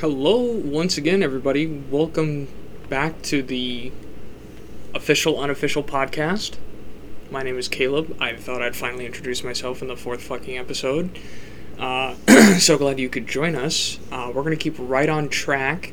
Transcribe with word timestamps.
Hello, 0.00 0.40
once 0.40 0.96
again, 0.96 1.22
everybody. 1.22 1.66
Welcome 1.66 2.48
back 2.88 3.20
to 3.24 3.42
the 3.42 3.92
official, 4.94 5.38
unofficial 5.38 5.82
podcast. 5.82 6.56
My 7.30 7.42
name 7.42 7.58
is 7.58 7.68
Caleb. 7.68 8.16
I 8.18 8.34
thought 8.34 8.62
I'd 8.62 8.74
finally 8.74 9.04
introduce 9.04 9.44
myself 9.44 9.82
in 9.82 9.88
the 9.88 9.98
fourth 9.98 10.22
fucking 10.22 10.56
episode. 10.56 11.18
Uh, 11.78 12.14
so 12.58 12.78
glad 12.78 12.98
you 12.98 13.10
could 13.10 13.26
join 13.26 13.54
us. 13.54 13.98
Uh, 14.10 14.32
we're 14.34 14.42
going 14.42 14.56
to 14.56 14.62
keep 14.62 14.76
right 14.78 15.10
on 15.10 15.28
track 15.28 15.92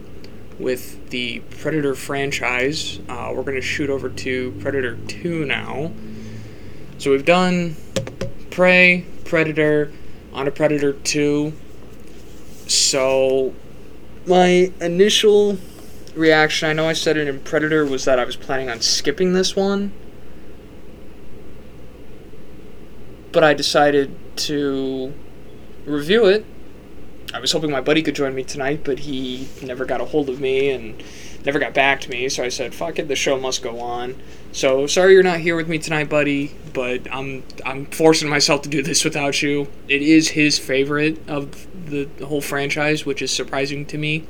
with 0.58 1.10
the 1.10 1.42
Predator 1.60 1.94
franchise. 1.94 3.02
Uh, 3.10 3.34
we're 3.36 3.44
going 3.44 3.56
to 3.56 3.62
shoot 3.62 3.90
over 3.90 4.08
to 4.08 4.52
Predator 4.62 4.96
2 4.96 5.44
now. 5.44 5.92
So 6.98 7.12
we've 7.12 7.26
done 7.26 7.76
Prey, 8.52 9.06
Predator, 9.26 9.92
on 10.32 10.48
a 10.48 10.52
Predator 10.52 10.94
2. 10.94 11.52
So 12.68 13.54
my 14.28 14.72
initial 14.82 15.58
reaction, 16.16 16.70
I 16.70 16.74
know 16.74 16.88
I 16.88 16.94
said 16.94 17.18
it 17.18 17.28
in 17.28 17.40
Predator, 17.40 17.86
was 17.86 18.06
that 18.06 18.20
I 18.20 18.26
was 18.26 18.36
planning 18.36 18.70
on 18.70 18.82
skipping 18.82 19.34
this 19.34 19.56
one. 19.56 19.94
But 23.32 23.44
I 23.44 23.54
decided 23.54 24.16
to 24.38 25.14
review 25.86 26.26
it. 26.26 26.46
I 27.34 27.40
was 27.40 27.52
hoping 27.52 27.72
my 27.72 27.82
buddy 27.82 28.02
could 28.02 28.16
join 28.16 28.34
me 28.36 28.44
tonight, 28.44 28.82
but 28.84 29.00
he 29.00 29.48
never 29.62 29.86
got 29.86 30.02
a 30.02 30.06
hold 30.06 30.30
of 30.30 30.40
me 30.40 30.70
and 30.72 31.02
never 31.48 31.60
got 31.60 31.74
back 31.74 32.02
to 32.02 32.10
me, 32.10 32.28
so 32.28 32.44
I 32.44 32.50
said, 32.50 32.76
fuck 32.76 33.00
it, 33.00 33.08
the 33.08 33.16
show 33.16 33.40
must 33.40 33.64
go 33.64 33.80
on. 33.80 34.22
So 34.52 34.86
sorry 34.86 35.14
you're 35.14 35.24
not 35.24 35.40
here 35.40 35.56
with 35.56 35.70
me 35.70 35.80
tonight, 35.80 36.10
buddy, 36.10 36.54
but 36.74 37.08
I'm 37.12 37.44
I'm 37.66 37.86
forcing 37.86 38.28
myself 38.28 38.64
to 38.64 38.70
do 38.70 38.84
this 38.84 39.06
without 39.06 39.42
you. 39.42 39.70
It 39.88 40.02
is 40.02 40.30
his 40.30 40.60
favorite 40.60 41.18
of 41.28 41.66
the 41.90 42.10
whole 42.26 42.42
franchise, 42.42 43.06
which 43.06 43.22
is 43.22 43.32
surprising 43.32 43.86
to 43.88 43.98
me. 43.98 44.26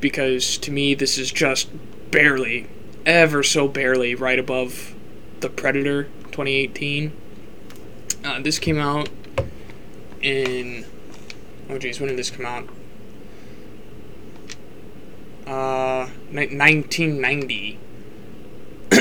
Because 0.00 0.58
to 0.58 0.70
me 0.70 0.94
this 0.94 1.16
is 1.16 1.32
just 1.32 1.70
barely, 2.10 2.68
ever 3.06 3.42
so 3.42 3.66
barely 3.66 4.14
right 4.14 4.38
above 4.38 4.94
the 5.40 5.48
Predator 5.48 6.04
2018. 6.32 7.12
Uh, 8.22 8.42
this 8.42 8.58
came 8.58 8.78
out 8.78 9.08
in 10.20 10.84
oh 11.70 11.78
geez, 11.78 11.98
when 11.98 12.10
did 12.10 12.18
this 12.18 12.30
come 12.30 12.44
out? 12.44 12.68
Uh, 15.46 16.08
1990. 16.30 17.78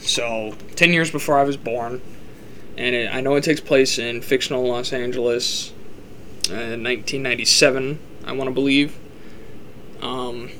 so, 0.00 0.54
10 0.76 0.92
years 0.92 1.10
before 1.10 1.38
I 1.38 1.44
was 1.44 1.56
born. 1.56 2.02
And 2.76 2.94
it, 2.94 3.14
I 3.14 3.20
know 3.20 3.36
it 3.36 3.44
takes 3.44 3.60
place 3.60 3.98
in 3.98 4.20
fictional 4.20 4.66
Los 4.66 4.92
Angeles 4.92 5.72
uh, 6.50 6.78
1997, 6.78 7.98
I 8.24 8.32
want 8.32 8.48
to 8.48 8.54
believe. 8.54 8.96
Um, 10.00 10.50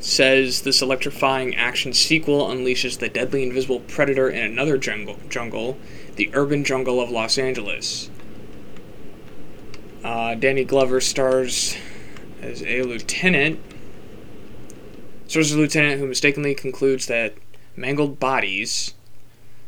says 0.00 0.62
this 0.62 0.80
electrifying 0.80 1.54
action 1.54 1.92
sequel 1.92 2.46
unleashes 2.46 2.98
the 2.98 3.08
deadly 3.08 3.42
invisible 3.42 3.80
predator 3.80 4.28
in 4.28 4.44
another 4.44 4.78
jungle, 4.78 5.18
jungle 5.28 5.78
the 6.16 6.30
urban 6.34 6.64
jungle 6.64 7.00
of 7.00 7.10
Los 7.10 7.38
Angeles. 7.38 8.10
Uh, 10.02 10.34
Danny 10.34 10.64
Glover 10.64 11.00
stars 11.00 11.76
as 12.42 12.62
a 12.64 12.82
lieutenant. 12.82 13.60
As 15.36 15.52
a 15.52 15.58
lieutenant 15.58 16.00
who 16.00 16.06
mistakenly 16.06 16.54
concludes 16.54 17.06
that 17.06 17.34
mangled 17.76 18.18
bodies 18.18 18.94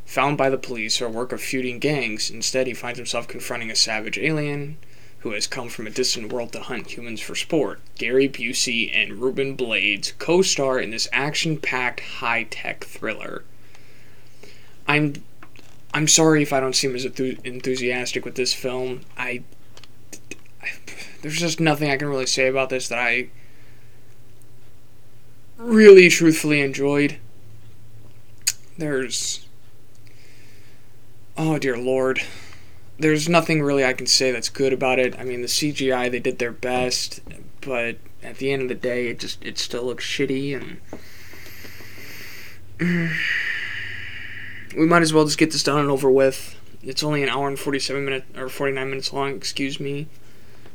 found 0.05 0.37
by 0.37 0.51
the 0.51 0.59
police 0.59 1.01
are 1.01 1.09
work 1.09 1.33
of 1.33 1.41
feuding 1.41 1.79
gangs. 1.79 2.31
Instead, 2.31 2.67
he 2.67 2.75
finds 2.75 2.99
himself 2.99 3.29
confronting 3.29 3.71
a 3.71 3.77
savage 3.77 4.19
alien 4.19 4.79
who 5.21 5.31
has 5.33 5.47
come 5.47 5.69
from 5.69 5.87
a 5.87 5.91
distant 5.91 6.33
world 6.33 6.51
to 6.53 6.61
hunt 6.61 6.97
humans 6.97 7.21
for 7.21 7.37
sport. 7.37 7.79
Gary 7.97 8.29
Busey 8.29 8.91
and 8.93 9.21
Ruben 9.21 9.55
Blades 9.55 10.13
co 10.19 10.43
star 10.43 10.81
in 10.81 10.91
this 10.91 11.09
action 11.13 11.59
packed 11.59 12.01
high 12.01 12.45
tech 12.45 12.85
thriller. 12.85 13.45
I'm. 14.89 15.23
I'm 15.93 16.09
sorry 16.09 16.43
if 16.43 16.53
I 16.53 16.61
don't 16.61 16.75
seem 16.75 16.95
as 16.95 17.05
enthusiastic 17.05 18.25
with 18.25 18.37
this 18.37 18.55
film. 18.55 19.03
I, 19.17 19.43
I 20.63 20.71
there's 21.23 21.39
just 21.39 21.61
nothing 21.61 21.91
I 21.91 21.97
can 21.97 22.09
really 22.09 22.27
say 22.27 22.49
about 22.49 22.71
this 22.71 22.89
that 22.89 22.99
I 22.99 23.29
really 25.61 26.09
truthfully 26.09 26.61
enjoyed. 26.61 27.19
There's 28.77 29.47
Oh 31.37 31.59
dear 31.59 31.77
lord 31.77 32.23
there's 33.01 33.29
nothing 33.29 33.63
really 33.63 33.85
I 33.85 33.95
can 33.95 34.07
say 34.07 34.31
that's 34.31 34.49
good 34.49 34.73
about 34.73 34.99
it. 34.99 35.19
I 35.19 35.25
mean, 35.25 35.41
the 35.41 35.49
CGI 35.49 36.11
they 36.11 36.21
did 36.21 36.39
their 36.39 36.53
best, 36.53 37.21
but 37.63 37.97
at 38.23 38.37
the 38.37 38.53
end 38.53 38.63
of 38.63 38.69
the 38.69 38.75
day, 38.75 39.09
it 39.09 39.19
just 39.19 39.43
it 39.43 39.59
still 39.59 39.85
looks 39.85 40.05
shitty, 40.05 40.79
and 42.79 43.11
we 44.77 44.87
might 44.87 45.03
as 45.03 45.13
well 45.13 45.25
just 45.25 45.39
get 45.39 45.51
this 45.51 45.63
done 45.63 45.81
and 45.81 45.91
over 45.91 46.11
with. 46.11 46.57
It's 46.83 47.03
only 47.03 47.23
an 47.23 47.29
hour 47.31 47.49
and 47.49 47.59
forty-seven 47.59 48.05
minutes 48.05 48.27
or 48.39 48.49
forty-nine 48.49 48.91
minutes 48.91 49.13
long. 49.13 49.35
Excuse 49.35 49.81
me. 49.81 50.07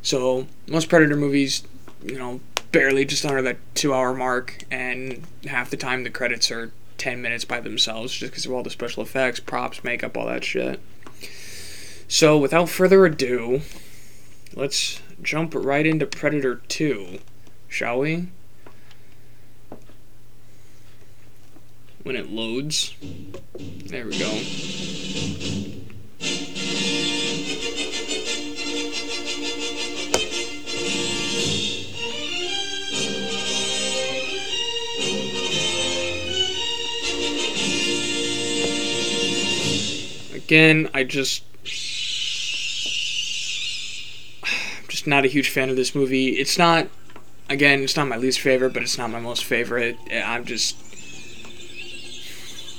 So 0.02 0.48
most 0.68 0.90
Predator 0.90 1.16
movies, 1.16 1.64
you 2.04 2.18
know, 2.18 2.40
barely 2.76 3.06
just 3.06 3.26
under 3.26 3.42
that 3.42 3.56
two-hour 3.74 4.14
mark, 4.14 4.66
and 4.70 5.24
half 5.48 5.70
the 5.70 5.78
time 5.78 6.04
the 6.04 6.10
credits 6.10 6.52
are 6.52 6.74
ten 6.98 7.22
minutes 7.22 7.46
by 7.46 7.62
themselves, 7.62 8.14
just 8.14 8.34
because 8.34 8.46
of 8.46 8.52
all 8.52 8.64
the 8.64 8.70
special 8.70 9.02
effects, 9.02 9.40
props, 9.40 9.82
makeup, 9.82 10.18
all 10.18 10.26
that 10.26 10.44
shit. 10.44 10.82
So, 12.10 12.38
without 12.38 12.68
further 12.68 13.06
ado, 13.06 13.62
let's 14.56 15.02
jump 15.22 15.56
right 15.56 15.86
into 15.86 16.06
Predator 16.06 16.62
2, 16.68 17.20
shall 17.70 18.00
we? 18.00 18.28
When 22.04 22.18
it 22.18 22.30
loads. 22.30 22.94
There 23.56 24.06
we 24.06 24.20
go. 24.20 24.42
Again, 40.46 40.90
I 40.94 41.04
just 41.04 41.44
I'm 44.44 44.88
just 44.88 45.08
not 45.08 45.26
a 45.26 45.28
huge 45.28 45.50
fan 45.50 45.72
of 45.72 45.76
this 45.76 45.96
movie. 45.96 46.38
It's 46.38 46.60
not, 46.60 46.88
again, 47.50 47.82
it's 47.82 47.98
not 47.98 48.08
my 48.08 48.18
least 48.18 48.40
favorite, 48.42 48.72
but 48.72 48.84
it's 48.84 48.96
not 48.96 49.10
my 49.10 49.20
most 49.20 49.44
favorite. 49.44 49.98
I'm 50.14 50.46
just, 50.46 50.76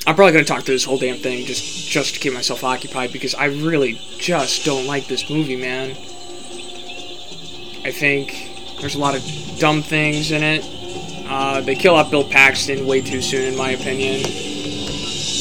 I'm 0.07 0.15
probably 0.15 0.33
gonna 0.33 0.45
talk 0.45 0.63
through 0.63 0.77
this 0.77 0.85
whole 0.85 0.97
damn 0.97 1.17
thing 1.17 1.45
just 1.45 1.89
just 1.89 2.15
to 2.15 2.21
keep 2.21 2.33
myself 2.33 2.63
occupied 2.63 3.13
because 3.13 3.35
I 3.35 3.47
really 3.47 4.01
just 4.17 4.65
don't 4.65 4.87
like 4.87 5.09
this 5.09 5.29
movie, 5.29 5.57
man. 5.57 5.91
I 7.85 7.91
think 7.91 8.79
there's 8.81 8.95
a 8.95 9.01
lot 9.01 9.17
of 9.17 9.25
dumb 9.59 9.83
things 9.83 10.31
in 10.31 10.45
it. 10.45 10.65
Uh, 11.29 11.63
they 11.63 11.75
kill 11.75 11.97
off 11.97 12.13
Bill 12.13 12.23
Paxton 12.23 12.87
way 12.87 13.01
too 13.01 13.21
soon, 13.21 13.43
in 13.53 13.59
my 13.59 13.71
opinion. 13.71 14.56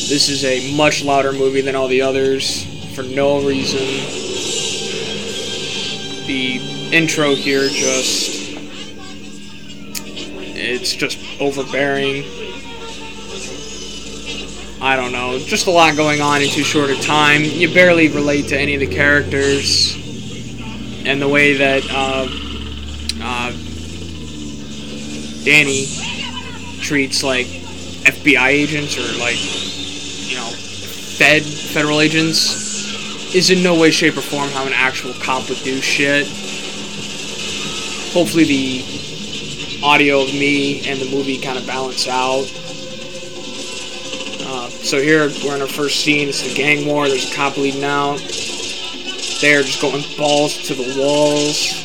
This 0.07 0.29
is 0.29 0.45
a 0.45 0.75
much 0.75 1.03
louder 1.03 1.33
movie 1.33 1.61
than 1.61 1.75
all 1.75 1.87
the 1.87 2.03
others 2.03 2.63
for 2.93 3.01
no 3.01 3.41
reason. 3.41 3.79
The 6.27 6.59
intro 6.95 7.33
here 7.33 7.67
just 7.69 8.53
it's 10.55 10.93
just 10.93 11.17
overbearing. 11.41 12.23
I 14.79 14.95
don't 14.95 15.11
know, 15.11 15.39
just 15.39 15.65
a 15.65 15.71
lot 15.71 15.95
going 15.95 16.21
on 16.21 16.43
in 16.43 16.49
too 16.49 16.63
short 16.63 16.91
a 16.91 17.01
time. 17.01 17.43
You 17.43 17.73
barely 17.73 18.07
relate 18.07 18.49
to 18.49 18.59
any 18.59 18.75
of 18.75 18.81
the 18.81 18.87
characters, 18.87 19.95
and 21.03 21.19
the 21.19 21.27
way 21.27 21.53
that 21.53 21.83
uh, 21.89 22.27
uh, 23.23 23.51
Danny 25.43 25.87
treats 26.81 27.23
like 27.23 27.47
FBI 28.05 28.47
agents 28.49 28.99
or 28.99 29.19
like 29.19 29.64
Fed 31.17 31.43
federal 31.43 32.01
agents 32.01 33.33
is 33.33 33.49
in 33.49 33.63
no 33.63 33.79
way, 33.79 33.91
shape, 33.91 34.17
or 34.17 34.21
form 34.21 34.49
how 34.49 34.65
an 34.65 34.73
actual 34.73 35.13
cop 35.13 35.49
would 35.49 35.63
do 35.63 35.81
shit 35.81 36.27
hopefully 38.15 38.45
the 38.45 39.81
audio 39.83 40.21
of 40.21 40.29
me 40.29 40.87
and 40.87 41.01
the 41.01 41.11
movie 41.11 41.37
kind 41.37 41.57
of 41.57 41.67
balance 41.67 42.07
out. 42.07 42.45
Uh, 44.47 44.69
so 44.69 45.01
here 45.01 45.29
we're 45.43 45.53
in 45.53 45.61
our 45.61 45.67
first 45.67 45.99
scene. 45.99 46.29
It's 46.29 46.41
the 46.41 46.53
gang 46.53 46.85
war. 46.87 47.09
There's 47.09 47.29
a 47.29 47.35
cop 47.35 47.55
bleeding 47.55 47.83
out. 47.83 48.19
They're 49.41 49.63
just 49.63 49.81
going 49.81 50.01
balls 50.17 50.65
to 50.67 50.75
the 50.75 50.97
walls. 50.97 51.84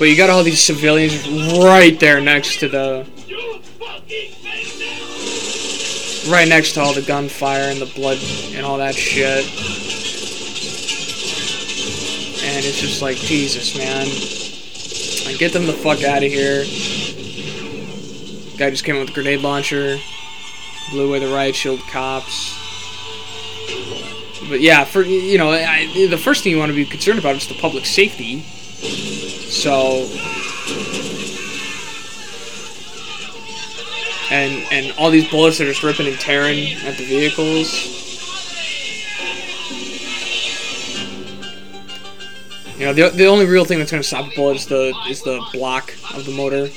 but 0.00 0.08
you 0.08 0.16
got 0.16 0.30
all 0.30 0.42
these 0.42 0.62
civilians 0.62 1.28
right 1.62 2.00
there 2.00 2.22
next 2.22 2.58
to 2.60 2.68
the. 2.68 3.06
Right 6.32 6.48
next 6.48 6.72
to 6.72 6.80
all 6.80 6.94
the 6.94 7.02
gunfire 7.02 7.70
and 7.70 7.78
the 7.78 7.92
blood 7.94 8.16
and 8.54 8.64
all 8.64 8.78
that 8.78 8.94
shit. 8.94 9.44
And 12.46 12.64
it's 12.64 12.80
just 12.80 13.02
like, 13.02 13.18
Jesus, 13.18 13.76
man. 13.76 14.06
Like, 15.26 15.38
get 15.38 15.52
them 15.52 15.66
the 15.66 15.74
fuck 15.74 16.02
out 16.02 16.24
of 16.24 16.32
here. 16.32 16.64
Guy 18.56 18.70
just 18.70 18.84
came 18.84 18.96
out 18.96 19.00
with 19.00 19.10
a 19.10 19.12
grenade 19.12 19.40
launcher, 19.40 19.98
blew 20.92 21.08
away 21.08 21.18
the 21.18 21.28
riot 21.28 21.54
shield 21.54 21.80
cops. 21.90 22.56
But 24.48 24.62
yeah, 24.62 24.84
for 24.84 25.02
you 25.02 25.36
know, 25.36 25.50
I, 25.50 26.06
the 26.08 26.16
first 26.16 26.42
thing 26.42 26.52
you 26.52 26.58
want 26.58 26.70
to 26.70 26.76
be 26.76 26.86
concerned 26.86 27.18
about 27.18 27.36
is 27.36 27.48
the 27.48 27.54
public 27.54 27.84
safety. 27.84 28.46
So, 29.60 30.08
and 34.30 34.66
and 34.72 34.94
all 34.96 35.10
these 35.10 35.28
bullets 35.28 35.60
are 35.60 35.66
just 35.66 35.82
ripping 35.82 36.06
and 36.06 36.18
tearing 36.18 36.72
at 36.86 36.96
the 36.96 37.04
vehicles. 37.04 37.70
You 42.78 42.86
know, 42.86 42.94
the, 42.94 43.10
the 43.14 43.26
only 43.26 43.44
real 43.44 43.66
thing 43.66 43.78
that's 43.78 43.90
going 43.90 44.02
to 44.02 44.08
stop 44.08 44.32
a 44.32 44.34
bullet 44.34 44.56
is 44.56 44.66
the 44.66 44.94
is 45.10 45.20
the 45.20 45.46
block 45.52 45.92
of 46.14 46.24
the 46.24 46.32
motor. 46.32 46.70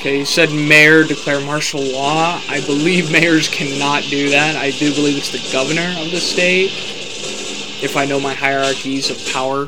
Okay, 0.00 0.20
you 0.20 0.24
said 0.24 0.50
mayor 0.50 1.04
declare 1.04 1.40
martial 1.40 1.82
law. 1.82 2.40
I 2.48 2.62
believe 2.64 3.12
mayors 3.12 3.48
cannot 3.48 4.02
do 4.04 4.30
that. 4.30 4.56
I 4.56 4.70
do 4.70 4.94
believe 4.94 5.18
it's 5.18 5.30
the 5.30 5.52
governor 5.52 5.94
of 6.00 6.10
the 6.10 6.20
state. 6.20 6.70
If 7.82 7.98
I 7.98 8.06
know 8.06 8.18
my 8.18 8.32
hierarchies 8.32 9.10
of 9.10 9.18
power 9.30 9.66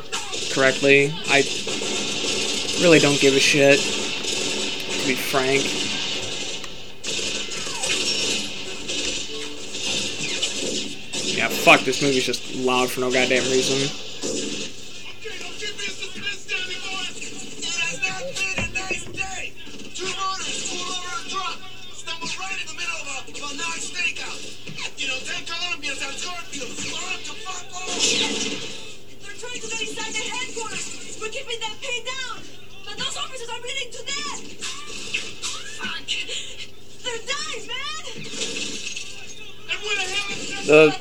correctly, 0.54 1.12
I 1.28 1.42
really 2.80 2.98
don't 2.98 3.20
give 3.20 3.34
a 3.34 3.40
shit, 3.40 3.78
to 3.78 5.06
be 5.06 5.14
frank. 5.14 5.62
Yeah, 11.36 11.48
fuck, 11.48 11.80
this 11.82 12.00
movie's 12.00 12.24
just 12.24 12.54
loud 12.54 12.90
for 12.90 13.00
no 13.00 13.10
goddamn 13.10 13.44
reason. 13.50 14.11
The 40.66 40.92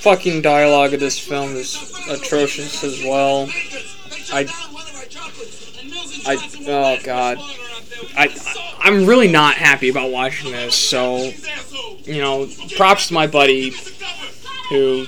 fucking 0.00 0.42
dialogue 0.42 0.94
of 0.94 1.00
this 1.00 1.18
film 1.18 1.54
is 1.56 1.74
atrocious 2.08 2.82
as 2.84 3.02
well. 3.04 3.48
I- 4.32 4.46
I- 6.26 6.50
oh, 6.68 6.98
God. 7.04 7.38
I, 8.16 8.28
I'm 8.80 9.06
really 9.06 9.28
not 9.28 9.54
happy 9.54 9.88
about 9.88 10.10
watching 10.10 10.52
this. 10.52 10.74
So 10.74 11.32
you 12.04 12.20
know, 12.20 12.48
props 12.76 13.08
to 13.08 13.14
my 13.14 13.26
buddy 13.26 13.70
who 14.68 15.06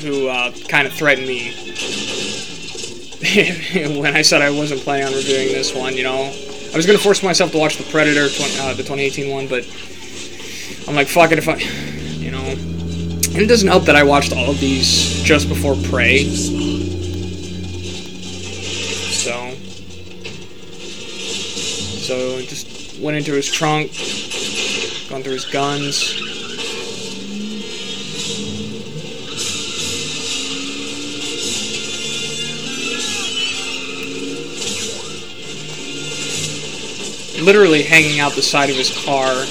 who 0.00 0.28
uh, 0.28 0.52
kind 0.68 0.86
of 0.86 0.92
threatened 0.92 1.26
me 1.26 1.50
when 4.00 4.14
I 4.16 4.22
said 4.22 4.42
I 4.42 4.50
wasn't 4.50 4.80
planning 4.82 5.06
on 5.06 5.14
reviewing 5.14 5.48
this 5.48 5.74
one. 5.74 5.96
You 5.96 6.04
know, 6.04 6.32
I 6.72 6.76
was 6.76 6.86
gonna 6.86 6.98
force 6.98 7.22
myself 7.22 7.52
to 7.52 7.58
watch 7.58 7.76
the 7.76 7.84
Predator, 7.84 8.28
20, 8.28 8.58
uh, 8.58 8.70
the 8.74 8.82
2018 8.82 9.30
one, 9.32 9.48
but 9.48 9.64
I'm 10.88 10.94
like, 10.94 11.08
fuck 11.08 11.32
it, 11.32 11.38
if 11.38 11.48
I, 11.48 11.54
And 12.52 13.42
it 13.42 13.46
doesn't 13.46 13.68
help 13.68 13.84
that 13.84 13.96
I 13.96 14.02
watched 14.04 14.32
all 14.32 14.50
of 14.50 14.60
these 14.60 15.22
just 15.22 15.48
before 15.48 15.74
Prey. 15.88 16.24
So, 19.14 19.54
so 22.00 22.40
just 22.42 23.00
went 23.00 23.16
into 23.16 23.32
his 23.32 23.50
trunk, 23.50 23.90
gone 25.08 25.22
through 25.22 25.32
his 25.32 25.46
guns. 25.46 26.20
Literally 37.42 37.82
hanging 37.82 38.20
out 38.20 38.32
the 38.32 38.42
side 38.42 38.70
of 38.70 38.76
his 38.76 38.90
car 39.04 39.44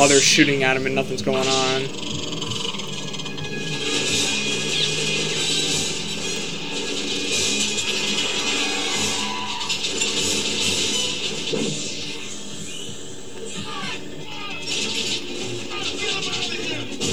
while 0.00 0.08
they're 0.08 0.18
shooting 0.18 0.64
at 0.64 0.78
him 0.78 0.86
and 0.86 0.94
nothing's 0.94 1.20
going 1.20 1.46
on. 1.46 1.82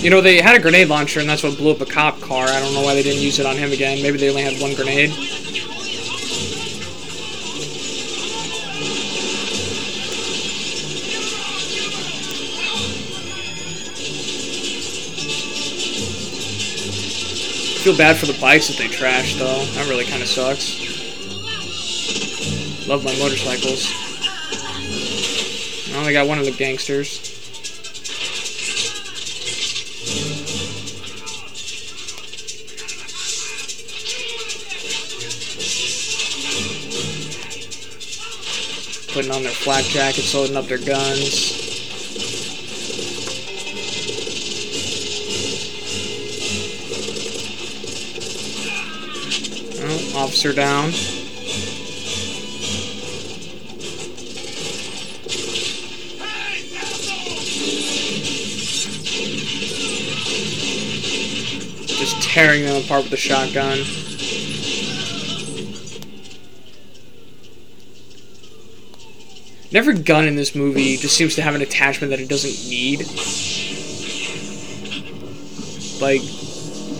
You 0.02 0.10
know, 0.10 0.22
they 0.22 0.40
had 0.40 0.56
a 0.56 0.62
grenade 0.62 0.88
launcher, 0.88 1.20
and 1.20 1.28
that's 1.28 1.44
what 1.44 1.58
blew 1.58 1.72
up 1.72 1.82
a 1.82 1.86
cop 1.86 2.22
car. 2.22 2.48
I 2.48 2.62
don't 2.62 2.74
know 2.74 2.84
why 2.84 2.94
they 2.94 3.04
didn't 3.04 3.22
use 3.22 3.38
it 3.40 3.46
on 3.46 3.58
him 3.58 3.74
again. 3.74 4.02
Maybe 4.02 4.18
they 4.18 4.30
only 4.30 4.44
had 4.44 4.62
one 4.62 4.74
grenade. 4.76 5.10
Feel 17.88 17.98
bad 17.98 18.18
for 18.18 18.26
the 18.26 18.38
bikes 18.42 18.68
that 18.68 18.78
they 18.78 18.90
trashed, 18.90 19.40
though. 19.40 19.64
That 19.76 19.88
really 19.88 20.04
kind 20.04 20.22
of 20.22 20.28
sucks. 20.28 20.78
Love 22.86 23.06
my 23.06 23.18
motorcycles. 23.18 23.90
I 25.94 25.98
only 25.98 26.12
got 26.12 26.28
one 26.28 26.38
of 26.38 26.44
the 26.44 26.52
gangsters. 26.52 27.20
Putting 39.14 39.32
on 39.32 39.44
their 39.44 39.52
flak 39.54 39.86
jackets, 39.86 40.36
loading 40.36 40.58
up 40.58 40.66
their 40.66 40.78
guns. 40.78 41.67
Down. 50.38 50.92
Just 61.88 62.22
tearing 62.22 62.66
them 62.66 62.82
apart 62.84 63.02
with 63.04 63.12
the 63.12 63.18
shotgun. 63.18 63.80
Every 69.74 69.96
gun 69.96 70.26
in 70.28 70.36
this 70.36 70.56
movie 70.56 70.98
just 70.98 71.18
seems 71.18 71.36
to 71.36 71.42
have 71.42 71.56
an 71.56 71.62
attachment 71.62 72.12
that 72.12 72.20
it 72.20 72.30
doesn't 72.30 72.70
need. 72.70 73.02
Like, 76.00 76.22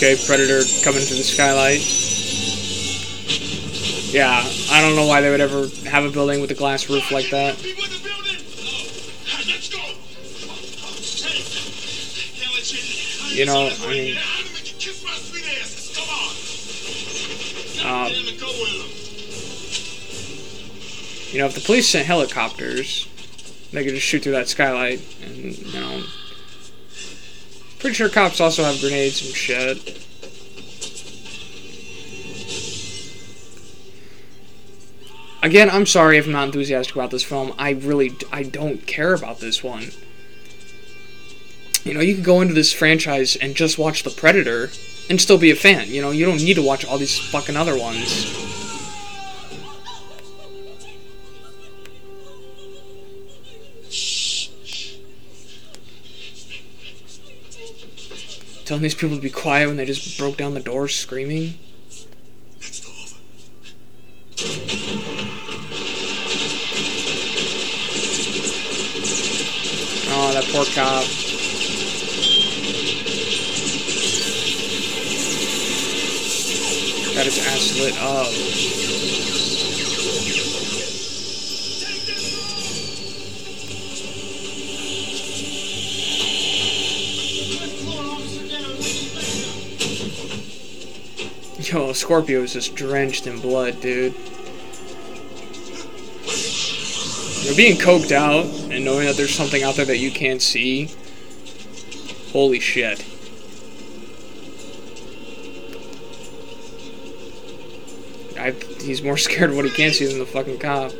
Okay, 0.00 0.16
Predator 0.16 0.62
coming 0.82 1.04
to 1.04 1.12
the 1.12 1.22
skylight. 1.22 1.84
Yeah, 4.14 4.32
I 4.72 4.80
don't 4.80 4.96
know 4.96 5.04
why 5.06 5.20
they 5.20 5.28
would 5.28 5.42
ever 5.42 5.68
have 5.90 6.04
a 6.06 6.10
building 6.10 6.40
with 6.40 6.50
a 6.50 6.54
glass 6.54 6.88
roof 6.88 7.12
like 7.12 7.28
that. 7.28 7.58
People 7.58 7.84
in 7.84 7.90
the 7.90 7.98
building. 8.08 8.40
Hey, 9.28 9.44
let's 9.52 9.68
go. 9.68 9.76
Hey, 9.76 11.44
can't 12.40 12.54
let 12.54 12.72
you. 13.36 13.44
Know, 13.44 13.68
I 13.68 13.68
mean- 13.92 14.16
I'm 14.16 14.40
gonna 14.40 14.54
make 14.54 14.72
you 14.72 14.78
kiss 14.78 15.04
my 15.04 15.12
sweet 15.20 15.44
ass. 15.60 15.92
Come 15.94 16.08
on. 17.92 18.06
Um, 18.06 18.08
Get 18.08 18.16
him 18.22 18.28
and 18.28 18.40
go 18.40 18.46
with 18.48 18.72
him. 21.28 21.34
You 21.34 21.38
know, 21.40 21.46
if 21.46 21.54
the 21.54 21.60
police 21.60 21.86
sent 21.86 22.06
helicopters, 22.06 23.06
they 23.70 23.84
could 23.84 23.92
just 23.92 24.06
shoot 24.06 24.22
through 24.22 24.32
that 24.32 24.48
skylight, 24.48 25.02
and 25.26 25.36
you 25.58 25.78
know. 25.78 25.89
Pretty 27.80 27.94
sure 27.94 28.10
cops 28.10 28.40
also 28.40 28.62
have 28.62 28.78
grenades 28.80 29.24
and 29.24 29.34
shit. 29.34 30.06
Again, 35.42 35.70
I'm 35.70 35.86
sorry 35.86 36.18
if 36.18 36.26
I'm 36.26 36.32
not 36.32 36.48
enthusiastic 36.48 36.94
about 36.94 37.10
this 37.10 37.24
film. 37.24 37.54
I 37.58 37.70
really, 37.70 38.12
I 38.30 38.42
don't 38.42 38.86
care 38.86 39.14
about 39.14 39.40
this 39.40 39.64
one. 39.64 39.92
You 41.82 41.94
know, 41.94 42.00
you 42.00 42.14
can 42.14 42.22
go 42.22 42.42
into 42.42 42.52
this 42.52 42.74
franchise 42.74 43.36
and 43.36 43.54
just 43.54 43.78
watch 43.78 44.02
The 44.02 44.10
Predator 44.10 44.70
and 45.08 45.18
still 45.18 45.38
be 45.38 45.50
a 45.50 45.56
fan. 45.56 45.88
You 45.88 46.02
know, 46.02 46.10
you 46.10 46.26
don't 46.26 46.36
need 46.36 46.54
to 46.54 46.62
watch 46.62 46.84
all 46.84 46.98
these 46.98 47.18
fucking 47.18 47.56
other 47.56 47.78
ones. 47.78 48.49
Telling 58.70 58.84
these 58.84 58.94
people 58.94 59.16
to 59.16 59.20
be 59.20 59.30
quiet 59.30 59.66
when 59.66 59.76
they 59.78 59.84
just 59.84 60.16
broke 60.16 60.36
down 60.36 60.54
the 60.54 60.60
door 60.60 60.86
screaming. 60.86 61.54
Oh, 70.12 70.30
that 70.32 70.44
poor 70.52 70.64
cop. 70.66 71.02
Got 77.16 77.24
his 77.24 77.44
ass 77.44 77.76
lit 77.80 77.98
up. 77.98 78.89
Yo, 91.70 91.92
Scorpio 91.92 92.42
is 92.42 92.54
just 92.54 92.74
drenched 92.74 93.28
in 93.28 93.38
blood, 93.40 93.80
dude. 93.80 94.12
You're 97.44 97.54
being 97.54 97.76
coked 97.76 98.10
out 98.10 98.44
and 98.72 98.84
knowing 98.84 99.06
that 99.06 99.16
there's 99.16 99.32
something 99.32 99.62
out 99.62 99.76
there 99.76 99.84
that 99.84 99.98
you 99.98 100.10
can't 100.10 100.42
see. 100.42 100.90
Holy 102.32 102.58
shit. 102.58 103.04
I, 108.36 108.50
he's 108.82 109.00
more 109.02 109.16
scared 109.16 109.50
of 109.50 109.56
what 109.56 109.64
he 109.64 109.70
can't 109.70 109.94
see 109.94 110.06
than 110.06 110.18
the 110.18 110.26
fucking 110.26 110.58
cop. 110.58 110.90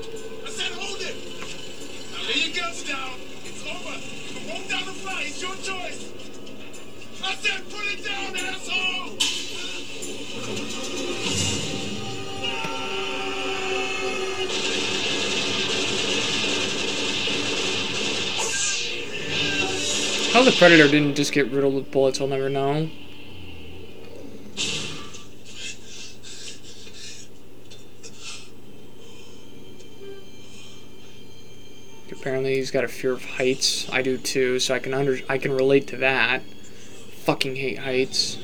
How 20.33 20.45
the 20.45 20.53
Predator 20.53 20.89
didn't 20.89 21.17
just 21.17 21.33
get 21.33 21.51
riddled 21.51 21.75
with 21.75 21.91
bullets, 21.91 22.21
I'll 22.21 22.29
never 22.29 22.49
know. 22.49 22.89
Apparently 32.13 32.55
he's 32.55 32.71
got 32.71 32.85
a 32.85 32.89
fear 32.89 33.13
of 33.13 33.25
heights. 33.25 33.91
I 33.91 34.03
do 34.03 34.17
too, 34.19 34.61
so 34.61 34.75
I 34.75 34.79
can 34.79 34.95
under 34.95 35.19
I 35.29 35.37
can 35.37 35.53
relate 35.53 35.89
to 35.89 35.97
that. 35.97 36.43
Fucking 37.25 37.57
hate 37.57 37.79
heights. 37.79 38.39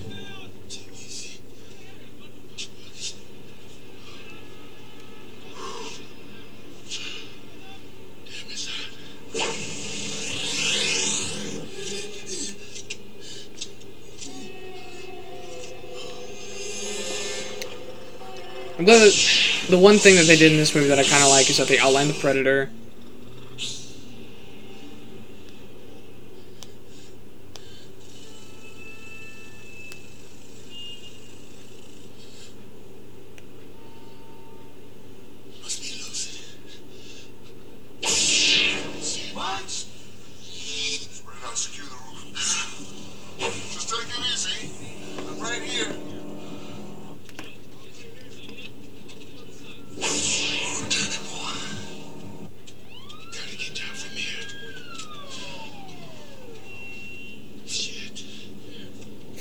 That 18.87 19.67
the 19.69 19.79
one 19.79 19.99
thing 19.99 20.15
that 20.15 20.27
they 20.27 20.37
did 20.37 20.53
in 20.53 20.59
this 20.59 20.73
movie 20.73 20.87
that 20.89 20.99
I 20.99 21.03
kind 21.03 21.23
of 21.23 21.29
like 21.29 21.51
is 21.51 21.57
that 21.57 21.67
they 21.67 21.77
outlined 21.77 22.11
the 22.11 22.15
predator. 22.21 22.71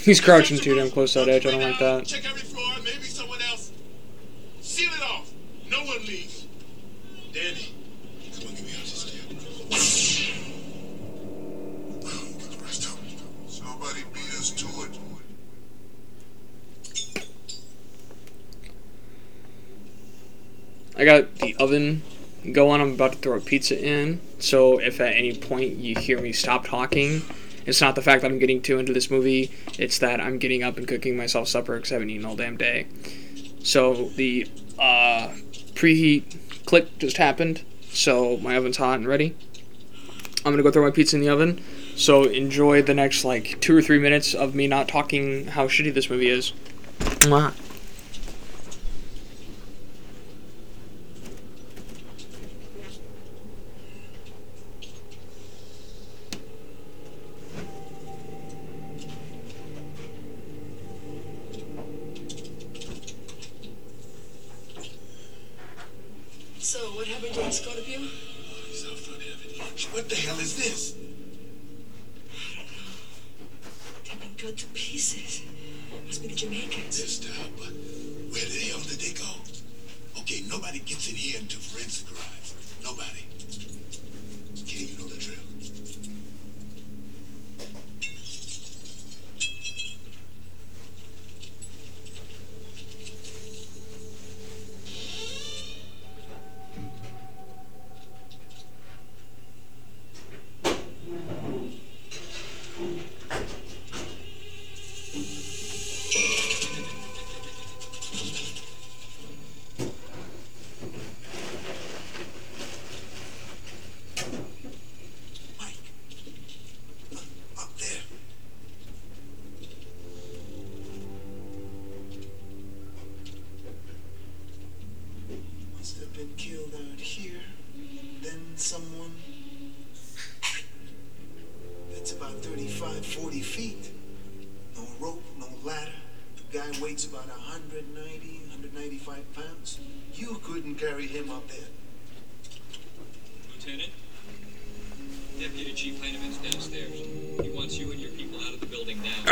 He's 0.06 0.22
crouching 0.22 0.60
too 0.60 0.76
damn 0.76 0.92
close 0.92 1.14
to 1.14 1.26
that 1.26 1.30
edge. 1.30 1.48
I 1.48 1.52
don't 1.52 1.62
like 1.62 1.80
that. 1.80 2.06
Check 2.06 2.30
every 2.30 2.42
floor, 2.42 2.76
maybe 2.84 3.06
someone 3.06 3.42
else. 3.50 3.72
Seal 4.62 4.92
it 4.94 5.02
off. 5.02 5.32
No 5.68 5.80
one 5.80 6.06
leaves. 6.06 6.46
Danny, 7.34 7.74
come 8.38 8.50
on, 8.50 8.54
get 8.54 8.66
me 8.66 8.72
out 8.74 8.82
this 8.82 9.12
damn 9.12 9.36
Get 12.40 12.52
the 12.52 12.64
rest 12.64 12.86
of. 12.86 13.00
Somebody 13.52 14.04
beat 14.14 14.30
us 14.36 14.52
to 14.52 14.68
it. 14.84 15.00
I 20.96 21.04
got 21.04 21.36
the 21.38 21.56
oven 21.56 22.04
going. 22.52 22.80
I'm 22.80 22.94
about 22.94 23.14
to 23.14 23.18
throw 23.18 23.38
a 23.38 23.42
pizza 23.42 23.84
in. 23.84 24.22
So 24.38 24.78
if 24.78 25.02
at 25.02 25.16
any 25.16 25.36
point 25.36 25.78
you 25.78 25.96
hear 25.96 26.22
me 26.22 26.32
stop 26.32 26.64
talking, 26.68 27.24
it's 27.66 27.82
not 27.82 27.96
the 27.96 28.02
fact 28.02 28.22
that 28.22 28.32
I'm 28.32 28.40
getting 28.40 28.62
too 28.62 28.78
into 28.78 28.94
this 28.94 29.10
movie. 29.10 29.52
It's 29.78 30.00
that 30.00 30.22
I'm 30.22 30.38
getting 30.38 30.64
up 30.64 30.78
and 30.78 30.88
cooking 30.88 31.18
myself 31.18 31.48
supper 31.48 31.76
because 31.76 31.92
I 31.92 31.96
haven't 31.96 32.10
eaten 32.10 32.26
all 32.26 32.36
damn 32.36 32.58
day. 32.58 32.88
So 33.64 34.10
the 34.10 34.48
uh, 34.78 35.30
preheat 35.74 36.66
click 36.66 36.98
just 37.00 37.18
happened. 37.18 37.64
So 37.90 38.38
my 38.38 38.56
oven's 38.56 38.78
hot 38.78 39.00
and 39.00 39.08
ready. 39.08 39.36
I'm 40.46 40.52
gonna 40.52 40.64
go 40.64 40.72
throw 40.72 40.84
my 40.84 40.92
pizza 40.92 41.16
in 41.16 41.22
the 41.24 41.30
oven. 41.30 41.62
So 41.96 42.24
enjoy 42.24 42.84
the 42.84 42.94
next 42.94 43.26
like 43.26 43.60
two 43.62 43.76
or 43.76 43.82
three 43.82 44.00
minutes 44.00 44.36
of 44.36 44.54
me 44.54 44.68
not 44.68 44.88
talking 44.88 45.48
how 45.48 45.68
shitty 45.68 45.94
this 45.94 46.10
movie 46.10 46.30
is. 46.30 46.52
Mwah. 47.00 47.54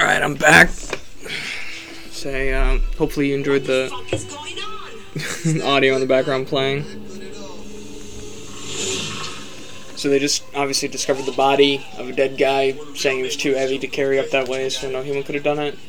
All 0.04 0.10
right, 0.10 0.22
I'm 0.22 0.36
back. 0.36 0.68
Say, 2.12 2.54
um, 2.54 2.82
hopefully 2.98 3.30
you 3.30 3.36
enjoyed 3.36 3.64
the 3.64 3.90
the 3.90 3.90
fuck 3.90 4.14
is 4.14 4.26
going 4.26 5.62
on? 5.62 5.76
audio 5.76 5.94
in 5.94 6.02
the 6.02 6.06
background 6.06 6.48
playing. 6.48 6.84
So 9.96 10.10
they 10.10 10.20
just 10.20 10.44
obviously 10.54 10.90
discovered 10.90 11.24
the 11.24 11.32
body 11.32 11.86
of 11.98 12.10
a 12.10 12.12
dead 12.12 12.38
guy, 12.38 12.74
saying 12.96 13.20
he 13.20 13.24
was 13.24 13.38
too 13.38 13.54
heavy 13.54 13.80
to 13.80 13.88
carry 13.88 14.20
up 14.20 14.30
that 14.32 14.50
way, 14.50 14.68
so 14.68 14.92
no 14.92 15.04
human 15.04 15.24
could 15.24 15.36
have 15.36 15.44
done 15.46 15.60
it. 15.60 15.80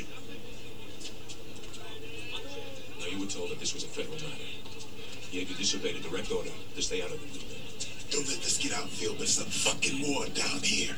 Now, 0.00 0.06
you 3.10 3.18
were 3.20 3.26
told 3.26 3.50
that 3.50 3.60
this 3.60 3.74
was 3.74 3.84
a 3.84 3.88
federal 3.88 4.14
matter. 4.14 4.48
Yet 5.30 5.50
you 5.50 5.54
disobeyed 5.54 5.96
a 5.96 6.00
direct 6.00 6.32
order 6.32 6.48
to 6.76 6.82
stay 6.82 7.02
out 7.02 7.10
of 7.10 7.20
the 7.20 7.26
building. 7.26 7.48
Don't 8.10 8.26
let 8.28 8.40
this 8.40 8.56
get 8.56 8.72
out, 8.72 8.88
Phil, 8.88 9.12
but 9.12 9.22
it's 9.22 9.38
a 9.38 9.44
fucking 9.44 10.00
war 10.08 10.24
down 10.28 10.60
here. 10.62 10.94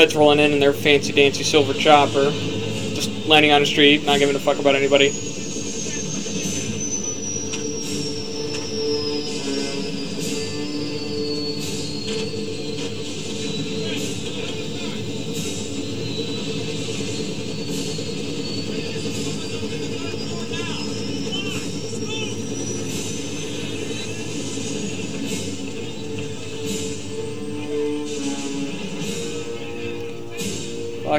Feds 0.00 0.16
rolling 0.16 0.38
in 0.38 0.52
in 0.52 0.60
their 0.60 0.72
fancy 0.72 1.12
dancy 1.12 1.44
silver 1.44 1.74
chopper, 1.74 2.30
just 2.94 3.26
landing 3.26 3.52
on 3.52 3.60
the 3.60 3.66
street, 3.66 4.02
not 4.06 4.18
giving 4.18 4.34
a 4.34 4.38
fuck 4.38 4.58
about 4.58 4.74
anybody. 4.74 5.10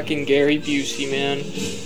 Fucking 0.02 0.24
Gary 0.24 0.58
Busey, 0.58 1.08
man. 1.08 1.81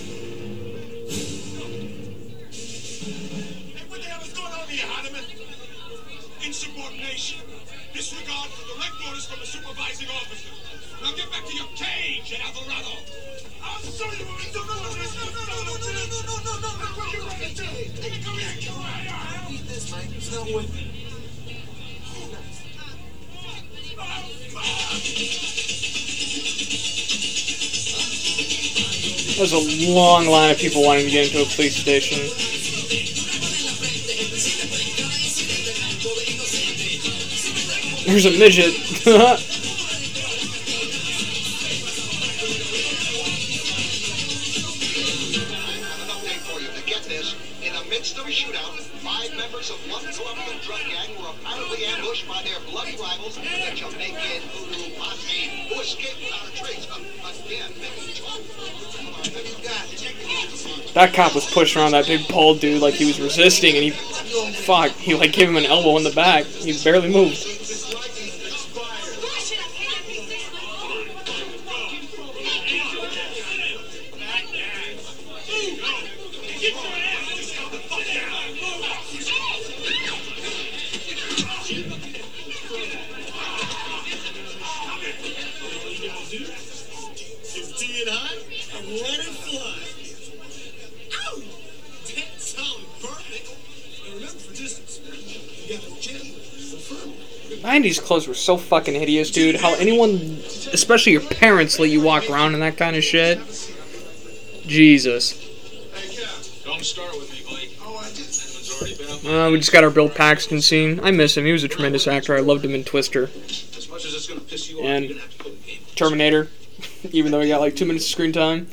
Long 30.16 30.28
line 30.28 30.50
of 30.50 30.56
people 30.56 30.82
wanting 30.82 31.04
to 31.04 31.10
get 31.10 31.26
into 31.26 31.42
a 31.42 31.54
police 31.54 31.76
station. 31.76 32.16
There's 38.06 38.24
a 38.24 38.38
midget. 38.38 39.42
that 60.96 61.12
cop 61.12 61.34
was 61.34 61.44
pushing 61.44 61.82
around 61.82 61.90
that 61.90 62.06
big 62.06 62.26
bald 62.26 62.58
dude 62.58 62.80
like 62.80 62.94
he 62.94 63.04
was 63.04 63.20
resisting, 63.20 63.74
and 63.74 63.84
he, 63.84 63.90
fuck, 63.90 64.90
he 64.92 65.14
like 65.14 65.30
gave 65.30 65.46
him 65.46 65.58
an 65.58 65.66
elbow 65.66 65.98
in 65.98 66.04
the 66.04 66.10
back. 66.10 66.46
He 66.46 66.72
barely 66.82 67.10
moved. 67.10 67.55
90s 97.66 98.00
clothes 98.00 98.28
were 98.28 98.34
so 98.34 98.56
fucking 98.56 98.94
hideous, 98.94 99.30
dude. 99.30 99.56
How 99.56 99.74
anyone, 99.74 100.14
especially 100.72 101.12
your 101.12 101.20
parents, 101.20 101.80
let 101.80 101.90
you 101.90 102.00
walk 102.00 102.30
around 102.30 102.54
in 102.54 102.60
that 102.60 102.76
kind 102.76 102.94
of 102.94 103.02
shit. 103.02 103.38
Jesus. 104.66 105.42
Uh, 109.26 109.50
we 109.50 109.58
just 109.58 109.72
got 109.72 109.82
our 109.82 109.90
Bill 109.90 110.08
Paxton 110.08 110.62
scene. 110.62 111.00
I 111.02 111.10
miss 111.10 111.36
him. 111.36 111.44
He 111.44 111.52
was 111.52 111.64
a 111.64 111.68
tremendous 111.68 112.06
actor. 112.06 112.36
I 112.36 112.40
loved 112.40 112.64
him 112.64 112.74
in 112.74 112.84
Twister, 112.84 113.28
And-. 114.82 115.20
Terminator, 115.96 116.48
even 117.10 117.32
though 117.32 117.40
he 117.40 117.48
got 117.48 117.60
like 117.60 117.74
two 117.74 117.86
minutes 117.86 118.04
of 118.04 118.10
screen 118.10 118.32
time. 118.32 118.68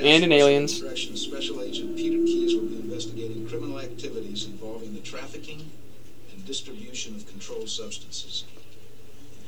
And 0.00 0.22
in 0.24 0.30
Aliens. 0.30 0.80
Direction 0.80 1.16
Special 1.16 1.62
Agent 1.62 1.96
Peter 1.96 2.18
Keys 2.18 2.54
will 2.54 2.68
be 2.68 2.76
investigating 2.76 3.48
criminal 3.48 3.80
activities 3.80 4.44
involving 4.44 4.94
the 4.94 5.00
trafficking 5.00 5.70
and 6.32 6.44
distribution 6.44 7.14
of 7.16 7.26
controlled 7.26 7.70
substances. 7.70 8.44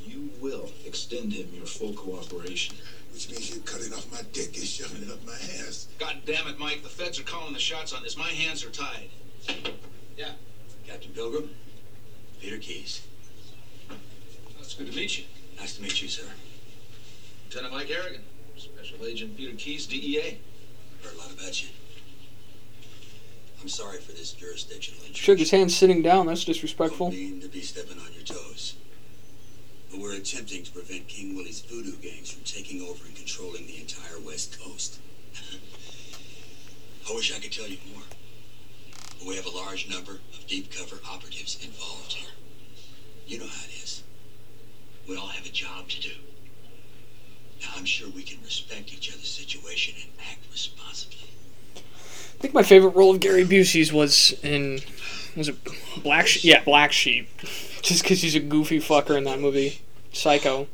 You 0.06 0.30
will 0.40 0.70
extend 0.86 1.34
him 1.34 1.48
your 1.54 1.65
full 1.76 1.92
cooperation. 1.94 2.76
Which 3.12 3.30
means 3.30 3.50
you're 3.54 3.64
cutting 3.64 3.92
off 3.94 4.10
my 4.12 4.20
dick 4.32 4.56
and 4.56 4.64
shoving 4.64 5.02
it 5.02 5.10
up 5.10 5.24
my 5.24 5.32
ass. 5.32 5.88
God 5.98 6.16
damn 6.26 6.46
it, 6.48 6.58
Mike. 6.58 6.82
The 6.82 6.88
feds 6.88 7.18
are 7.18 7.22
calling 7.24 7.54
the 7.54 7.58
shots 7.58 7.92
on 7.94 8.02
this. 8.02 8.16
My 8.16 8.28
hands 8.28 8.64
are 8.64 8.70
tied. 8.70 9.08
Yeah. 10.16 10.32
Captain 10.86 11.10
Pilgrim, 11.12 11.50
Peter 12.40 12.58
Keys. 12.58 13.02
It's 14.60 14.74
good 14.74 14.90
to 14.90 14.96
meet 14.96 15.18
you. 15.18 15.24
Nice 15.58 15.76
to 15.76 15.82
meet 15.82 16.00
you, 16.02 16.08
sir. 16.08 16.26
Lieutenant 17.48 17.72
Mike 17.72 17.88
Harrigan, 17.88 18.22
Special 18.56 19.04
Agent 19.06 19.36
Peter 19.36 19.56
Keys, 19.56 19.86
DEA. 19.86 20.38
Heard 21.02 21.14
a 21.14 21.18
lot 21.18 21.32
about 21.32 21.62
you. 21.62 21.68
I'm 23.62 23.68
sorry 23.68 23.98
for 23.98 24.12
this 24.12 24.32
jurisdictional 24.32 24.98
intrusion. 25.00 25.14
Shook 25.24 25.38
his 25.38 25.50
hand 25.50 25.72
sitting 25.72 26.02
down. 26.02 26.26
That's 26.26 26.44
Don't 26.44 26.52
disrespectful. 26.54 27.10
mean 27.10 27.40
to 27.40 27.48
be 27.48 27.60
stepping 27.62 27.98
on 27.98 28.12
your 28.12 28.22
toes. 28.22 28.55
But 29.90 30.00
we're 30.00 30.14
attempting 30.14 30.64
to 30.64 30.72
prevent 30.72 31.08
King 31.08 31.36
Willie's 31.36 31.60
voodoo 31.60 31.96
gangs 31.96 32.32
from 32.32 32.42
taking 32.44 32.82
over 32.82 33.04
and 33.06 33.14
controlling 33.14 33.66
the 33.66 33.80
entire 33.80 34.18
West 34.20 34.58
Coast. 34.60 35.00
I 37.08 37.14
wish 37.14 37.34
I 37.34 37.38
could 37.38 37.52
tell 37.52 37.68
you 37.68 37.78
more. 37.94 38.02
But 39.18 39.28
we 39.28 39.36
have 39.36 39.46
a 39.46 39.50
large 39.50 39.88
number 39.88 40.12
of 40.12 40.46
deep 40.46 40.72
cover 40.72 40.96
operatives 41.08 41.58
involved 41.64 42.12
here. 42.14 42.30
You 43.26 43.38
know 43.38 43.46
how 43.46 43.64
it 43.64 43.82
is. 43.82 44.02
We 45.08 45.16
all 45.16 45.28
have 45.28 45.46
a 45.46 45.50
job 45.50 45.88
to 45.88 46.00
do. 46.00 46.14
Now, 47.60 47.68
I'm 47.76 47.84
sure 47.84 48.08
we 48.10 48.22
can 48.22 48.42
respect 48.42 48.92
each 48.92 49.10
other's 49.10 49.28
situation 49.28 49.94
and 50.02 50.10
act 50.30 50.40
responsibly. 50.50 51.30
I 51.76 52.38
think 52.38 52.54
my 52.54 52.62
favorite 52.62 52.94
role 52.94 53.14
of 53.14 53.20
Gary 53.20 53.44
Busey's 53.44 53.92
was 53.92 54.34
in 54.42 54.80
was 55.36 55.48
it 55.48 55.56
Black 56.02 56.26
Sheep? 56.26 56.44
Yeah, 56.44 56.64
Black 56.64 56.92
Sheep. 56.92 57.28
Just 57.82 58.02
because 58.02 58.22
he's 58.22 58.34
a 58.34 58.40
goofy 58.40 58.80
fucker 58.80 59.16
in 59.16 59.24
that 59.24 59.38
movie, 59.38 59.80
Psycho. 60.12 60.66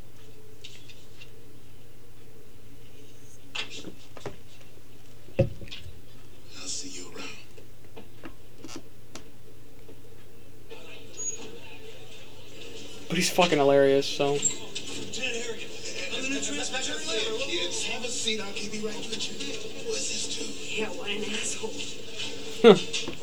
I'll 5.39 6.69
see 6.69 6.89
you 6.89 7.09
around. 7.09 7.29
But 13.09 13.17
he's 13.17 13.31
fucking 13.31 13.59
hilarious. 13.59 14.07
So 14.07 14.33
Lieutenant 14.33 15.37
Harrigan. 15.45 15.69
I'm 16.15 16.23
the 16.23 16.29
new 16.31 16.41
transmission 16.41 16.97
leader. 17.09 17.45
Kids, 17.45 17.85
have 17.87 18.05
a 18.05 18.09
seat. 18.09 18.41
I'll 18.41 18.53
keep 18.53 18.73
you 18.73 18.87
right 18.87 18.97
with 18.97 19.43
you. 19.43 19.91
What's 19.91 20.09
this 20.09 20.29
to? 20.39 20.81
Yeah, 20.81 20.89
what 20.89 21.11
an 21.11 21.25
asshole. 21.25 23.13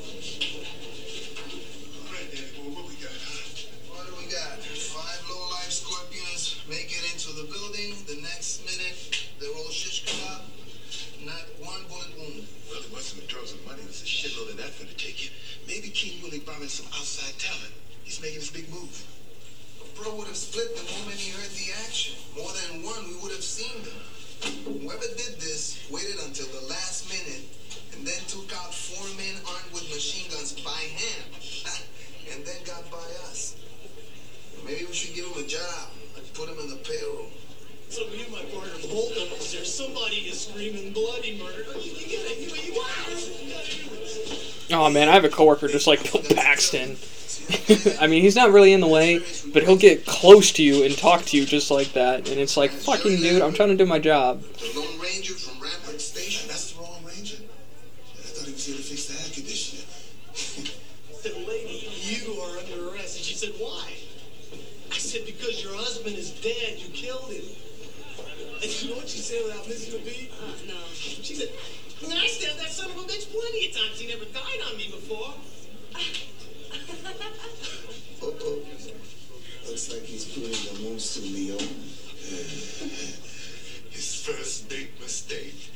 Making 18.22 18.36
his 18.36 18.52
big 18.52 18.70
move. 18.70 18.92
Bro 19.96 20.16
would 20.16 20.28
have 20.28 20.36
split 20.36 20.76
the 20.76 20.84
moment 20.84 21.16
he 21.16 21.32
heard 21.32 21.52
the 21.56 21.72
action. 21.88 22.16
More 22.36 22.52
than 22.52 22.84
one, 22.84 23.08
we 23.08 23.16
would 23.24 23.32
have 23.32 23.44
seen 23.44 23.80
them. 23.84 23.96
Whoever 24.84 25.08
did 25.16 25.40
this 25.40 25.80
waited 25.90 26.20
until 26.28 26.48
the 26.48 26.68
last 26.68 27.08
minute 27.08 27.44
and 27.96 28.06
then 28.06 28.20
took 28.28 28.52
out 28.60 28.74
four 28.74 29.08
men 29.16 29.36
armed 29.48 29.72
with 29.72 29.88
machine 29.88 30.30
guns 30.32 30.52
by 30.60 30.84
hand 31.00 31.32
and 32.32 32.46
then 32.46 32.60
got 32.66 32.92
by 32.92 33.08
us. 33.32 33.56
Maybe 34.66 34.84
we 34.86 34.94
should 34.94 35.16
give 35.16 35.26
him 35.26 35.44
a 35.44 35.48
job. 35.48 35.90
Like 36.16 36.34
put 36.34 36.50
him 36.50 36.60
in 36.60 36.70
the 36.70 36.80
payroll. 36.84 37.32
So 37.90 38.06
me 38.08 38.22
and 38.22 38.32
my 38.32 38.44
partner 38.52 38.76
up 38.76 39.40
is 39.40 39.52
there 39.52 39.66
somebody 39.66 40.28
is 40.30 40.46
screaming 40.46 40.94
bloody 40.94 41.40
murder. 41.40 41.72
You, 41.80 41.96
get. 42.08 42.38
You, 42.38 42.52
this. 42.52 43.49
Oh 44.72 44.90
man, 44.90 45.10
I 45.10 45.14
have 45.14 45.26
a 45.26 45.30
coworker 45.30 45.68
just 45.68 45.88
like 45.88 46.12
Bill 46.12 46.22
Paxton. 46.22 46.98
I 48.00 48.08
mean, 48.08 48.22
he's 48.22 48.36
not 48.36 48.52
really 48.52 48.74
in 48.74 48.82
the 48.82 48.88
way, 48.88 49.20
but 49.54 49.64
he'll 49.64 49.76
get 49.78 50.06
close 50.06 50.52
to 50.54 50.64
you 50.64 50.84
and 50.84 50.96
talk 50.96 51.26
to 51.26 51.38
you 51.38 51.46
just 51.46 51.72
like 51.72 51.94
that, 51.94 52.30
and 52.30 52.40
it's 52.40 52.56
like, 52.56 52.70
fucking 52.70 53.18
dude, 53.18 53.42
I'm 53.42 53.54
trying 53.54 53.70
to 53.70 53.76
do 53.76 53.86
my 53.88 53.98
job. 53.98 54.44
Plenty 73.60 73.72
of 73.72 73.78
times. 73.78 74.00
He 74.00 74.08
never 74.08 74.26
died 74.26 74.60
on 74.70 74.78
me 74.78 74.88
before. 74.90 75.34
Uh-oh. 78.22 78.62
Looks 79.68 79.94
like 79.94 80.04
he's 80.04 80.26
putting 80.26 80.52
the 80.52 80.80
moves 80.90 81.16
to 81.16 81.22
Leo. 81.22 81.58
His 83.90 84.16
first 84.26 84.70
big 84.70 84.90
mistake. 85.00 85.72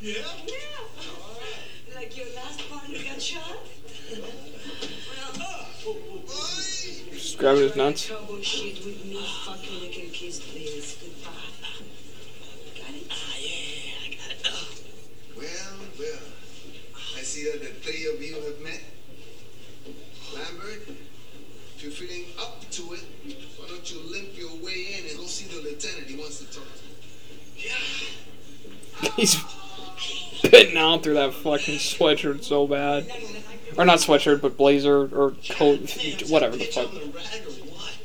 Yeah? 0.00 0.14
Yeah. 0.46 0.54
Like 1.94 2.16
your 2.16 2.26
last 2.34 2.68
partner 2.68 2.98
got 3.04 3.22
shot? 3.22 3.58
well, 5.36 5.92
Just 7.12 7.38
grabbing 7.38 7.62
his 7.62 7.76
nuts. 7.76 8.10
Three 18.02 18.14
of 18.14 18.22
you 18.22 18.34
have 18.34 18.60
met. 18.60 18.80
Lambert, 20.34 20.88
if 21.76 21.82
you're 21.82 21.92
feeling 21.92 22.24
up 22.40 22.68
to 22.70 22.94
it, 22.94 23.04
why 23.58 23.68
don't 23.68 23.90
you 23.92 24.00
limp 24.10 24.36
your 24.36 24.54
way 24.64 24.98
in 24.98 25.10
and 25.10 25.18
go 25.18 25.24
see 25.24 25.46
the 25.46 25.62
lieutenant? 25.62 26.06
He 26.06 26.16
wants 26.16 26.38
to 26.38 26.46
talk 26.46 26.64
to 26.64 26.82
you. 27.60 27.70
He's 29.16 29.36
pitting 30.42 30.76
out 30.76 31.02
through 31.02 31.14
that 31.14 31.34
fucking 31.34 31.78
sweatshirt 31.78 32.44
so 32.44 32.66
bad. 32.66 33.06
Or 33.76 33.84
not 33.84 33.98
sweatshirt, 33.98 34.40
but 34.40 34.56
blazer 34.56 35.08
or 35.14 35.34
coat, 35.50 35.80
whatever 36.28 36.56
the 36.56 36.64
fuck. 36.64 36.88
I'm 36.88 36.98
gonna 36.98 37.06
rag 37.06 37.42
or 37.46 37.52
what? 37.70 37.98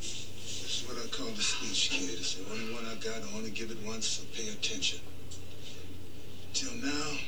This 0.00 0.82
is 0.82 0.88
what 0.88 0.96
I 0.96 1.08
call 1.08 1.26
the 1.26 1.42
speech, 1.42 1.90
kid. 1.90 2.18
It's 2.18 2.34
the 2.34 2.52
only 2.52 2.72
one 2.74 2.84
I 2.86 2.94
got. 2.96 3.22
I 3.22 3.36
only 3.36 3.50
give 3.50 3.70
it 3.70 3.78
once, 3.84 4.06
so 4.06 4.24
pay 4.34 4.48
attention. 4.48 5.00
Till 6.54 6.72
now, 6.74 7.18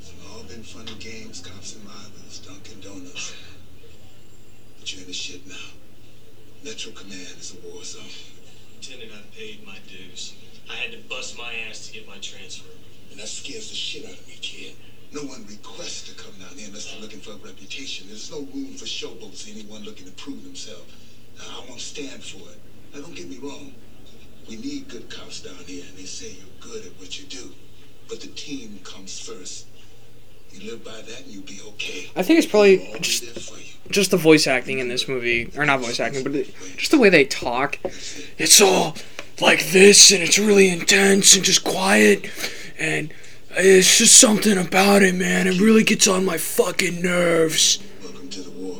it's 0.00 0.12
all 0.28 0.42
been 0.42 0.64
fun 0.64 0.88
and 0.88 0.98
games, 0.98 1.40
cops 1.40 1.76
and 1.76 1.84
rivals, 1.86 2.40
Dunkin' 2.40 2.80
Donuts. 2.80 3.32
But 4.80 4.92
you're 4.92 5.02
in 5.02 5.06
the 5.06 5.12
shit 5.12 5.46
now. 5.46 5.54
Metro 6.78 6.92
Command 6.92 7.40
is 7.40 7.50
a 7.50 7.56
war 7.66 7.82
zone. 7.82 8.04
Lieutenant, 8.76 9.10
I 9.10 9.36
paid 9.36 9.66
my 9.66 9.78
dues. 9.88 10.34
I 10.70 10.76
had 10.76 10.92
to 10.92 10.98
bust 10.98 11.36
my 11.36 11.52
ass 11.52 11.88
to 11.88 11.92
get 11.92 12.06
my 12.06 12.18
transfer. 12.18 12.70
And 13.10 13.18
that 13.18 13.26
scares 13.26 13.68
the 13.68 13.74
shit 13.74 14.04
out 14.04 14.12
of 14.12 14.28
me, 14.28 14.38
kid. 14.40 14.74
No 15.10 15.22
one 15.22 15.44
requests 15.48 16.02
to 16.02 16.14
come 16.14 16.38
down 16.38 16.56
here 16.56 16.68
unless 16.68 16.88
they're 16.88 17.00
looking 17.00 17.18
for 17.18 17.32
a 17.32 17.34
reputation. 17.34 18.06
There's 18.06 18.30
no 18.30 18.42
room 18.54 18.74
for 18.76 18.84
showboats, 18.84 19.50
anyone 19.50 19.82
looking 19.82 20.04
to 20.06 20.12
prove 20.12 20.44
themselves. 20.44 20.94
Now, 21.36 21.62
I 21.62 21.68
won't 21.68 21.80
stand 21.80 22.22
for 22.22 22.48
it. 22.48 22.58
Now, 22.94 23.00
don't 23.00 23.16
get 23.16 23.28
me 23.28 23.38
wrong. 23.38 23.74
We 24.46 24.54
need 24.54 24.86
good 24.86 25.10
cops 25.10 25.40
down 25.40 25.64
here, 25.66 25.82
and 25.88 25.98
they 25.98 26.04
say 26.04 26.28
you're 26.28 26.60
good 26.60 26.84
at 26.84 26.92
what 26.92 27.18
you 27.18 27.24
do. 27.24 27.50
But 28.06 28.20
the 28.20 28.28
team 28.28 28.78
comes 28.84 29.18
first. 29.18 29.64
You 30.52 30.70
live 30.72 30.84
by 30.84 30.90
that, 30.92 31.20
and 31.22 31.26
you'll 31.28 31.42
be 31.42 31.60
okay. 31.68 32.10
I 32.16 32.22
think 32.22 32.38
it's 32.38 32.46
probably 32.48 32.94
just 33.00 33.22
there 33.22 33.42
for 33.42 33.58
you. 33.58 33.64
just 33.90 34.10
the 34.10 34.16
voice 34.16 34.46
acting 34.46 34.78
in 34.80 34.88
this 34.88 35.06
movie, 35.08 35.50
or 35.56 35.64
not 35.64 35.80
voice 35.80 36.00
acting, 36.00 36.22
but 36.22 36.32
the- 36.32 36.46
just 36.76 36.90
the 36.90 36.98
way 36.98 37.08
they 37.08 37.24
talk. 37.24 37.78
It's 38.38 38.60
all 38.60 38.96
like 39.40 39.70
this, 39.70 40.10
and 40.10 40.22
it's 40.22 40.38
really 40.38 40.68
intense 40.68 41.36
and 41.36 41.44
just 41.44 41.64
quiet, 41.64 42.28
and 42.78 43.12
It's 43.60 43.96
just 43.98 44.20
something 44.20 44.58
about 44.58 45.02
it, 45.02 45.14
man. 45.14 45.46
It 45.48 45.58
really 45.58 45.82
gets 45.82 46.06
on 46.06 46.24
my 46.24 46.36
fucking 46.36 47.00
nerves. 47.02 47.78
Welcome 48.02 48.28
to 48.28 48.42
the 48.42 48.50
war. 48.50 48.76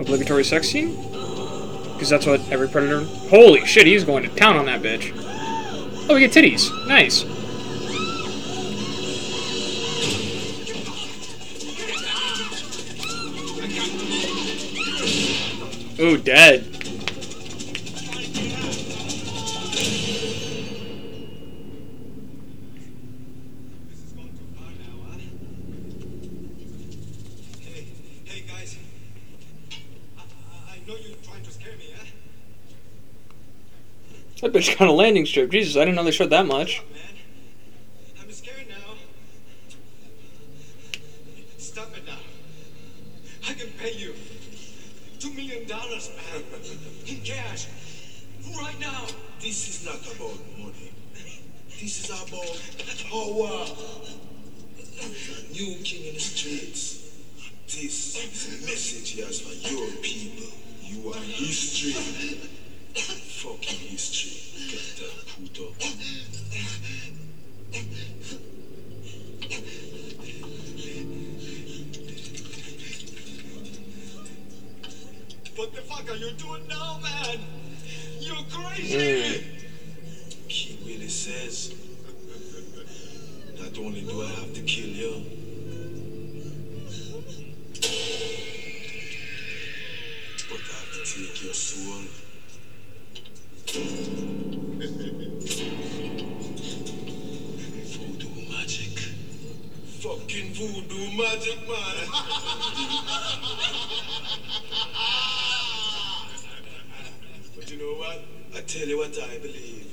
Obligatory 0.00 0.44
sex 0.44 0.68
scene? 0.68 0.94
Because 1.92 2.08
that's 2.08 2.26
what 2.26 2.40
every 2.50 2.68
predator. 2.68 3.04
Holy 3.28 3.64
shit, 3.66 3.86
he's 3.86 4.04
going 4.04 4.22
to 4.22 4.28
town 4.34 4.56
on 4.56 4.66
that 4.66 4.82
bitch. 4.82 5.12
Oh, 6.10 6.14
we 6.14 6.18
get 6.18 6.32
titties. 6.32 6.72
Nice. 6.88 7.22
Ooh, 16.00 16.18
dead. 16.18 16.79
That 34.40 34.52
bitch 34.54 34.78
got 34.78 34.88
a 34.88 34.92
landing 34.92 35.26
strip. 35.26 35.50
Jesus, 35.50 35.76
I 35.76 35.80
didn't 35.80 35.96
know 35.96 36.04
they 36.04 36.10
showed 36.10 36.30
that 36.30 36.46
much. 36.46 36.82
I'm 38.18 38.32
scared 38.32 38.66
now. 38.68 38.94
Stop 41.58 41.94
it 41.94 42.06
now. 42.06 42.16
I 43.46 43.52
can 43.52 43.68
pay 43.78 43.92
you 43.92 44.14
two 45.18 45.30
million 45.34 45.68
dollars, 45.68 46.10
man, 46.16 46.42
in 47.06 47.20
cash, 47.20 47.68
right 48.58 48.80
now. 48.80 49.06
This 49.40 49.68
is 49.68 49.84
not 49.84 50.00
about 50.16 50.38
money. 50.58 50.92
This 51.78 52.04
is 52.04 52.10
about 52.10 52.60
power. 53.10 53.99
Mm. 78.70 78.90
You're 78.90 78.98
crazy. 78.98 80.78
Really 80.84 81.08
says, 81.08 81.74
not 83.58 83.78
only 83.78 84.02
do 84.02 84.22
I 84.22 84.28
have 84.28 84.52
to 84.54 84.62
kill 84.62 84.88
you, 84.88 85.24
but 90.48 90.60
I 90.60 90.72
have 90.78 90.92
to 90.92 91.00
take 91.04 91.42
your 91.42 91.54
soul. 91.54 92.04
voodoo 97.86 98.34
magic. 98.50 98.98
Fucking 100.00 100.54
voodoo 100.54 101.10
magic, 101.16 101.58
man. 101.68 102.08
But 107.60 107.70
you 107.70 107.78
know 107.78 107.98
what? 107.98 108.24
I 108.56 108.59
tell 108.70 108.86
you 108.86 108.98
what 108.98 109.18
I 109.18 109.38
believe. 109.38 109.84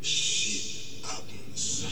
Shit 0.00 1.04
happens. 1.04 1.86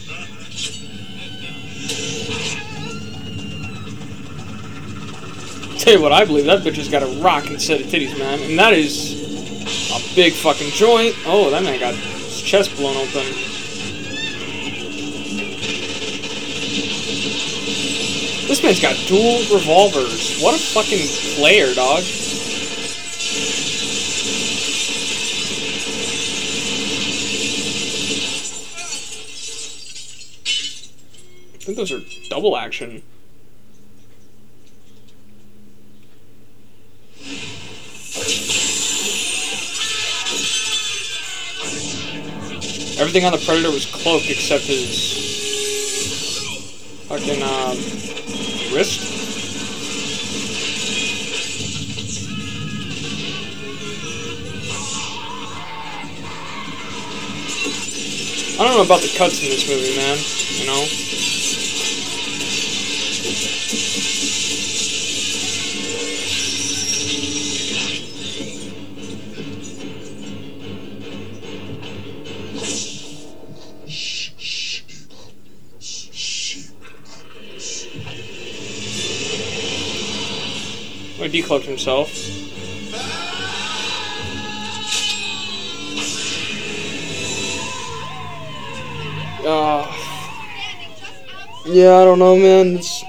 Tell 5.83 5.95
you 5.95 6.01
what, 6.01 6.13
I 6.13 6.25
believe 6.25 6.45
that 6.45 6.61
bitch 6.61 6.77
has 6.77 6.89
got 6.89 7.03
a 7.03 7.07
rocking 7.21 7.59
set 7.59 7.81
of 7.81 7.89
titties, 7.89 8.17
man. 8.17 8.39
And 8.43 8.57
that 8.57 8.75
is 8.75 9.91
a 9.91 10.15
big 10.15 10.33
fucking 10.33 10.71
joint. 10.71 11.17
Oh, 11.27 11.51
that 11.51 11.65
man 11.65 11.81
got 11.81 11.95
his 11.95 12.41
chest 12.41 12.77
blown 12.77 12.97
open. 12.97 13.27
This 18.47 18.63
man's 18.63 18.81
got 18.81 18.95
dual 19.09 19.41
revolvers. 19.53 20.41
What 20.41 20.55
a 20.55 20.59
fucking 20.59 21.09
player, 21.37 21.75
dog. 21.75 22.05
Double 32.41 32.57
action. 32.57 33.03
Everything 42.99 43.27
on 43.27 43.33
the 43.33 43.43
Predator 43.45 43.71
was 43.71 43.85
cloaked 43.85 44.31
except 44.31 44.65
his 44.65 45.19
fucking 47.09 47.43
um, 47.43 47.77
wrist. 48.75 49.19
I 58.59 58.65
don't 58.65 58.77
know 58.77 58.83
about 58.83 59.03
the 59.03 59.15
cuts 59.19 59.43
in 59.43 59.51
this 59.51 59.69
movie, 59.69 59.95
man. 59.95 60.17
You 60.59 60.67
know? 60.67 61.10
Or 81.21 81.25
decloaked 81.25 81.65
himself. 81.65 82.09
Uh, 89.45 89.87
yeah, 91.67 91.97
I 91.97 92.05
don't 92.05 92.19
know, 92.19 92.37
man. 92.37 92.77
It's, 92.77 93.00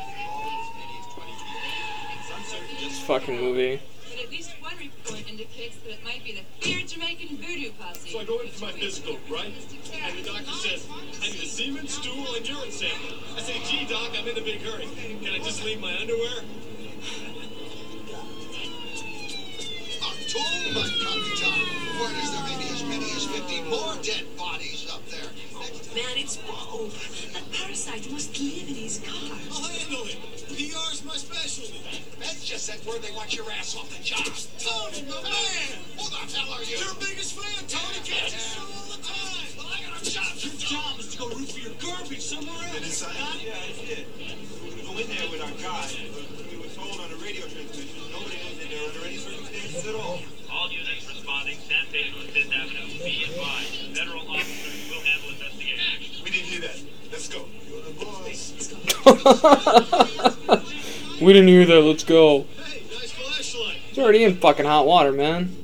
We 61.22 61.34
didn't 61.34 61.50
hear 61.50 61.66
that. 61.68 61.82
Let's 61.82 62.04
go. 62.04 62.48
Hey, 62.66 62.82
nice 62.90 63.12
flashlight. 63.12 63.78
It's 63.90 64.00
already 64.00 64.24
in 64.24 64.38
fucking 64.38 64.66
hot 64.66 64.88
water, 64.88 65.12
man. 65.12 65.56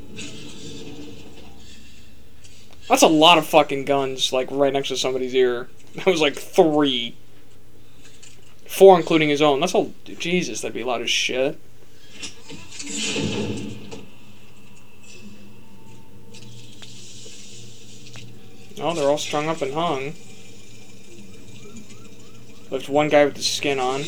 That's 2.88 3.02
a 3.02 3.08
lot 3.08 3.39
of 3.39 3.48
fucking 3.48 3.86
guns, 3.86 4.32
like, 4.32 4.50
right 4.52 4.72
next 4.72 4.89
to 4.89 4.98
somebody's 4.98 5.34
ear. 5.34 5.67
That 5.96 6.06
was 6.06 6.22
like 6.22 6.36
three. 6.36 7.15
Four, 8.67 8.98
including 8.98 9.30
his 9.30 9.41
own. 9.41 9.60
That's 9.60 9.74
all. 9.74 9.93
Jesus, 10.06 10.62
that'd 10.62 10.76
be 10.76 10.82
a 10.82 10.86
lot 10.86 11.02
of 11.02 11.10
shit. 11.10 11.60
Oh, 18.80 18.93
they're 18.93 19.10
all 19.10 19.17
strung 19.17 19.48
up 19.50 19.63
and 19.63 19.74
hung. 19.74 20.13
Left 22.70 22.88
one 22.88 23.10
guy 23.10 23.26
with 23.26 23.34
the 23.36 23.41
skin 23.41 23.80
on. 23.80 24.04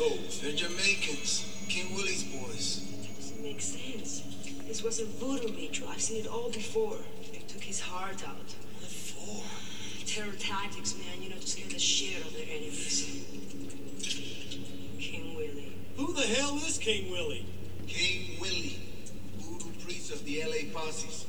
These 0.00 0.12
assholes? 0.12 0.40
They're 0.40 0.52
Jamaicans. 0.52 1.46
King 1.68 1.94
Willie's 1.94 2.24
boys. 2.24 2.86
That 3.02 3.16
doesn't 3.16 3.42
make 3.42 3.60
sense. 3.60 4.22
This 4.66 4.82
was 4.82 5.00
a 5.00 5.04
voodoo 5.04 5.52
ritual. 5.54 5.88
I've 5.88 6.00
seen 6.00 6.24
it 6.24 6.26
all 6.26 6.50
before. 6.50 6.96
They 7.32 7.40
took 7.40 7.62
his 7.62 7.80
heart 7.80 8.26
out. 8.26 8.50
Four. 8.80 9.42
Terror 10.06 10.32
tactics, 10.38 10.96
man. 10.96 11.22
You 11.22 11.30
know, 11.30 11.36
to 11.36 11.46
scare 11.46 11.68
the 11.68 11.78
shit 11.78 12.20
out 12.20 12.28
of 12.28 12.34
their 12.34 12.46
enemies. 12.48 13.24
King 14.98 15.34
Willie. 15.36 15.72
Who 15.96 16.12
the 16.12 16.22
hell 16.22 16.56
is 16.56 16.78
King 16.78 17.10
Willie? 17.10 17.46
King 17.86 18.40
Willie. 18.40 18.78
Voodoo 19.38 19.70
priest 19.84 20.12
of 20.12 20.24
the 20.24 20.42
LA 20.44 20.72
posses. 20.72 21.26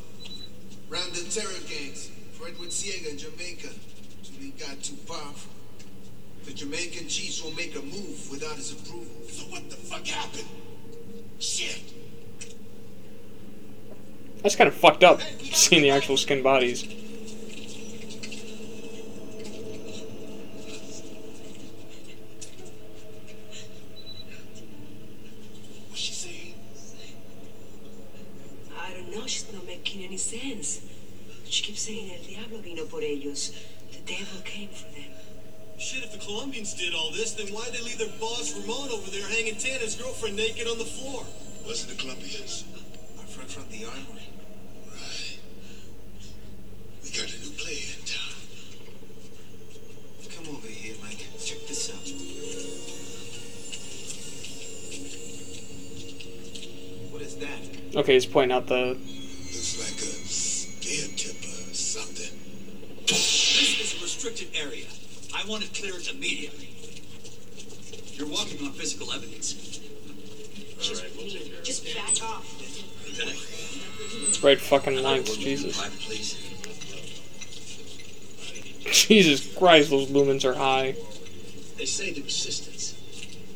Ran 0.89 1.09
the 1.11 1.29
terror 1.29 1.51
gangs. 1.67 2.09
Fredwood 2.33 2.69
Ciega 2.69 3.11
in 3.11 3.17
Jamaica. 3.17 3.69
Till 4.23 4.39
he 4.39 4.51
got 4.51 4.81
too 4.81 4.97
powerful. 5.07 5.60
The 6.45 6.53
Jamaican 6.53 7.07
chiefs 7.07 7.43
won't 7.43 7.55
make 7.55 7.75
a 7.75 7.81
move 7.81 8.29
without 8.31 8.55
his 8.55 8.71
approval. 8.71 9.05
So 9.27 9.43
what 9.45 9.69
the 9.69 9.75
fuck 9.75 10.05
happened? 10.05 10.47
Shit. 11.39 11.81
That's 14.41 14.55
kind 14.55 14.67
of 14.67 14.73
fucked 14.73 15.03
up, 15.03 15.21
seeing 15.21 15.83
the 15.83 15.91
actual 15.91 16.17
skin 16.17 16.41
bodies. 16.41 16.83
Girlfriend 40.21 40.37
naked 40.37 40.67
on 40.67 40.77
the 40.77 40.85
floor? 40.85 41.23
Wasn't 41.65 41.89
the 41.89 41.97
Colombians? 41.99 42.65
Our 43.17 43.25
friend 43.25 43.49
from 43.49 43.67
the 43.69 43.85
armory. 43.85 44.29
Right. 44.87 45.39
We 47.03 47.09
got 47.09 47.33
a 47.33 47.39
new 47.41 47.49
player 47.57 47.97
in 47.97 48.05
town. 48.05 48.37
Come 50.35 50.55
over 50.55 50.67
here, 50.67 50.95
Mike. 51.01 51.25
Check 51.43 51.65
this 51.67 51.89
out. 51.89 52.05
What 57.11 57.21
is 57.23 57.35
that? 57.37 57.95
Okay, 57.95 58.13
he's 58.13 58.27
pointing 58.27 58.55
out 58.55 58.67
the. 58.67 58.93
Looks 58.93 59.79
like 59.79 59.97
a 59.97 60.13
scare 60.29 61.07
tip 61.17 61.37
or 61.41 61.73
something. 61.73 62.37
This 63.07 63.81
is 63.81 63.99
a 63.99 64.03
restricted 64.03 64.49
area. 64.55 64.85
I 65.33 65.49
want 65.49 65.63
it 65.63 65.73
cleared 65.73 66.07
immediately. 66.13 66.69
You're 68.13 68.27
walking 68.27 68.63
on 68.67 68.73
physical 68.73 69.11
evidence. 69.13 69.70
Just 71.71 71.95
back 71.95 72.29
off. 72.29 72.43
Lieutenant, 73.07 74.43
Right 74.43 74.59
fucking 74.59 74.97
I'd 74.97 75.03
ninth, 75.03 75.29
like 75.29 75.37
to 75.37 75.43
Jesus. 75.43 75.77
Jesus 78.91 79.55
Christ, 79.55 79.89
those 79.89 80.09
lumens 80.09 80.43
are 80.43 80.53
high. 80.53 80.95
They 81.77 81.85
say 81.85 82.11
the 82.11 82.23
Resistance 82.23 82.95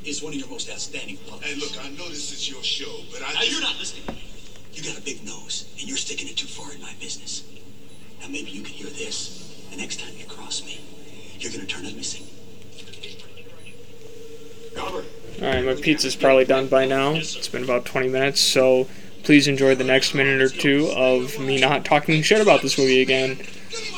is 0.06 0.24
one 0.24 0.32
of 0.32 0.40
your 0.40 0.48
most 0.48 0.70
outstanding 0.70 1.18
puppets. 1.28 1.46
Hey, 1.52 1.60
look, 1.60 1.78
I 1.84 1.90
know 1.90 2.08
this 2.08 2.32
is 2.32 2.50
your 2.50 2.64
show, 2.64 3.02
but 3.12 3.22
I 3.22 3.34
Now, 3.34 3.40
just... 3.42 3.52
you're 3.52 3.62
not 3.62 3.78
listening. 3.80 4.18
You 4.72 4.84
got 4.84 4.98
a 4.98 5.02
big 5.02 5.26
nose, 5.26 5.70
and 5.78 5.86
you're 5.86 5.98
sticking 5.98 6.30
it 6.30 6.38
too 6.38 6.48
far 6.48 6.72
in 6.72 6.82
my 6.82 6.94
business. 7.02 7.44
Now, 8.22 8.28
maybe 8.28 8.52
you 8.52 8.62
can 8.62 8.76
hear 8.76 8.88
this. 8.88 9.68
The 9.72 9.78
next 9.78 10.00
time 10.00 10.14
you 10.18 10.26
cross 10.26 10.64
me, 10.64 10.80
you're 11.40 11.52
gonna 11.52 11.66
turn 11.66 11.86
us 11.86 11.94
missing. 11.94 12.24
Robert. 14.78 15.06
Alright, 15.42 15.66
my 15.66 15.74
pizza's 15.76 16.16
probably 16.16 16.46
done 16.46 16.68
by 16.68 16.86
now. 16.86 17.14
It's 17.14 17.48
been 17.48 17.64
about 17.64 17.86
20 17.86 18.08
minutes, 18.10 18.40
so 18.40 18.88
please 19.24 19.48
enjoy 19.48 19.76
the 19.76 19.84
next 19.84 20.14
minute 20.14 20.42
or 20.42 20.50
two 20.50 20.88
of 20.96 21.40
me 21.40 21.60
not 21.60 21.84
talking 21.84 22.22
shit 22.22 22.42
about 22.42 22.62
this 22.62 22.78
movie 22.78 23.02
again. 23.02 23.38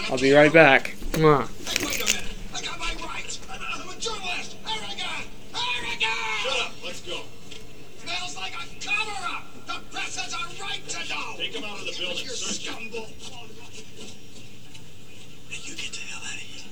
I'll 0.10 0.18
be 0.18 0.34
right 0.34 0.52
back. 0.52 0.96
Hey, 1.16 1.24
wait 1.24 1.24
a 1.24 1.24
minute. 1.24 2.24
I 2.56 2.62
got 2.62 2.80
my 2.80 2.92
rights. 3.06 3.40
I'm 3.50 3.60
a 3.62 4.00
journalist. 4.00 4.56
Aragon. 4.66 5.26
Aragon. 5.54 6.10
Shut 6.44 6.60
up. 6.60 6.72
Let's 6.84 7.02
go. 7.02 7.22
Smells 8.00 8.36
like 8.36 8.54
a 8.54 8.66
cover-up. 8.86 9.44
The 9.68 9.80
press 9.92 10.16
has 10.18 10.34
a 10.34 10.38
right 10.62 10.82
to 10.88 11.00
know. 11.14 11.36
Take 11.38 11.54
him 11.56 11.64
out 11.64 11.80
of 11.80 11.86
the 11.86 11.94
building. 12.00 12.24
You 12.24 12.30
Search 12.30 12.68
him. 12.68 12.90
scumbag. 12.90 13.14
And 15.52 15.68
you 15.68 15.76
get 15.76 15.92
the 15.92 16.00
hell 16.00 16.24
out 16.24 16.34
of 16.34 16.40
here. 16.42 16.66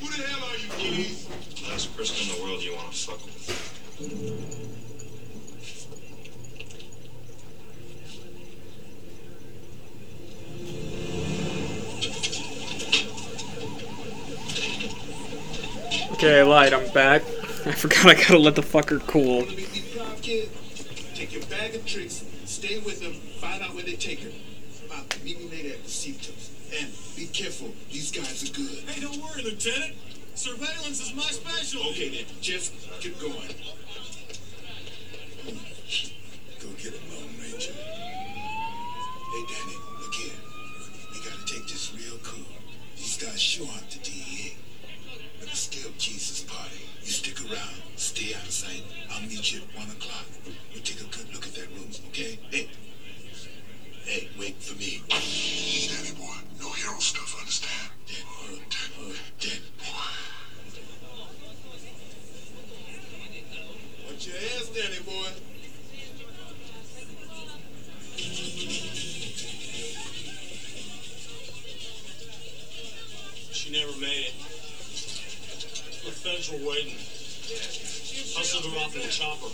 Who 0.00 0.06
the 0.06 0.22
hell 0.22 0.42
are 0.48 0.56
you, 0.56 0.68
Keyes? 0.78 1.26
Last 1.68 1.96
person 1.96 2.16
in 2.30 2.36
the 2.36 2.42
world 2.44 2.62
you 2.62 2.74
want 2.74 2.92
to 2.92 2.98
fuck 2.98 3.24
with. 3.24 4.68
Okay, 16.18 16.40
I 16.40 16.42
lied, 16.42 16.72
I'm 16.72 16.92
back. 16.92 17.22
I 17.64 17.70
forgot 17.70 18.06
I 18.06 18.14
gotta 18.14 18.38
let 18.38 18.56
the 18.56 18.60
fucker 18.60 18.98
cool. 19.06 19.44
Take 19.46 21.32
your 21.32 21.44
bag 21.44 21.76
of 21.76 21.86
tricks, 21.86 22.24
stay 22.44 22.80
with 22.80 23.00
them, 23.00 23.12
find 23.38 23.62
out 23.62 23.72
where 23.72 23.84
they 23.84 23.94
take 23.94 24.24
her. 24.24 24.30
Uh, 24.92 25.04
meet 25.22 25.38
me 25.38 25.48
later 25.48 25.74
at 25.74 25.84
the 25.84 25.88
Cetos. 25.88 26.50
And 26.76 26.90
be 27.14 27.26
careful, 27.26 27.72
these 27.92 28.10
guys 28.10 28.42
are 28.42 28.52
good. 28.52 28.82
Hey, 28.90 29.00
don't 29.00 29.16
worry, 29.22 29.44
Lieutenant. 29.44 29.94
Surveillance 30.34 31.00
is 31.00 31.14
my 31.14 31.22
specialty. 31.22 31.88
Okay 31.90 32.08
then, 32.08 32.24
just 32.40 32.72
get 33.00 33.16
going. 33.20 33.54
Go 36.58 36.68
get 36.82 36.94
him, 36.94 37.14
Lone 37.14 37.30
Ranger. 37.40 37.74
Hey 37.78 39.44
Danny, 39.46 39.76
look 40.02 40.14
here. 40.14 40.34
We 41.12 41.20
gotta 41.20 41.46
take 41.46 41.68
this 41.68 41.94
real 41.94 42.18
cool. 42.24 42.44
These 42.96 43.18
guys 43.22 43.40
sure 43.40 43.68
aren't 43.68 43.88
the 43.92 44.00
DEA. 44.00 44.56
But 45.40 45.48
it's 45.48 45.58
still 45.60 45.90
Jesus' 45.98 46.42
party. 46.42 46.82
You 47.02 47.10
stick 47.10 47.40
around, 47.50 47.74
stay 47.96 48.34
out 48.34 48.42
of 48.42 48.50
sight. 48.50 48.82
I'll 49.10 49.22
meet 49.22 49.52
you 49.52 49.60
at 49.62 49.76
one 49.78 49.90
o'clock. 49.90 50.26
We'll 50.72 50.82
take 50.82 51.00
a 51.00 51.04
good 51.04 51.32
look 51.32 51.46
at 51.46 51.54
that 51.54 51.68
room, 51.70 51.90
okay? 52.08 52.38
Hey. 52.50 52.68
Hey, 54.04 54.28
wait 54.38 54.56
for 54.62 54.74
me. 54.78 55.02
Danny 55.08 56.16
boy, 56.16 56.34
no 56.58 56.70
hero 56.70 56.98
stuff, 56.98 57.36
understand? 57.38 57.92
Dan, 58.06 58.24
uh, 58.26 58.56
Dan, 58.70 58.90
uh, 59.04 59.12
Dan. 59.38 59.60
Watch 64.06 64.26
your 64.26 64.36
ass, 64.36 64.70
Danny 64.74 65.00
boy. 65.04 65.28
She 73.52 73.72
never 73.72 73.92
made 74.00 74.26
it. 74.26 74.47
Feds 76.28 76.52
were 76.52 76.68
waiting. 76.68 76.92
Hustled 78.36 78.70
her 78.70 78.78
off 78.84 78.94
in 78.94 79.00
a 79.00 79.08
chopper. 79.08 79.48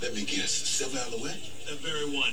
Let 0.00 0.14
me 0.14 0.24
guess, 0.24 0.50
Silver 0.50 0.96
Alouette? 0.96 1.44
That 1.68 1.78
very 1.84 2.08
one. 2.08 2.32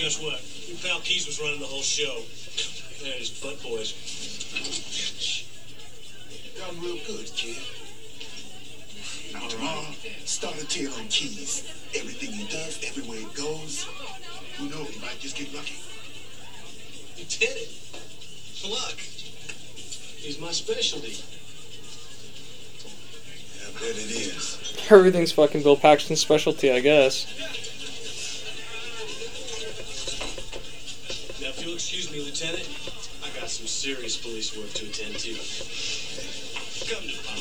Guess 0.00 0.22
what? 0.22 0.40
Your 0.68 0.78
pal 0.78 1.00
Keyes 1.00 1.26
was 1.26 1.38
running 1.38 1.60
the 1.60 1.66
whole 1.66 1.82
show. 1.82 2.16
And 3.04 3.20
his 3.20 3.28
butt 3.28 3.62
boys. 3.62 3.92
Done 6.56 6.80
real 6.80 6.98
good, 7.06 7.26
kid. 7.36 7.60
Now 9.34 9.48
tomorrow, 9.48 9.84
start 10.24 10.56
a 10.56 10.66
tale 10.66 10.94
on 10.94 11.08
Keyes. 11.08 11.68
Everything 11.94 12.32
he 12.32 12.46
does, 12.48 12.80
everywhere 12.88 13.18
he 13.18 13.26
goes. 13.36 13.84
Who 14.56 14.70
knows, 14.70 14.88
he 14.88 15.00
might 15.00 15.20
just 15.20 15.36
get 15.36 15.52
lucky. 15.52 15.76
You 17.18 17.24
did 17.26 17.56
it. 17.58 18.03
Luck. 18.70 18.98
He's 18.98 20.40
my 20.40 20.50
specialty. 20.52 21.22
Yeah, 23.58 23.68
I 23.68 23.72
bet 23.74 23.90
it 23.90 24.10
is. 24.10 24.58
Everything's 24.90 25.32
fucking 25.32 25.62
Bill 25.62 25.76
Paxton's 25.76 26.20
specialty, 26.20 26.72
I 26.72 26.80
guess. 26.80 27.26
Now, 31.40 31.48
if 31.48 31.62
you'll 31.62 31.74
excuse 31.74 32.10
me, 32.10 32.20
Lieutenant, 32.20 32.66
I 33.22 33.28
got 33.38 33.50
some 33.50 33.66
serious 33.66 34.16
police 34.16 34.56
work 34.56 34.72
to 34.72 34.86
attend 34.86 35.16
to. 35.18 35.34
Come 36.88 37.02
to 37.06 37.16
Papa. 37.22 37.40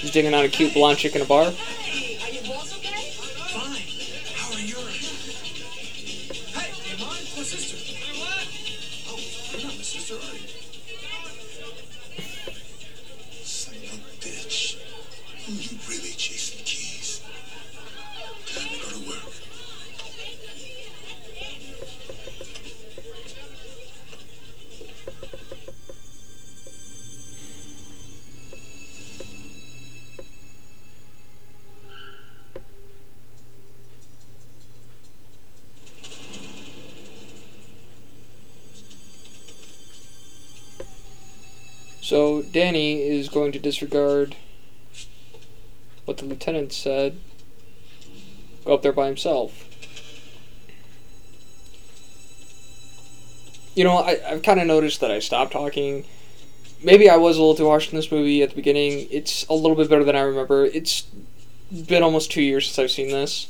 He's 0.00 0.10
digging 0.10 0.34
out 0.34 0.44
a 0.44 0.48
cute 0.48 0.74
blonde 0.74 0.98
chick 0.98 1.14
in 1.14 1.22
a 1.22 1.24
bar. 1.24 1.52
So 42.16 42.40
Danny 42.40 43.02
is 43.02 43.28
going 43.28 43.52
to 43.52 43.58
disregard 43.58 44.36
what 46.06 46.16
the 46.16 46.24
lieutenant 46.24 46.72
said. 46.72 47.20
Go 48.64 48.72
up 48.72 48.80
there 48.80 48.94
by 48.94 49.04
himself. 49.04 49.52
You 53.74 53.84
know, 53.84 53.98
I, 53.98 54.18
I've 54.26 54.42
kind 54.42 54.60
of 54.60 54.66
noticed 54.66 55.02
that 55.02 55.10
I 55.10 55.18
stopped 55.18 55.52
talking. 55.52 56.06
Maybe 56.82 57.10
I 57.10 57.18
was 57.18 57.36
a 57.36 57.40
little 57.40 57.54
too 57.54 57.68
harsh 57.68 57.90
in 57.90 57.96
this 57.96 58.10
movie 58.10 58.42
at 58.42 58.48
the 58.48 58.56
beginning. 58.56 59.08
It's 59.10 59.46
a 59.48 59.52
little 59.52 59.76
bit 59.76 59.90
better 59.90 60.02
than 60.02 60.16
I 60.16 60.22
remember. 60.22 60.64
It's 60.64 61.02
been 61.70 62.02
almost 62.02 62.32
two 62.32 62.40
years 62.40 62.64
since 62.64 62.78
I've 62.78 62.90
seen 62.90 63.10
this. 63.10 63.48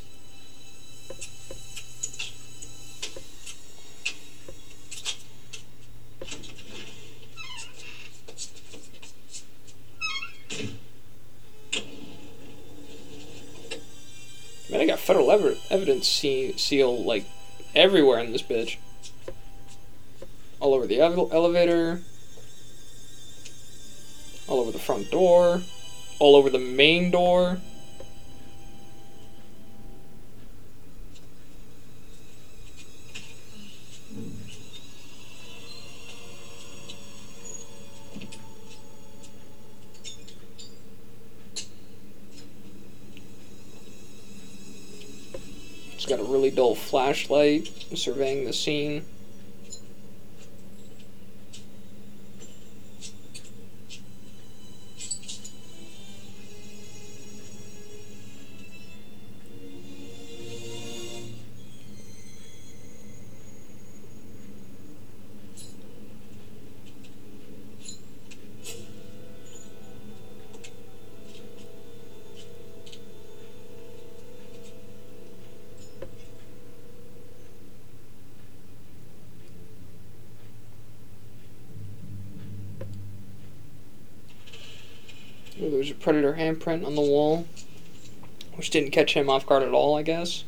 I 14.86 14.90
got 14.90 15.00
federal 15.00 15.32
ev- 15.32 15.58
evidence 15.68 16.06
seal 16.06 17.02
like 17.02 17.26
everywhere 17.74 18.20
in 18.20 18.30
this 18.30 18.42
bitch. 18.42 18.76
All 20.60 20.74
over 20.74 20.86
the 20.86 21.00
ele- 21.00 21.28
elevator. 21.32 22.02
All 24.46 24.60
over 24.60 24.70
the 24.70 24.78
front 24.78 25.10
door. 25.10 25.62
All 26.20 26.36
over 26.36 26.50
the 26.50 26.60
main 26.60 27.10
door. 27.10 27.58
Got 46.06 46.20
a 46.20 46.24
really 46.24 46.50
dull 46.50 46.74
flashlight 46.74 47.68
surveying 47.94 48.44
the 48.44 48.52
scene. 48.52 49.04
Predator 86.06 86.34
handprint 86.34 86.86
on 86.86 86.94
the 86.94 87.00
wall, 87.00 87.48
which 88.54 88.70
didn't 88.70 88.92
catch 88.92 89.14
him 89.14 89.28
off 89.28 89.44
guard 89.44 89.64
at 89.64 89.72
all, 89.72 89.98
I 89.98 90.02
guess. 90.02 90.44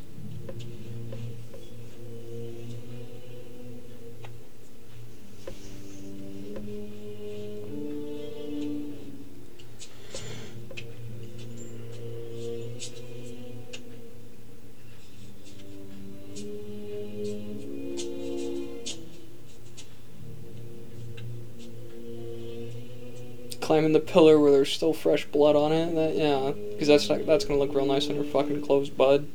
Pillar 24.09 24.39
where 24.39 24.51
there's 24.51 24.73
still 24.73 24.93
fresh 24.93 25.27
blood 25.27 25.57
on 25.57 25.73
it. 25.73 25.95
That 25.95 26.15
yeah, 26.15 26.53
because 26.73 26.89
that's 26.89 27.09
not, 27.09 27.27
that's 27.27 27.45
gonna 27.45 27.61
look 27.61 27.75
real 27.75 27.87
nice 27.87 28.09
on 28.09 28.17
her 28.17 28.25
fucking 28.25 28.63
clothes, 28.63 28.91
bud. 28.91 29.29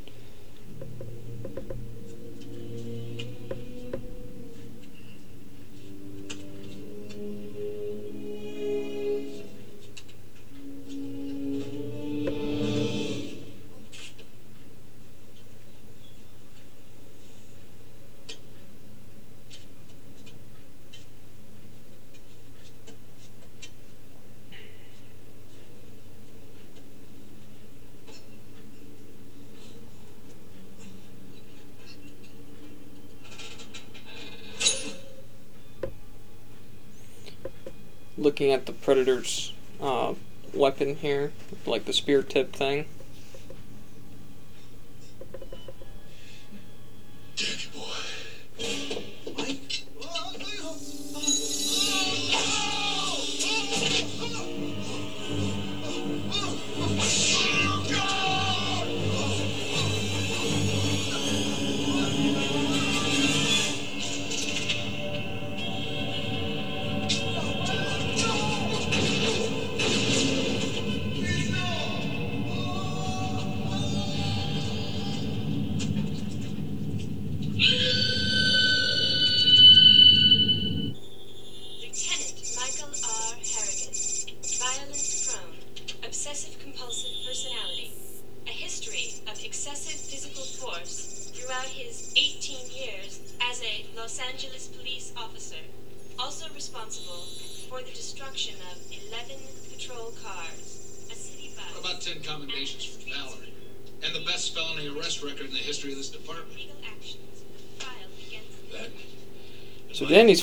At 39.04 39.08
predator's 39.08 39.54
uh, 39.82 40.14
weapon 40.54 40.96
here, 40.96 41.32
like 41.66 41.86
the 41.86 41.94
spear 41.94 42.24
tip 42.24 42.54
thing. 42.54 42.86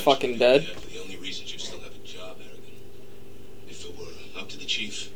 Fucking 0.01 0.39
dead. 0.39 0.67
The 0.93 1.01
only 1.01 1.17
reason 1.17 1.47
you 1.47 1.59
still 1.59 1.79
have 1.81 1.95
a 1.95 2.07
job, 2.07 2.39
Harrigan. 2.39 2.63
If 3.69 3.85
it 3.85 3.97
were 3.99 4.41
up 4.41 4.49
to 4.49 4.59
the 4.59 4.65
chief, 4.65 5.11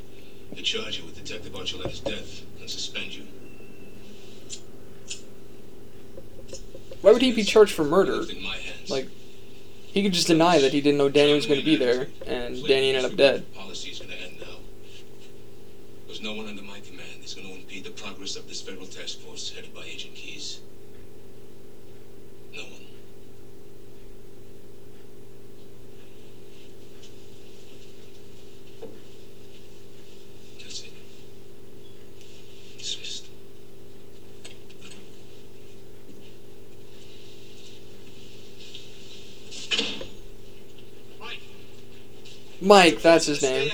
to 0.54 0.62
charge 0.62 0.98
you 0.98 1.06
with 1.06 1.16
Detective 1.16 1.52
Archuleta's 1.54 2.00
death 2.00 2.42
and 2.60 2.68
suspend 2.68 3.14
you. 3.14 3.24
Why 7.00 7.12
would 7.12 7.22
he 7.22 7.32
be 7.32 7.44
charged 7.44 7.72
for 7.72 7.84
murder? 7.84 8.16
Left 8.16 8.32
in 8.32 8.42
my 8.42 8.56
hands. 8.56 8.90
Like, 8.90 9.08
he 9.86 10.02
could 10.02 10.12
just 10.12 10.26
deny 10.26 10.58
that 10.58 10.72
he 10.72 10.80
didn't 10.80 10.98
know 10.98 11.08
Danny 11.08 11.34
was 11.34 11.46
going 11.46 11.60
to 11.60 11.66
be 11.66 11.76
there, 11.76 12.08
and 12.26 12.62
Danny 12.66 12.94
ended 12.94 13.10
up 13.10 13.16
dead. 13.16 13.52
Policy 13.54 13.90
is 13.90 13.98
going 14.00 14.10
to 14.10 14.20
end 14.20 14.40
now. 14.40 14.56
There's 16.06 16.22
no 16.22 16.34
one 16.34 16.46
under 16.46 16.62
my 16.62 16.80
command 16.80 17.20
that's 17.20 17.34
going 17.34 17.46
to 17.48 17.54
impede 17.54 17.84
the 17.84 17.90
progress 17.90 18.36
of 18.36 18.48
this 18.48 18.60
federal 18.60 18.86
task 18.86 19.20
force 19.20 19.50
headed 19.50 19.74
by 19.74 19.84
Agent 19.84 20.14
Keyes. 20.14 20.60
No 22.54 22.62
one. 22.62 22.80
That's 30.58 30.82
it. 30.82 30.92
Dismissed. 32.78 33.26
Mike, 42.64 43.02
that's 43.02 43.26
his 43.26 43.42
name. 43.42 43.70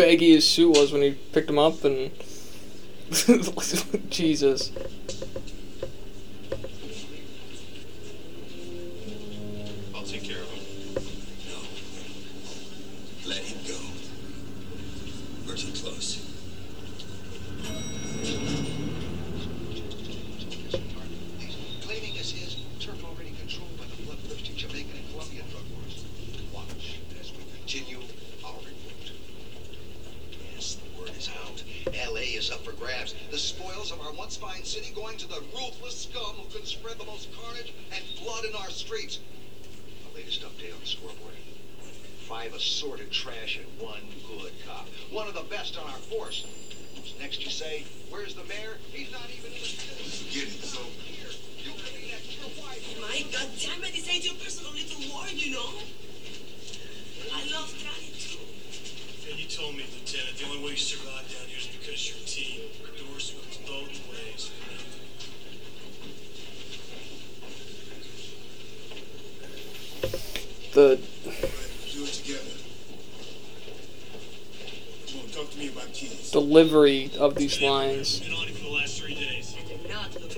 Baggy 0.00 0.32
his 0.32 0.48
suit 0.48 0.70
was 0.70 0.92
when 0.92 1.02
he 1.02 1.10
picked 1.10 1.50
him 1.50 1.58
up, 1.58 1.84
and 1.84 2.10
Jesus. 4.10 4.72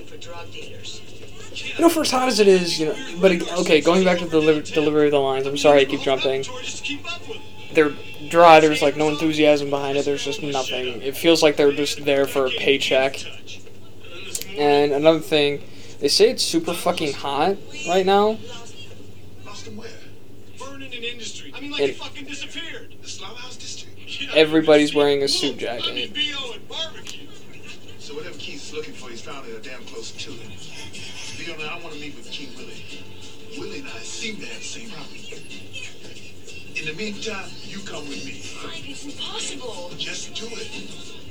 For 0.05 0.17
drug 0.17 0.51
dealers. 0.51 1.01
You 1.75 1.81
know, 1.81 1.89
for 1.89 2.01
as 2.01 2.11
hot 2.11 2.27
as 2.27 2.39
it 2.39 2.47
is, 2.47 2.79
you 2.79 2.87
know. 2.87 2.95
But 3.19 3.31
okay, 3.59 3.81
going 3.81 4.03
back 4.03 4.19
to 4.19 4.25
the 4.25 4.31
deliver- 4.31 4.61
delivery 4.61 5.05
of 5.05 5.11
the 5.11 5.19
lines. 5.19 5.47
I'm 5.47 5.57
sorry, 5.57 5.81
I 5.81 5.85
keep 5.85 6.01
jumping. 6.01 6.43
Just 6.43 6.77
to 6.79 6.83
keep 6.83 7.11
up 7.11 7.21
with 7.27 7.37
it. 7.37 7.75
They're 7.75 7.93
dry. 8.29 8.59
There's 8.59 8.81
like 8.81 8.97
no 8.97 9.09
enthusiasm 9.09 9.69
behind 9.69 9.97
it. 9.97 10.05
There's 10.05 10.23
just 10.23 10.43
nothing. 10.43 11.01
It 11.01 11.15
feels 11.17 11.41
like 11.41 11.55
they're 11.55 11.71
just 11.71 12.05
there 12.05 12.25
for 12.25 12.45
a 12.47 12.49
paycheck. 12.49 13.13
Touch. 13.13 13.61
And 13.61 13.61
then 14.03 14.25
this 14.25 14.45
morning, 14.45 14.59
And 14.59 14.91
another 14.93 15.19
thing, 15.19 15.63
they 15.99 16.07
say 16.07 16.29
it's 16.29 16.43
super 16.43 16.73
fucking 16.73 17.13
hot 17.13 17.57
right 17.87 18.05
now. 18.05 18.37
Lost 19.45 19.67
Everybody's 24.35 24.95
wearing 24.95 25.21
a 25.21 25.27
suit 25.27 25.57
jacket. 25.57 25.89
I 25.89 25.93
mean, 25.93 26.13
BO 26.13 26.53
and 26.53 26.67
barbecue. 26.67 27.27
So 27.99 28.15
whatever 28.15 28.37
Keith's 28.37 28.73
looking 28.73 28.93
for, 28.93 29.09
he's 29.09 29.21
found 29.21 29.47
it 29.47 29.63
damn 29.63 29.83
close 29.85 30.11
to 30.11 30.31
him. 30.31 30.51
To 30.51 31.37
be 31.37 31.51
honest, 31.51 31.71
I 31.71 31.79
want 31.79 31.93
to 31.93 31.99
meet 32.01 32.15
with 32.15 32.31
King 32.31 32.49
Willie. 32.57 32.83
Willie 33.57 33.79
and 33.79 33.87
I 33.87 33.99
seem 33.99 34.37
to 34.37 34.45
have 34.45 34.57
the 34.57 34.63
same 34.63 34.89
problem. 34.89 35.17
In 36.75 36.85
the 36.85 36.93
meantime, 36.93 37.49
you 37.63 37.79
come 37.79 38.07
with 38.09 38.25
me. 38.25 38.43
Mike, 38.65 38.89
it's 38.89 39.05
impossible. 39.05 39.91
Just 39.97 40.33
do 40.33 40.47
it. 40.51 41.22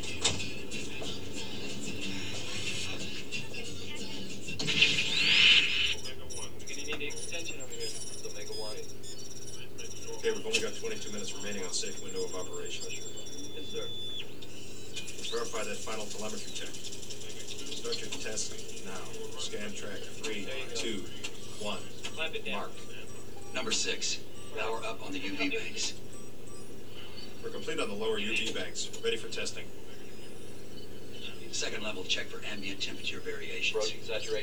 22 10.83 11.13
minutes 11.13 11.33
remaining 11.37 11.63
on 11.63 11.73
safe 11.73 12.03
window 12.03 12.25
of 12.25 12.35
operation. 12.35 12.85
Yes, 12.91 13.69
sir. 13.71 13.87
Verify 15.31 15.63
that 15.63 15.77
final 15.77 16.05
telemetry 16.07 16.51
check. 16.53 16.75
Start 16.75 18.01
your 18.01 18.11
test 18.11 18.85
now. 18.85 19.39
Scan 19.39 19.73
track. 19.75 20.01
Three, 20.25 20.49
two, 20.75 21.05
one. 21.61 21.79
Mark. 22.51 22.73
Number 23.55 23.71
six. 23.71 24.19
Power 24.59 24.83
up 24.85 25.07
on 25.07 25.13
the 25.13 25.21
UV 25.21 25.57
banks. 25.57 25.95
We're 27.45 27.51
complete 27.51 27.79
on 27.79 27.89
the 27.89 27.95
lower 27.95 28.19
UV 28.19 28.53
banks. 28.53 28.91
Ready 29.05 29.17
for 29.17 29.29
testing. 29.29 29.67
Second 31.53 31.85
level 31.85 32.03
check 32.03 32.27
for 32.27 32.45
ambient 32.53 32.83
temperature 32.83 33.21
variations. 33.21 33.93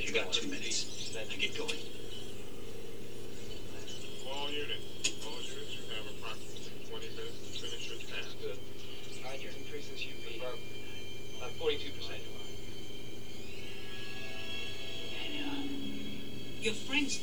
You 0.05 0.13
got 0.13 0.31
two 0.31 0.47
minutes. 0.47 1.11
Now 1.13 1.19
get 1.37 1.57
going. 1.57 1.75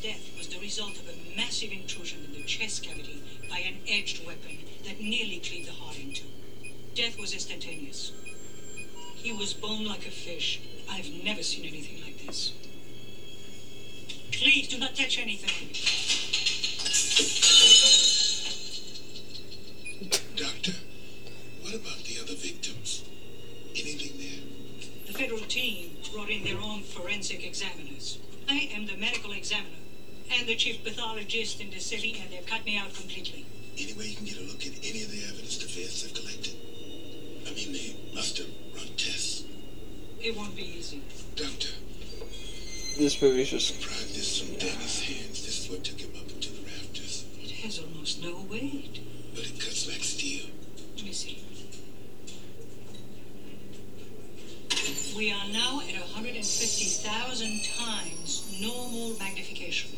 Death 0.07 0.38
was 0.38 0.46
the 0.46 0.61
result 0.61 0.92
of 0.92 1.09
a 1.09 1.36
massive 1.36 1.72
intrusion 1.72 2.24
in 2.24 2.32
the 2.32 2.44
chest 2.44 2.84
cavity 2.84 3.20
by 3.50 3.59
an 3.59 3.74
edged 3.88 4.24
weapon 4.24 4.59
that 4.84 5.00
nearly 5.00 5.40
cleaved 5.40 5.66
the 5.66 5.72
heart 5.72 5.98
in 5.98 6.14
two. 6.14 6.28
Death 6.94 7.18
was 7.18 7.32
instantaneous. 7.32 8.12
He 9.16 9.32
was 9.32 9.52
bone 9.52 9.84
like 9.84 10.07
a 10.07 10.12
fish. 10.12 10.61
I've 10.88 11.11
never 11.24 11.42
seen 11.42 11.64
anything 11.64 12.04
like 12.04 12.24
this. 12.24 12.52
Please 14.30 14.68
do 14.68 14.78
not 14.78 14.94
touch 14.94 15.18
anything. 15.18 15.74
Doctor, 20.36 20.72
what 21.62 21.74
about 21.74 22.04
the 22.04 22.20
other 22.22 22.36
victims? 22.36 23.02
Anything 23.74 24.18
there? 24.18 25.09
The 25.09 25.18
federal 25.18 25.40
team 25.48 25.96
brought 26.12 26.30
in 26.30 26.44
their 26.44 26.61
own 26.61 26.82
forensic 26.82 27.44
examiners. 27.44 28.20
I 28.48 28.70
am 28.72 28.86
the 28.86 28.96
medical 28.96 29.32
examiner 29.32 29.86
and 30.33 30.47
the 30.49 30.57
chief 30.57 30.83
pathologist 30.85 31.61
in 31.61 31.70
the 31.70 31.79
city, 31.79 32.18
and 32.20 32.31
they've 32.33 32.47
cut 32.47 32.64
me 32.64 32.77
out 32.79 32.93
completely. 32.95 33.47
Any 33.79 33.93
way 33.95 34.07
you 34.07 34.16
can 34.16 34.24
get 34.27 34.39
a 34.39 34.43
look 34.43 34.66
at 34.66 34.72
any 34.83 35.03
of 35.03 35.11
the 35.11 35.22
evidence 35.29 35.59
the 35.59 35.68
feds 35.68 36.03
have 36.03 36.14
collected? 36.14 36.55
I 37.47 37.53
mean, 37.55 37.72
they 37.72 37.97
must 38.14 38.39
have 38.39 38.49
run 38.74 38.89
tests. 38.97 39.45
It 40.20 40.37
won't 40.37 40.57
be 40.57 40.62
easy. 40.79 41.03
Doctor, 41.37 41.68
This 42.99 43.20
movie's 43.20 43.51
just 43.51 43.79
pried 43.83 44.09
this 44.16 44.41
from 44.41 44.57
Danny's 44.57 45.01
hands. 45.01 45.45
This 45.45 45.64
is 45.64 45.70
what 45.70 45.85
took 45.85 46.01
him 46.01 46.12
up 46.16 46.31
into 46.31 46.51
the 46.51 46.62
rafters. 46.62 47.27
It 47.43 47.51
has 47.62 47.79
almost 47.79 48.22
no 48.22 48.41
weight. 48.51 49.01
But 49.35 49.45
it 49.45 49.61
cuts 49.61 49.87
like 49.87 50.03
steel. 50.03 50.47
Let 50.97 51.05
me 51.05 51.12
see. 51.12 51.43
We 55.14 55.31
are 55.31 55.49
now 55.53 55.81
at 55.81 55.95
150,000 55.95 57.64
times 57.64 58.59
normal 58.61 59.18
magnification. 59.18 59.91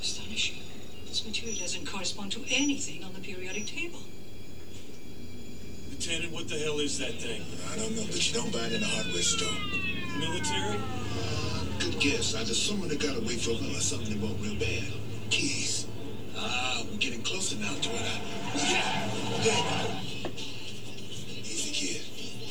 Astonishing. 0.00 0.62
This 1.06 1.23
material 1.34 1.58
doesn't 1.58 1.84
correspond 1.84 2.30
to 2.30 2.40
anything 2.48 3.02
on 3.02 3.12
the 3.12 3.18
periodic 3.18 3.66
table. 3.66 3.98
Lieutenant, 5.90 6.32
what 6.32 6.48
the 6.48 6.54
hell 6.54 6.78
is 6.78 6.96
that 7.00 7.14
thing? 7.14 7.42
I 7.72 7.76
don't 7.76 7.96
know, 7.96 8.04
but 8.06 8.22
you 8.24 8.34
don't 8.34 8.52
buy 8.52 8.60
it 8.66 8.72
in 8.74 8.82
a 8.84 8.86
hardware 8.86 9.20
store. 9.20 9.50
Military? 10.16 10.78
Good 11.80 11.98
guess. 11.98 12.36
I'd 12.36 12.42
assume 12.42 12.86
they 12.86 12.94
got 12.94 13.16
away 13.16 13.34
from 13.34 13.54
them 13.54 13.74
or 13.74 13.80
something 13.80 14.14
they 14.14 14.24
want 14.24 14.40
real 14.40 14.54
bad. 14.54 14.84
Keyes. 15.30 15.88
Ah, 16.36 16.84
we're 16.88 16.98
getting 16.98 17.22
closer 17.22 17.56
now 17.56 17.74
to 17.82 17.90
it. 17.90 18.20
Yeah. 18.54 19.10
There. 19.42 19.90
Easy, 21.42 21.72
kid. 21.74 22.02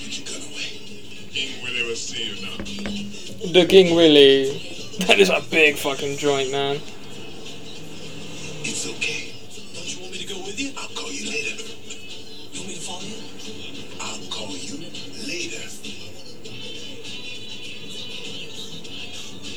Put 0.03 0.11
your 0.19 0.27
gun 0.27 0.41
away. 0.51 0.67
King 1.31 1.63
Willie 1.63 1.83
ever 1.85 1.95
see 1.95 2.35
you 2.35 2.35
now. 2.43 2.57
The 3.49 3.65
King 3.65 3.95
Willie. 3.95 4.59
That 5.07 5.19
is 5.19 5.29
a 5.29 5.41
big 5.49 5.77
fucking 5.77 6.17
joint, 6.17 6.51
man. 6.51 6.81
It's 8.85 8.91
okay. 8.97 9.31
Don't 9.73 9.87
you 9.87 10.01
want 10.01 10.11
me 10.11 10.17
to 10.17 10.27
go 10.27 10.35
with 10.43 10.59
you? 10.59 10.73
I'll 10.77 10.89
call 10.89 11.09
you 11.09 11.31
later. 11.31 11.55
You 12.51 12.59
want 12.59 12.67
me 12.67 12.75
to 12.75 12.81
follow 12.81 13.07
you? 13.07 13.15
I'll 14.01 14.19
call 14.27 14.51
you 14.51 14.75
later. 15.23 15.63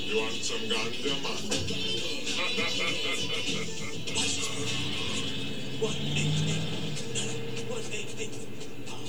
You 0.07 0.17
want 0.23 0.31
some 0.31 0.63
ganja, 0.71 1.11
man? 1.25 1.43
What? 5.81 5.95
Hey, 5.95 6.31
hey, 6.47 6.63
what? 7.67 7.83
Hey, 7.83 8.07
hey. 8.17 8.31
Oh, 8.87 9.03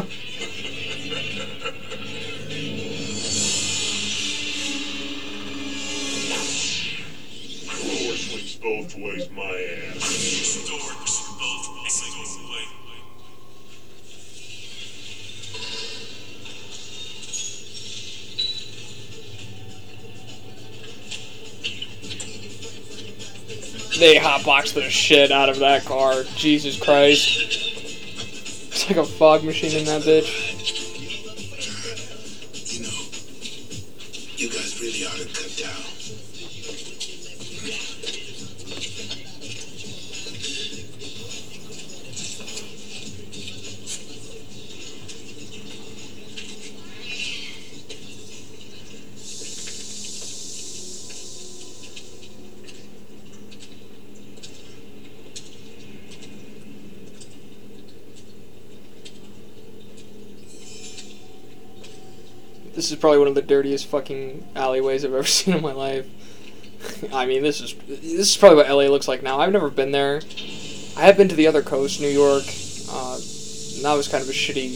fuck! 0.00 0.25
Both 8.66 8.96
ways, 8.96 9.30
my 9.30 9.44
ass. 9.94 10.58
They 23.98 24.16
hotbox 24.16 24.74
the 24.74 24.90
shit 24.90 25.30
out 25.30 25.48
of 25.48 25.60
that 25.60 25.84
car. 25.84 26.24
Jesus 26.34 26.78
Christ. 26.78 27.38
It's 27.38 28.88
like 28.90 28.98
a 28.98 29.04
fog 29.04 29.44
machine 29.44 29.78
in 29.78 29.84
that 29.86 30.02
bitch. 30.02 30.45
Probably 63.06 63.20
one 63.20 63.28
of 63.28 63.36
the 63.36 63.42
dirtiest 63.42 63.86
fucking 63.86 64.44
alleyways 64.56 65.04
I've 65.04 65.14
ever 65.14 65.22
seen 65.38 65.54
in 65.54 65.62
my 65.62 65.70
life. 65.70 66.08
I 67.12 67.24
mean, 67.24 67.44
this 67.44 67.60
is 67.60 67.72
this 67.86 68.30
is 68.30 68.36
probably 68.36 68.56
what 68.56 68.68
LA 68.68 68.90
looks 68.90 69.06
like 69.06 69.22
now. 69.22 69.38
I've 69.38 69.52
never 69.52 69.70
been 69.70 69.92
there. 69.92 70.22
I 70.96 71.02
have 71.02 71.16
been 71.16 71.28
to 71.28 71.36
the 71.36 71.46
other 71.46 71.62
coast, 71.62 72.00
New 72.00 72.08
York. 72.08 72.42
Uh, 72.90 73.14
and 73.14 73.84
that 73.84 73.94
was 73.94 74.08
kind 74.08 74.24
of 74.24 74.28
a 74.28 74.32
shitty, 74.32 74.74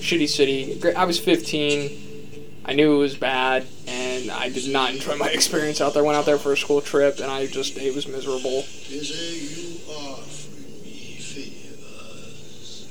shitty 0.00 0.26
city. 0.26 0.94
I 0.94 1.04
was 1.04 1.18
15. 1.20 2.62
I 2.64 2.72
knew 2.72 2.94
it 2.94 2.98
was 2.98 3.14
bad, 3.14 3.66
and 3.86 4.30
I 4.30 4.48
did 4.48 4.72
not 4.72 4.94
enjoy 4.94 5.16
my 5.16 5.28
experience 5.32 5.82
out 5.82 5.92
there. 5.92 6.02
Went 6.02 6.16
out 6.16 6.24
there 6.24 6.38
for 6.38 6.52
a 6.52 6.56
school 6.56 6.80
trip, 6.80 7.18
and 7.20 7.30
I 7.30 7.46
just 7.46 7.76
it 7.76 7.94
was 7.94 8.08
miserable. 8.08 8.64
Is 8.88 9.10
you 9.12 9.80
offering 9.92 10.82
me 10.82 11.18
favors? 11.20 12.86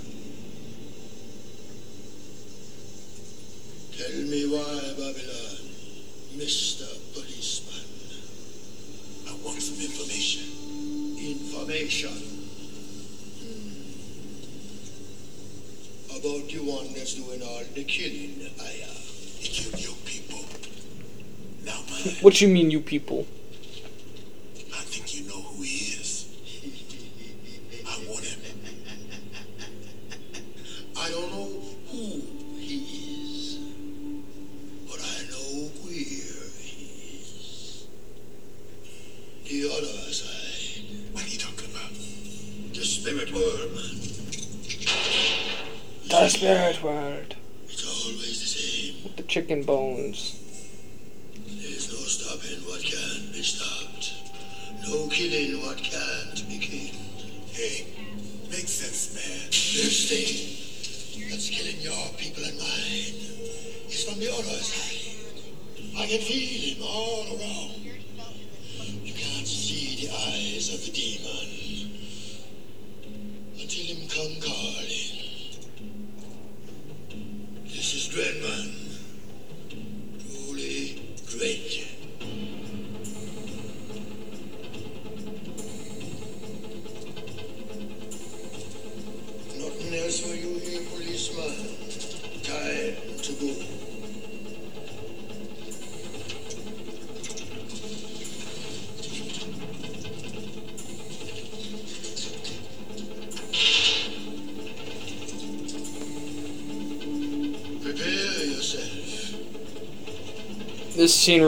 Tell 3.98 4.12
me 4.22 4.46
why, 4.48 4.80
Babylon, 5.00 5.56
Mr. 6.36 6.84
Policeman. 7.14 7.86
I 9.28 9.34
want 9.44 9.62
some 9.62 9.80
information. 9.80 10.44
Information? 11.18 12.12
Hmm. 13.40 13.86
About 16.12 16.48
the 16.50 16.60
one 16.60 16.94
that's 16.94 17.14
doing 17.16 17.42
all 17.42 17.64
the 17.74 17.84
killing, 17.86 18.50
Aya. 18.60 18.92
He 19.40 19.48
killed 19.48 19.80
your 19.82 19.96
people. 20.06 20.44
Now 21.64 21.80
mine. 21.90 22.16
What 22.36 22.42
you 22.42 22.50
mean, 22.50 22.70
you 22.70 22.82
people? 22.82 23.26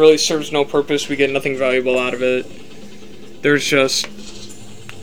Really 0.08 0.18
serves 0.18 0.53
no 0.53 0.64
purpose. 0.64 1.10
We 1.10 1.18
get 1.18 1.30
nothing 1.32 1.58
valuable 1.58 1.99
out 1.99 2.14
of 2.14 2.22
it. 2.22 2.45
There's 3.41 3.66
just. 3.66 4.08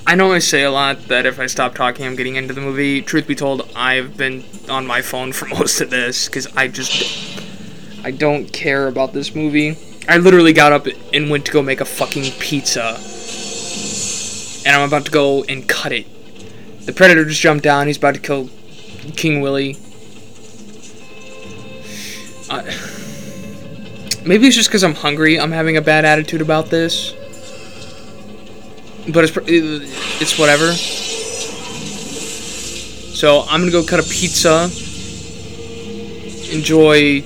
I 0.07 0.15
know 0.15 0.33
I 0.33 0.39
say 0.39 0.63
a 0.63 0.71
lot 0.71 1.09
that 1.09 1.27
if 1.27 1.39
I 1.39 1.45
stop 1.45 1.75
talking, 1.75 2.07
I'm 2.07 2.17
getting 2.17 2.37
into 2.37 2.55
the 2.55 2.63
movie. 2.63 3.03
Truth 3.03 3.27
be 3.27 3.35
told, 3.35 3.71
I've 3.77 4.17
been 4.17 4.45
on 4.71 4.87
my 4.87 5.03
phone 5.03 5.33
for 5.33 5.47
most 5.59 5.83
of 5.83 5.91
this 5.91 6.27
because 6.27 6.47
I 6.57 6.69
just. 6.69 7.39
I 8.03 8.13
don't 8.13 8.51
care 8.51 8.89
about 8.89 9.13
this 9.13 9.35
movie. 9.35 9.77
I 10.09 10.17
literally 10.17 10.55
got 10.55 10.73
up 10.73 10.87
and 11.13 11.29
went 11.29 11.45
to 11.47 11.53
go 11.53 11.63
make 11.63 11.83
a 11.83 11.87
fucking 11.87 12.33
pizza. 12.39 12.99
And 14.67 14.75
I'm 14.75 14.89
about 14.89 15.05
to 15.05 15.11
go 15.11 15.45
and 15.45 15.69
cut 15.69 15.93
it. 15.93 16.07
The 16.87 16.95
Predator 16.95 17.27
just 17.27 17.43
jumped 17.43 17.65
down. 17.65 17.89
He's 17.89 17.99
about 17.99 18.15
to 18.15 18.21
kill 18.21 18.49
King 19.17 19.43
Willie. 19.43 19.77
Uh, 22.49 22.63
maybe 24.27 24.47
it's 24.47 24.57
just 24.57 24.68
because 24.68 24.85
I'm 24.85 24.95
hungry. 24.95 25.39
I'm 25.39 25.53
having 25.53 25.77
a 25.77 25.83
bad 25.83 26.05
attitude 26.05 26.41
about 26.41 26.66
this. 26.66 27.12
But 29.12 29.25
it's 29.25 29.37
it's 30.20 30.39
whatever. 30.39 30.72
So 33.14 33.43
I'm 33.49 33.61
gonna 33.61 33.70
go 33.70 33.85
cut 33.85 34.01
a 34.01 34.03
pizza. 34.03 34.70
Enjoy 36.53 37.22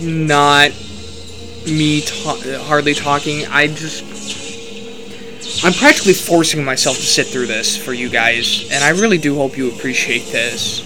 not 0.00 0.72
me 1.66 2.00
ta- 2.00 2.40
hardly 2.64 2.94
talking. 2.94 3.46
I 3.46 3.68
just. 3.68 4.04
I'm 5.64 5.72
practically 5.72 6.14
forcing 6.14 6.64
myself 6.64 6.96
to 6.96 7.02
sit 7.02 7.26
through 7.26 7.46
this 7.46 7.76
for 7.76 7.92
you 7.92 8.08
guys, 8.08 8.68
and 8.72 8.82
I 8.82 8.90
really 8.90 9.18
do 9.18 9.36
hope 9.36 9.56
you 9.56 9.70
appreciate 9.70 10.24
this. 10.32 10.80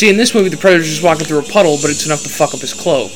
See, 0.00 0.08
in 0.08 0.16
this 0.16 0.34
movie, 0.34 0.48
the 0.48 0.56
Predator's 0.56 0.88
just 0.88 1.02
walking 1.02 1.26
through 1.26 1.40
a 1.40 1.42
puddle, 1.42 1.76
but 1.82 1.90
it's 1.90 2.06
enough 2.06 2.22
to 2.22 2.30
fuck 2.30 2.54
up 2.54 2.60
his 2.60 2.72
cloak. 2.72 3.12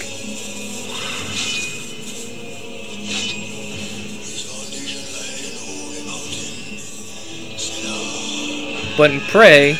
But 8.99 9.13
in 9.13 9.21
Prey, 9.21 9.79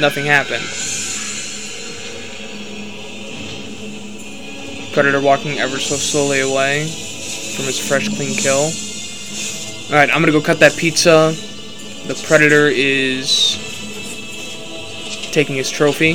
nothing 0.00 0.26
happened. 0.26 0.64
Predator 4.92 5.20
walking 5.20 5.60
ever 5.60 5.78
so 5.78 5.94
slowly 5.94 6.40
away 6.40 6.88
from 6.88 7.66
his 7.66 7.78
fresh, 7.78 8.08
clean 8.08 8.34
kill. 8.34 8.72
Alright, 9.86 10.10
I'm 10.12 10.20
gonna 10.20 10.32
go 10.32 10.40
cut 10.40 10.58
that 10.58 10.76
pizza. 10.76 11.32
The 12.08 12.20
Predator 12.26 12.66
is 12.66 13.73
taking 15.34 15.56
his 15.56 15.68
trophy. 15.68 16.14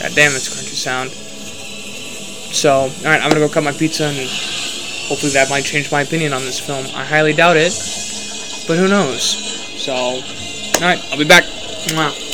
God 0.00 0.16
damn, 0.16 0.34
it's 0.34 0.48
a 0.48 0.50
crunchy 0.50 0.74
sound. 0.74 1.10
So, 1.10 2.90
alright, 3.04 3.22
I'm 3.22 3.28
gonna 3.28 3.46
go 3.46 3.50
cut 3.50 3.62
my 3.62 3.72
pizza 3.72 4.06
and 4.06 4.16
hopefully 5.08 5.32
that 5.32 5.50
might 5.50 5.64
change 5.64 5.92
my 5.92 6.00
opinion 6.00 6.32
on 6.32 6.40
this 6.40 6.58
film. 6.58 6.86
I 6.94 7.04
highly 7.04 7.34
doubt 7.34 7.58
it, 7.58 7.72
but 8.66 8.78
who 8.78 8.88
knows? 8.88 9.22
So, 9.84 9.92
alright, 9.92 11.04
I'll 11.12 11.18
be 11.18 11.24
back. 11.24 11.44
Mwah. 11.44 12.29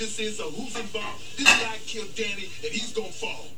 This 0.00 0.18
is 0.18 0.40
or 0.40 0.50
who's 0.50 0.74
involved. 0.80 1.36
This 1.36 1.44
guy 1.44 1.76
killed 1.84 2.14
Danny, 2.14 2.48
and 2.64 2.72
he's 2.72 2.90
gonna 2.94 3.12
fall. 3.12 3.48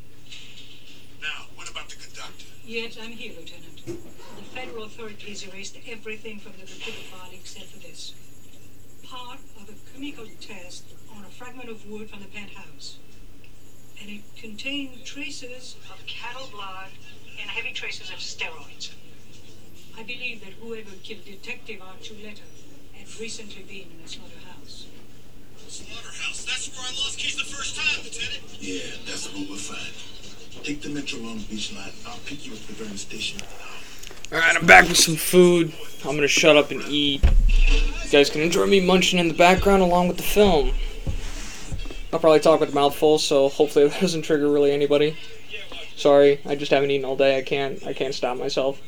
Now, 1.22 1.46
what 1.54 1.70
about 1.70 1.88
the 1.88 1.94
conductor? 1.94 2.46
Yes, 2.66 2.98
I'm 3.00 3.12
here, 3.12 3.32
Lieutenant. 3.38 3.86
The 3.86 4.42
federal 4.50 4.82
authorities 4.82 5.46
erased 5.46 5.78
everything 5.86 6.40
from 6.40 6.54
the 6.58 6.66
reported 6.66 7.06
file 7.14 7.30
except 7.32 7.66
for 7.66 7.78
this. 7.78 8.12
Part 9.04 9.38
of 9.56 9.68
a 9.70 9.92
chemical 9.94 10.26
test 10.40 10.82
on 11.16 11.24
a 11.24 11.28
fragment 11.28 11.68
of 11.68 11.88
wood 11.88 12.10
from 12.10 12.18
the 12.18 12.26
penthouse. 12.26 12.98
And 14.00 14.10
it 14.10 14.22
contained 14.36 15.04
traces 15.04 15.76
of 15.92 16.04
cattle 16.06 16.48
blood 16.50 16.90
and 17.40 17.50
heavy 17.50 17.72
traces 17.72 18.10
of 18.10 18.16
steroids. 18.16 18.90
I 19.96 20.02
believe 20.02 20.40
that 20.40 20.54
whoever 20.54 20.90
killed 21.04 21.24
Detective 21.24 21.78
Archuleta 21.78 22.42
had 22.94 23.20
recently 23.20 23.62
been 23.62 23.96
in 23.96 24.04
a 24.04 24.08
slaughterhouse. 24.08 24.61
Slaughterhouse. 25.72 26.44
That's 26.44 26.68
where 26.76 26.84
I 26.84 26.90
lost 27.00 27.18
Keyes 27.18 27.36
the 27.36 27.44
first 27.44 27.76
time, 27.76 28.04
Lieutenant. 28.04 28.42
Yeah, 28.60 28.82
that's 29.06 29.32
what 29.32 29.48
we'll 29.48 29.56
find. 29.56 29.88
Take 30.62 30.82
the 30.82 30.90
Metro 30.90 31.18
Long 31.20 31.38
Beach 31.48 31.72
line. 31.72 31.92
I'll 32.06 32.18
pick 32.26 32.44
you 32.44 32.52
up 32.52 32.60
at 32.60 32.66
the 32.66 32.72
Vernon 32.74 32.98
station. 32.98 33.40
Alright, 34.30 34.54
I'm 34.54 34.66
back 34.66 34.86
with 34.86 34.98
some 34.98 35.16
food. 35.16 35.72
I'm 36.04 36.14
gonna 36.14 36.28
shut 36.28 36.58
up 36.58 36.72
and 36.72 36.82
eat. 36.82 37.24
You 37.24 38.10
guys 38.10 38.28
can 38.28 38.42
enjoy 38.42 38.66
me 38.66 38.84
munching 38.84 39.18
in 39.18 39.28
the 39.28 39.34
background 39.34 39.82
along 39.82 40.08
with 40.08 40.18
the 40.18 40.22
film. 40.22 40.72
I'll 42.12 42.18
probably 42.20 42.40
talk 42.40 42.60
with 42.60 42.72
a 42.72 42.74
mouthful, 42.74 43.18
so 43.18 43.48
hopefully 43.48 43.88
that 43.88 43.98
doesn't 43.98 44.22
trigger 44.22 44.50
really 44.50 44.72
anybody. 44.72 45.16
Sorry, 45.96 46.38
I 46.44 46.54
just 46.54 46.70
haven't 46.70 46.90
eaten 46.90 47.06
all 47.06 47.16
day. 47.16 47.38
I 47.38 47.42
can't. 47.42 47.86
I 47.86 47.94
can't 47.94 48.14
stop 48.14 48.36
myself. 48.36 48.78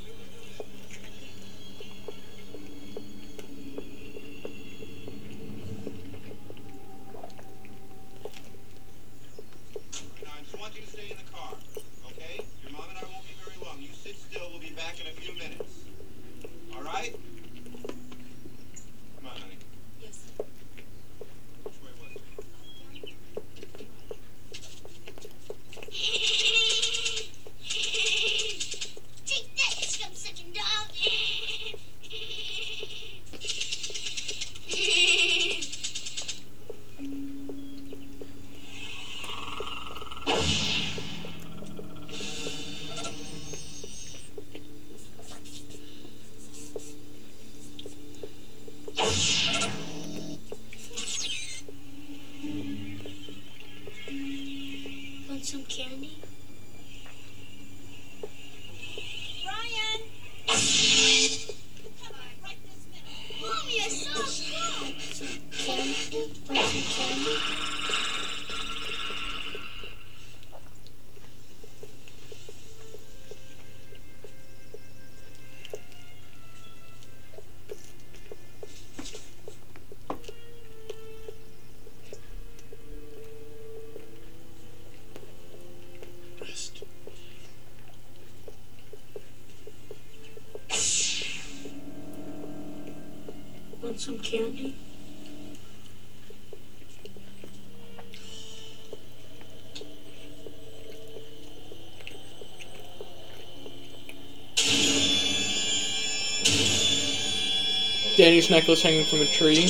Necklace 108.51 108.83
hanging 108.83 109.05
from 109.05 109.21
a 109.21 109.27
tree. 109.27 109.65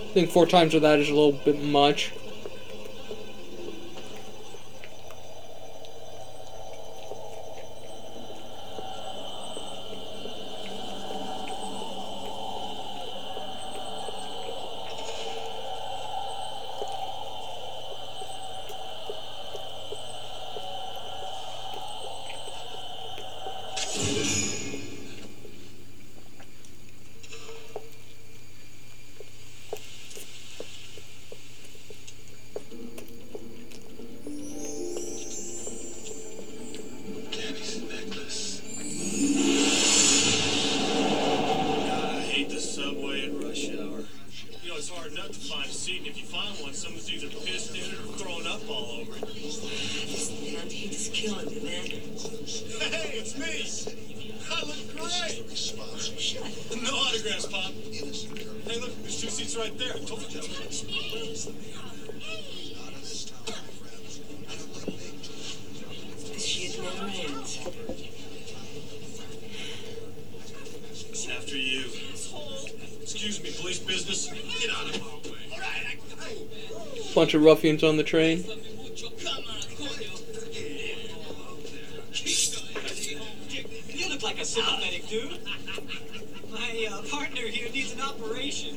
I 0.00 0.12
think 0.12 0.30
four 0.30 0.46
times 0.46 0.74
of 0.74 0.82
that 0.82 0.98
is 0.98 1.08
a 1.08 1.14
little 1.14 1.32
bit 1.32 1.62
much. 1.62 2.12
Excuse 73.10 73.42
me, 73.42 73.50
police 73.58 73.78
business. 73.78 74.26
Get 74.26 74.70
out 74.70 74.94
of 74.94 75.00
my 75.00 75.06
way. 75.30 75.38
All 75.50 75.58
right, 75.58 75.96
I, 76.20 77.14
Bunch 77.14 77.32
of 77.32 77.42
ruffians 77.42 77.82
on 77.82 77.96
the 77.96 78.02
train. 78.02 78.44
You 83.94 84.08
look 84.10 84.22
like 84.22 84.38
a 84.38 84.44
sympathetic 84.44 85.08
dude. 85.08 85.40
My 86.52 86.88
uh, 86.90 87.00
partner 87.08 87.40
here 87.40 87.70
needs 87.72 87.94
an 87.94 88.02
operation, 88.02 88.76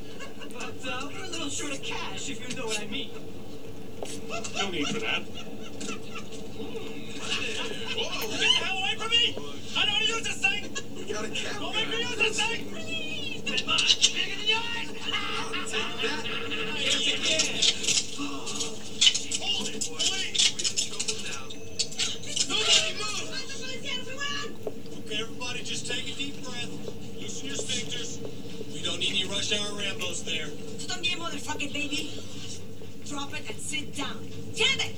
but 0.53 0.75
uh, 0.87 1.09
we're 1.11 1.25
a 1.25 1.27
little 1.27 1.49
short 1.49 1.73
of 1.73 1.83
cash, 1.83 2.29
if 2.29 2.49
you 2.49 2.55
know 2.55 2.67
what 2.67 2.79
I 2.79 2.85
mean. 2.87 3.11
no 4.55 4.69
need 4.69 4.87
for 4.87 4.99
that. 4.99 5.23
Whoa! 7.97 8.29
Get 8.29 8.39
the 8.39 8.45
hell 8.45 8.77
away 8.77 8.95
from 8.97 9.09
me! 9.09 9.35
I 9.77 9.85
don't 9.85 9.93
want 9.93 10.05
to 10.05 10.13
use 10.13 10.23
this 10.23 10.37
thing! 10.37 10.69
We 10.95 11.13
got 11.13 11.25
a 11.25 11.29
cat. 11.29 11.59
Don't 11.59 11.75
make 11.75 11.89
me 11.89 11.99
use 11.99 12.15
this 12.15 12.41
thing! 12.41 12.80
Take! 13.51 13.91
Okay, 25.11 25.21
everybody, 25.21 25.63
just 25.63 25.85
take 25.85 26.07
a 26.07 26.13
deep 26.15 26.41
breath. 26.45 26.71
Loosen 27.19 27.47
your 27.47 27.57
sphincters. 27.57 28.17
We 28.73 28.81
don't 28.83 28.99
need 28.99 29.09
any 29.09 29.25
rush 29.25 29.51
hour 29.51 29.77
Rambos 29.77 30.23
there. 30.23 30.47
Stop 30.79 31.01
me, 31.01 31.15
motherfucking 31.15 31.73
baby. 31.73 32.13
Drop 33.05 33.33
it 33.33 33.49
and 33.49 33.59
sit 33.59 33.93
down. 33.93 34.29
Damn 34.55 34.79
it! 34.79 34.95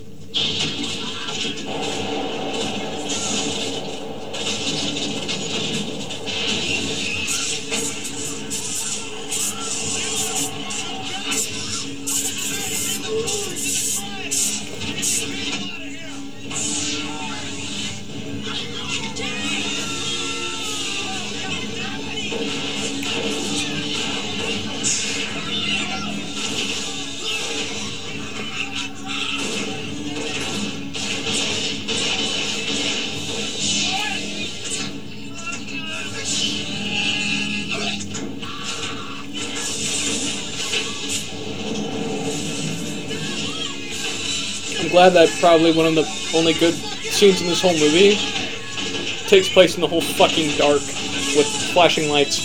Glad 45.10 45.28
that 45.28 45.40
probably 45.42 45.74
one 45.74 45.86
of 45.86 45.96
the 45.96 46.32
only 46.34 46.54
good 46.54 46.74
scenes 46.74 47.42
in 47.42 47.48
this 47.48 47.62
whole 47.62 47.74
movie 47.74 48.16
takes 49.28 49.50
place 49.50 49.76
in 49.76 49.82
the 49.82 49.88
whole 49.88 50.00
fucking 50.00 50.58
dark 50.58 50.80
with 51.36 51.46
flashing 51.74 52.10
lights. 52.10 52.43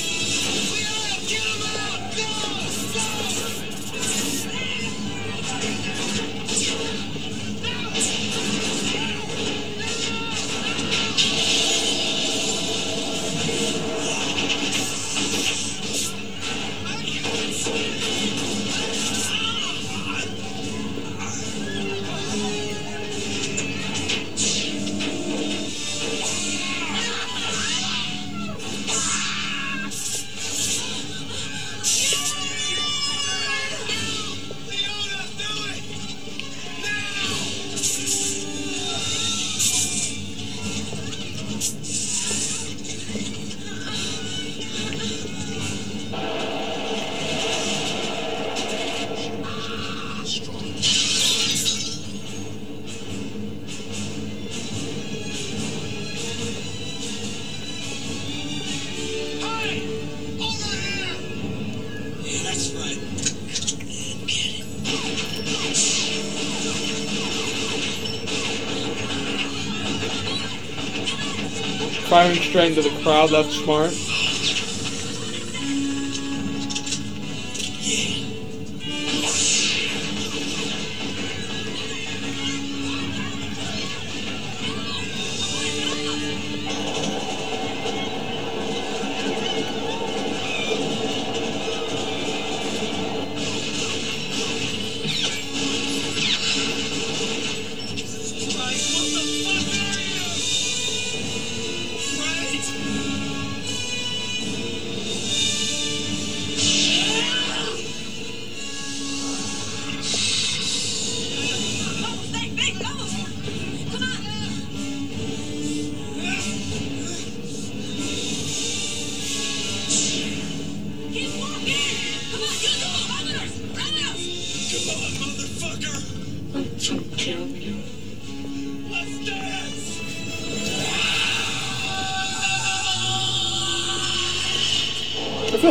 Into 72.59 72.83
the 72.83 72.91
crowd, 73.05 73.31
that's 73.31 73.55
smart. 73.55 74.08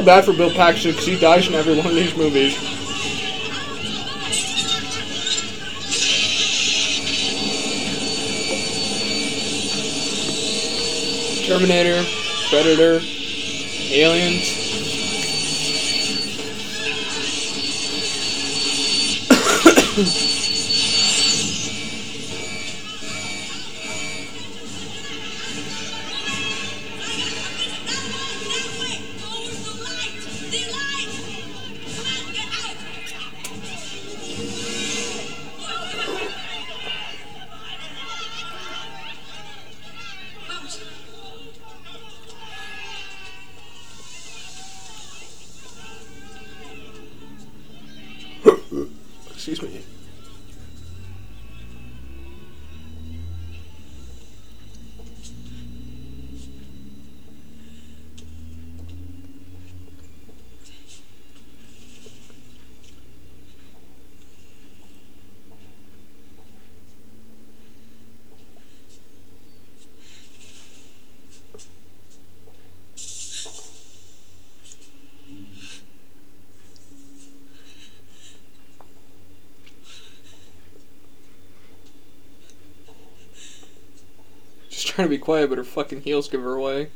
Bad 0.08 0.24
for 0.24 0.32
Bill 0.32 0.50
Paxton 0.50 0.92
because 0.92 1.06
he 1.06 1.20
dies 1.20 1.50
in 1.50 1.54
every 1.54 1.76
one 1.76 1.86
of 1.86 1.94
these 1.94 2.16
movies. 2.16 2.56
Terminator, 11.46 12.06
Predator, 12.50 13.02
Aliens. 13.92 14.48
Excuse 19.98 20.24
trying 84.98 85.10
to 85.10 85.16
be 85.16 85.20
quiet, 85.20 85.48
but 85.48 85.60
her 85.60 85.64
fucking 85.64 86.02
heels 86.02 86.28
give 86.28 86.42
her 86.42 86.56
away. 86.56 86.90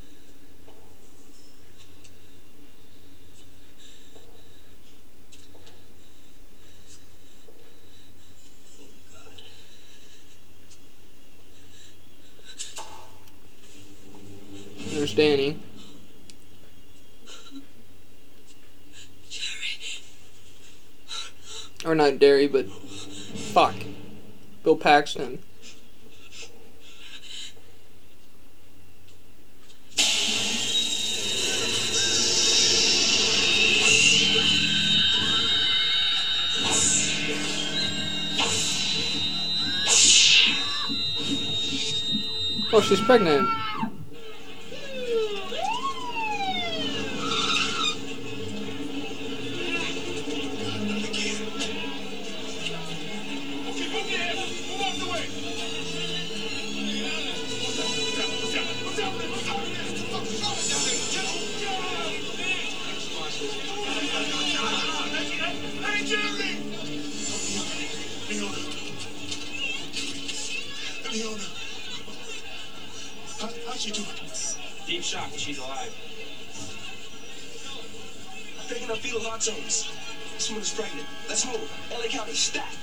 There's 14.88 15.14
Danny. 15.14 15.60
Or 21.86 21.94
not 21.94 22.18
Jerry, 22.18 22.48
but 22.48 22.68
fuck. 22.68 23.76
Bill 24.64 24.76
Paxton. 24.76 25.44
She's 42.92 43.00
pregnant. 43.00 43.61
Up 78.92 78.98
fetal 78.98 79.22
heart 79.22 79.40
tones. 79.40 79.90
This 80.34 80.50
woman's 80.50 80.74
pregnant. 80.74 81.08
Let's 81.30 81.46
move. 81.46 81.72
LA 81.92 82.10
County, 82.10 82.34
stat. 82.34 82.76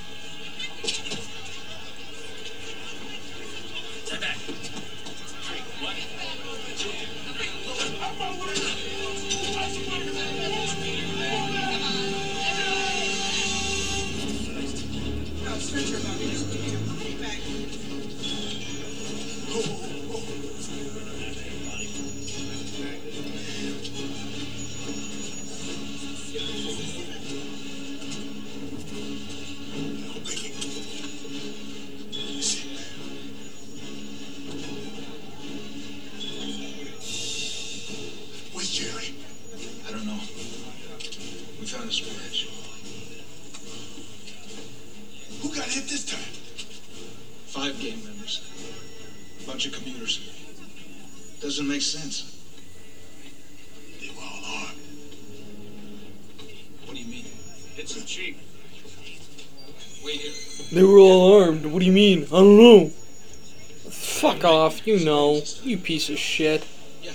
You 65.69 65.77
piece 65.77 66.09
of 66.09 66.19
shit. 66.19 66.67
Yeah, 67.03 67.13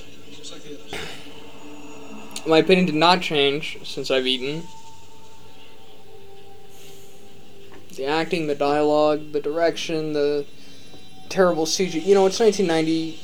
like. 0.92 1.02
My 2.46 2.60
opinion 2.60 2.86
did 2.86 2.94
not 2.94 3.20
change 3.20 3.80
since 3.84 4.12
I've 4.12 4.28
eaten. 4.28 4.62
The 7.96 8.06
acting, 8.06 8.46
the 8.46 8.54
dialogue, 8.54 9.32
the 9.32 9.42
direction, 9.42 10.14
the 10.14 10.46
terrible 11.30 11.66
CG. 11.66 12.06
You 12.06 12.14
know, 12.14 12.28
it's 12.28 12.40
1990. 12.40 13.20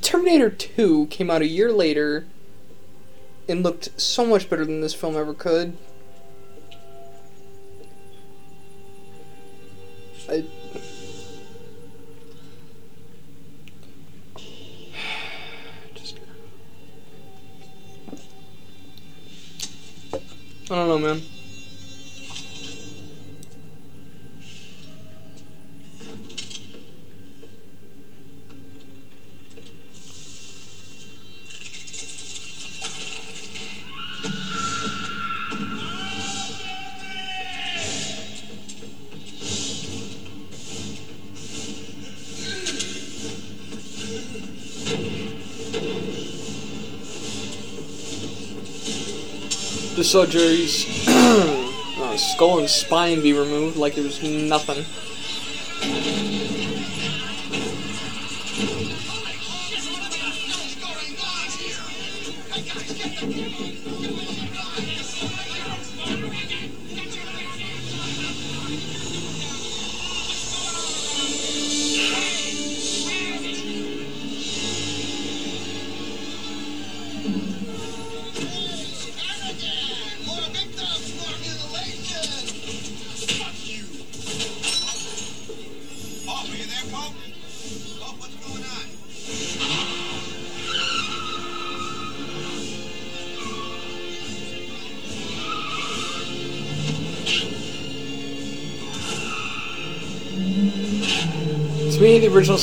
Terminator 0.00 0.50
2 0.50 1.06
came 1.06 1.30
out 1.30 1.42
a 1.42 1.46
year 1.46 1.70
later 1.70 2.26
and 3.48 3.62
looked 3.62 4.00
so 4.00 4.26
much 4.26 4.50
better 4.50 4.64
than 4.64 4.80
this 4.80 4.94
film 4.94 5.16
ever 5.16 5.32
could. 5.32 5.76
Jerry's 50.12 50.84
uh, 51.08 52.16
skull 52.18 52.58
and 52.58 52.68
spine 52.68 53.22
be 53.22 53.32
removed 53.32 53.78
like 53.78 53.96
it 53.96 54.02
was 54.02 54.22
nothing. 54.22 54.84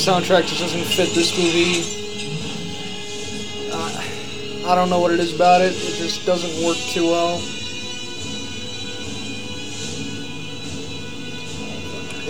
Soundtrack 0.00 0.46
just 0.46 0.60
doesn't 0.60 0.84
fit 0.84 1.10
this 1.14 1.36
movie. 1.36 1.84
Uh, 3.70 4.70
I 4.70 4.74
don't 4.74 4.88
know 4.88 4.98
what 4.98 5.12
it 5.12 5.20
is 5.20 5.34
about 5.34 5.60
it. 5.60 5.72
It 5.74 5.96
just 5.98 6.24
doesn't 6.24 6.64
work 6.64 6.78
too 6.78 7.04
well. 7.04 7.36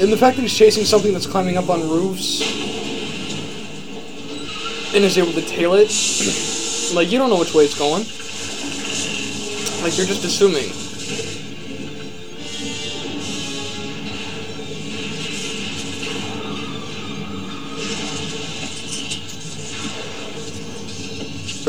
And 0.00 0.12
the 0.12 0.16
fact 0.16 0.36
that 0.36 0.42
he's 0.42 0.56
chasing 0.56 0.84
something 0.84 1.12
that's 1.12 1.26
climbing 1.26 1.58
up 1.58 1.68
on 1.68 1.88
roofs 1.88 2.42
and 4.92 5.04
is 5.04 5.16
able 5.16 5.32
to 5.32 5.42
tail 5.42 5.74
it, 5.74 5.90
like 6.94 7.12
you 7.12 7.18
don't 7.18 7.30
know 7.30 7.38
which 7.38 7.54
way 7.54 7.66
it's 7.66 7.78
going. 7.78 8.02
Like 9.84 9.96
you're 9.96 10.08
just 10.08 10.24
assuming. 10.24 10.79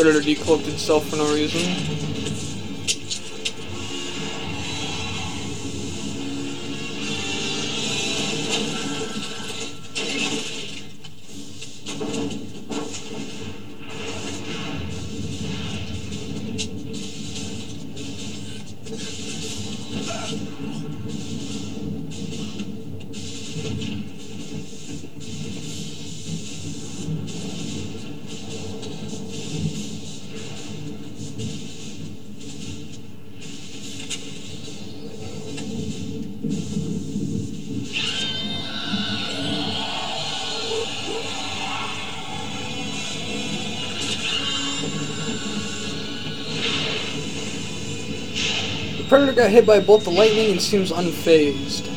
Predator 0.02 0.20
decloaked 0.20 0.68
itself 0.68 1.08
for 1.10 1.18
no 1.18 1.32
reason. 1.32 2.11
Got 49.42 49.50
hit 49.50 49.66
by 49.66 49.80
both 49.80 50.04
the 50.04 50.12
lightning 50.12 50.52
and 50.52 50.62
seems 50.62 50.92
unfazed. 50.92 51.88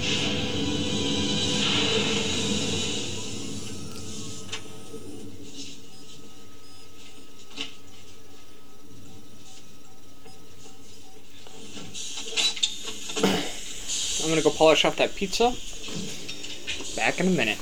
I'm 14.22 14.30
gonna 14.30 14.40
go 14.40 14.48
polish 14.48 14.86
off 14.86 14.96
that 14.96 15.14
pizza. 15.14 15.52
Back 16.96 17.20
in 17.20 17.26
a 17.26 17.30
minute. 17.30 17.58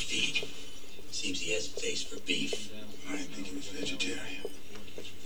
feed. 0.00 0.48
Seems 1.10 1.40
he 1.40 1.52
has 1.52 1.66
a 1.66 1.80
face 1.80 2.02
for 2.02 2.18
beef. 2.20 2.72
I 3.08 3.16
didn't 3.16 3.30
think 3.30 3.46
he 3.48 3.56
was 3.56 3.68
vegetarian. 3.68 4.44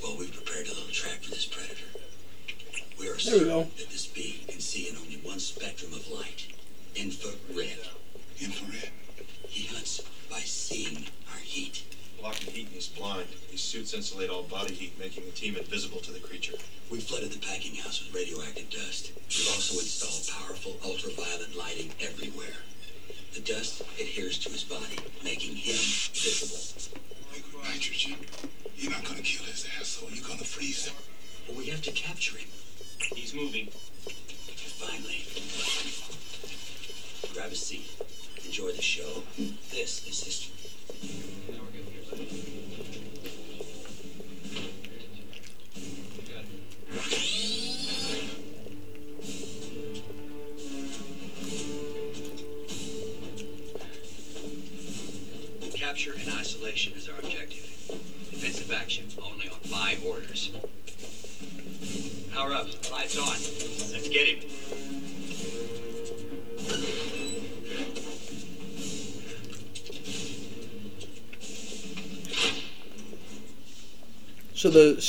Well, 0.03 0.17
we've 0.19 0.33
prepared 0.33 0.67
a 0.67 0.75
little 0.75 0.93
trap 0.93 1.23
for 1.23 1.31
this 1.31 1.47
predator. 1.47 2.01
We 2.99 3.09
are 3.09 3.19
certain 3.19 3.71
that 3.77 3.91
this 3.91 4.07
bee 4.07 4.45
can 4.49 4.61
see 4.61 4.89
in 4.89 4.97
only 4.97 5.17
one 5.17 5.39
spectrum 5.39 5.93
of 5.93 6.09
light. 6.11 6.49
Infrared. 6.95 7.79
Infrared? 8.41 8.91
He 9.49 9.67
hunts 9.67 10.01
by 10.31 10.41
seeing 10.41 11.07
our 11.33 11.41
heat. 11.41 11.85
Blocking 12.21 12.53
heat 12.53 12.67
and 12.67 12.75
he's 12.75 12.89
blind. 12.89 13.29
His 13.51 13.61
suits 13.61 13.95
insulate 13.95 14.31
all 14.31 14.43
body 14.45 14.75
heat, 14.75 14.99
making 14.99 15.25
the 15.27 15.33
team 15.33 15.57
invisible 15.57 16.01
to 16.01 16.13
the 16.13 16.21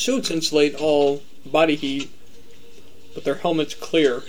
suits 0.06 0.30
insulate 0.30 0.76
all 0.76 1.24
body 1.48 1.76
heat, 1.76 2.12
but 3.16 3.24
their 3.24 3.34
helmets 3.34 3.74
clear. 3.74 4.22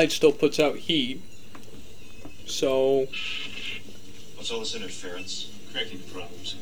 light 0.00 0.10
still 0.10 0.32
puts 0.32 0.58
out 0.58 0.76
heat. 0.76 1.20
So. 2.46 3.00
What's 4.34 4.50
all 4.50 4.60
this 4.60 4.74
interference? 4.74 5.52
Cracking 5.72 6.00
problems. 6.10 6.56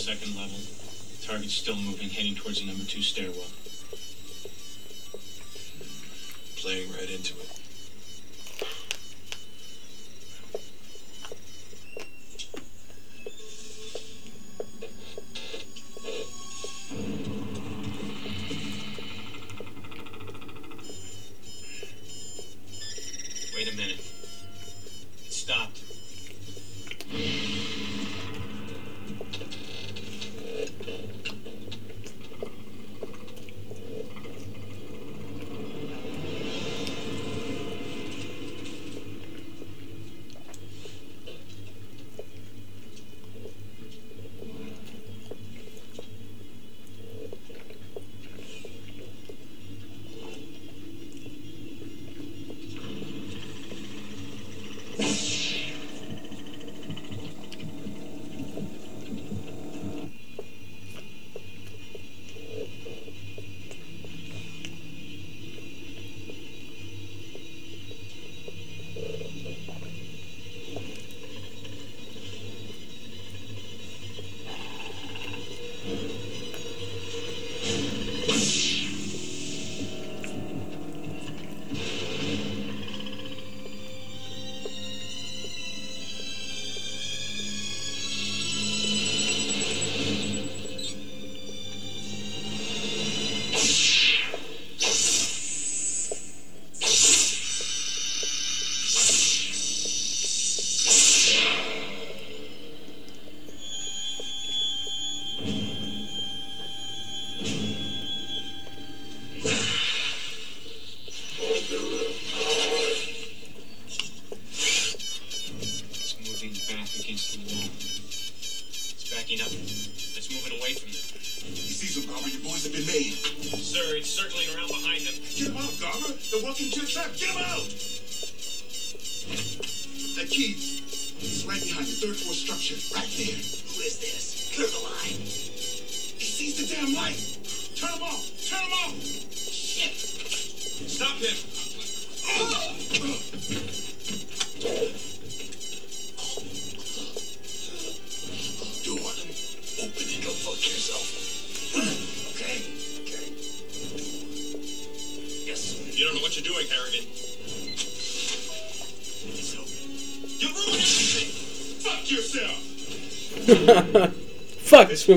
second 0.00 0.34
level. 0.34 0.56
Target's 1.20 1.52
still 1.52 1.76
moving, 1.76 2.08
heading 2.08 2.34
towards 2.34 2.60
the 2.60 2.66
number 2.66 2.84
two 2.84 3.02
stairwell. 3.02 3.44
Playing 6.56 6.90
right 6.92 7.10
into 7.10 7.34
it. 7.34 7.69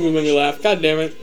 Movie 0.04 0.16
made 0.16 0.24
me 0.24 0.32
laugh. 0.34 0.62
God 0.62 0.82
damn 0.82 1.00
it. 1.00 1.23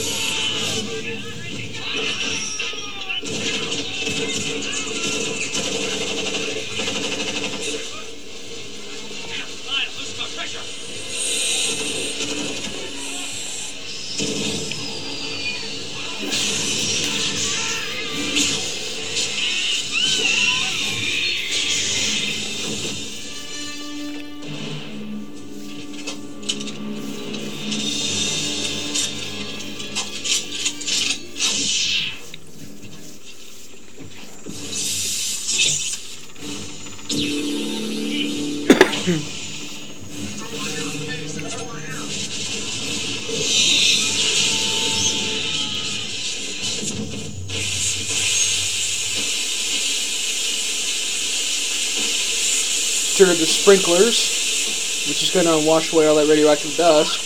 The 53.21 53.45
sprinklers, 53.45 55.05
which 55.07 55.21
is 55.21 55.29
going 55.29 55.45
to 55.45 55.67
wash 55.67 55.93
away 55.93 56.07
all 56.07 56.15
that 56.15 56.25
radioactive 56.25 56.75
dust. 56.75 57.20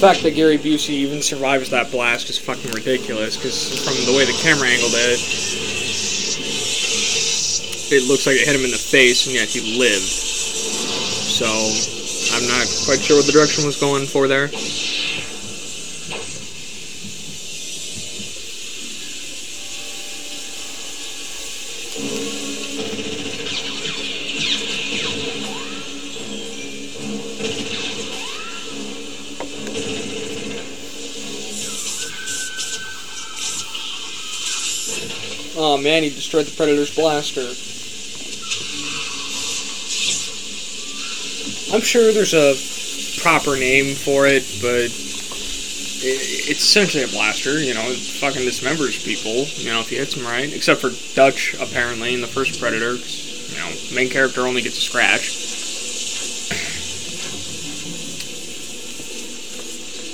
Fact 0.00 0.22
that 0.22 0.34
Gary 0.34 0.56
Busey 0.56 0.96
even 1.04 1.20
survives 1.20 1.68
that 1.68 1.90
blast 1.90 2.30
is 2.30 2.38
fucking 2.38 2.72
ridiculous, 2.72 3.36
because 3.36 3.84
from 3.84 3.92
the 4.08 4.16
way 4.16 4.24
the 4.24 4.32
camera 4.40 4.66
angled 4.66 4.96
it, 4.96 5.20
it 7.92 8.08
looks 8.08 8.24
like 8.26 8.36
it 8.36 8.48
hit 8.48 8.56
him 8.56 8.64
in 8.64 8.70
the 8.70 8.80
face, 8.80 9.26
and 9.26 9.34
yet 9.34 9.48
he 9.48 9.76
lived. 9.76 10.00
So, 10.00 11.44
I'm 12.32 12.48
not 12.48 12.64
quite 12.88 13.04
sure 13.04 13.18
what 13.18 13.26
the 13.26 13.32
direction 13.32 13.66
was 13.66 13.76
going 13.78 14.06
for 14.06 14.26
there. 14.26 14.48
Destroyed 36.30 36.46
the 36.46 36.52
Predator's 36.52 36.94
blaster. 36.94 37.40
I'm 41.74 41.80
sure 41.80 42.12
there's 42.12 42.34
a 42.34 42.54
proper 43.20 43.56
name 43.56 43.96
for 43.96 44.26
it, 44.26 44.44
but 44.62 44.94
it's 46.02 46.62
essentially 46.62 47.02
a 47.02 47.08
blaster. 47.08 47.60
You 47.60 47.74
know, 47.74 47.82
it 47.82 47.98
fucking 47.98 48.42
dismembers 48.42 49.04
people. 49.04 49.44
You 49.58 49.72
know, 49.72 49.80
if 49.80 49.90
you 49.90 49.98
hit 49.98 50.10
them 50.10 50.24
right. 50.24 50.52
Except 50.52 50.80
for 50.80 50.90
Dutch, 51.16 51.54
apparently, 51.60 52.14
in 52.14 52.20
the 52.20 52.28
first 52.28 52.60
Predator. 52.60 52.94
You 52.94 53.58
know, 53.58 53.74
main 53.92 54.08
character 54.08 54.42
only 54.42 54.62
gets 54.62 54.78
a 54.78 54.80
scratch. 54.80 55.36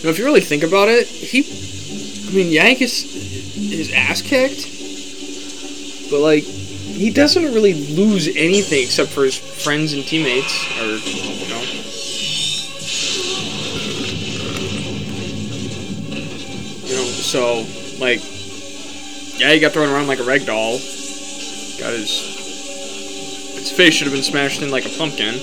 Now, 0.03 0.11
if 0.11 0.19
you 0.19 0.25
really 0.25 0.41
think 0.41 0.63
about 0.63 0.89
it, 0.89 1.09
he, 1.09 1.45
I 2.29 2.33
mean, 2.33 2.51
Yank 2.51 2.81
is 2.81 3.03
his 3.55 3.93
ass 3.93 4.23
kicked, 4.23 4.76
but 6.11 6.21
like, 6.21 6.45
he 6.45 7.11
doesn't 7.11 7.45
really 7.53 7.75
lose 7.75 8.29
anything 8.29 8.83
except 8.83 9.11
for 9.11 9.25
his 9.25 9.37
friends 9.37 9.93
and 9.93 10.05
teammates, 10.05 10.55
or 10.79 10.97
you 10.97 11.49
know. 11.49 11.63
You 16.87 16.95
know, 16.95 17.05
so 17.05 17.67
like, 17.99 18.21
yeah, 19.39 19.53
he 19.53 19.61
got 19.61 19.73
thrown 19.73 19.91
around 19.91 20.07
like 20.07 20.21
a 20.21 20.25
rag 20.25 20.47
doll. 20.47 20.79
Got 21.79 21.93
his 21.93 22.35
his 23.59 23.71
face 23.71 23.95
should 23.95 24.07
have 24.07 24.15
been 24.15 24.23
smashed 24.23 24.63
in 24.63 24.71
like 24.71 24.87
a 24.87 24.91
pumpkin. 24.97 25.35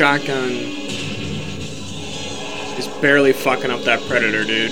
Shotgun 0.00 0.52
is 2.78 2.88
barely 3.02 3.34
fucking 3.34 3.70
up 3.70 3.82
that 3.82 4.00
predator, 4.08 4.44
dude. 4.44 4.70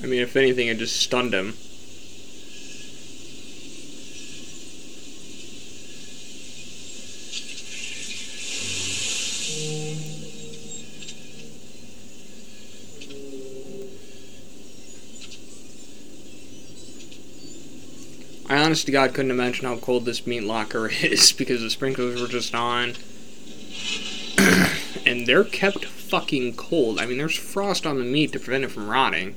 I 0.00 0.06
mean, 0.06 0.20
if 0.20 0.36
anything, 0.36 0.68
it 0.68 0.78
just 0.78 1.00
stunned 1.00 1.34
him. 1.34 1.54
Honest 18.80 18.86
to 18.86 18.92
God 18.92 19.12
couldn't 19.12 19.30
imagine 19.30 19.66
how 19.66 19.76
cold 19.76 20.06
this 20.06 20.26
meat 20.26 20.42
locker 20.42 20.88
is 21.02 21.32
because 21.32 21.60
the 21.60 21.68
sprinklers 21.68 22.18
were 22.18 22.26
just 22.26 22.54
on. 22.54 22.94
and 25.04 25.26
they're 25.26 25.44
kept 25.44 25.84
fucking 25.84 26.56
cold. 26.56 26.98
I 26.98 27.04
mean, 27.04 27.18
there's 27.18 27.36
frost 27.36 27.84
on 27.84 27.98
the 27.98 28.04
meat 28.04 28.32
to 28.32 28.40
prevent 28.40 28.64
it 28.64 28.70
from 28.70 28.88
rotting. 28.88 29.36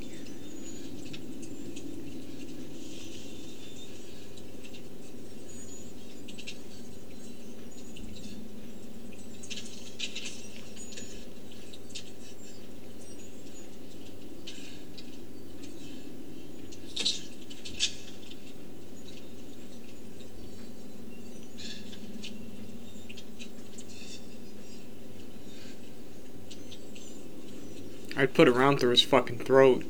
Put 28.43 28.53
around 28.53 28.77
through 28.77 28.89
his 28.89 29.01
fucking 29.01 29.37
throat. 29.39 29.85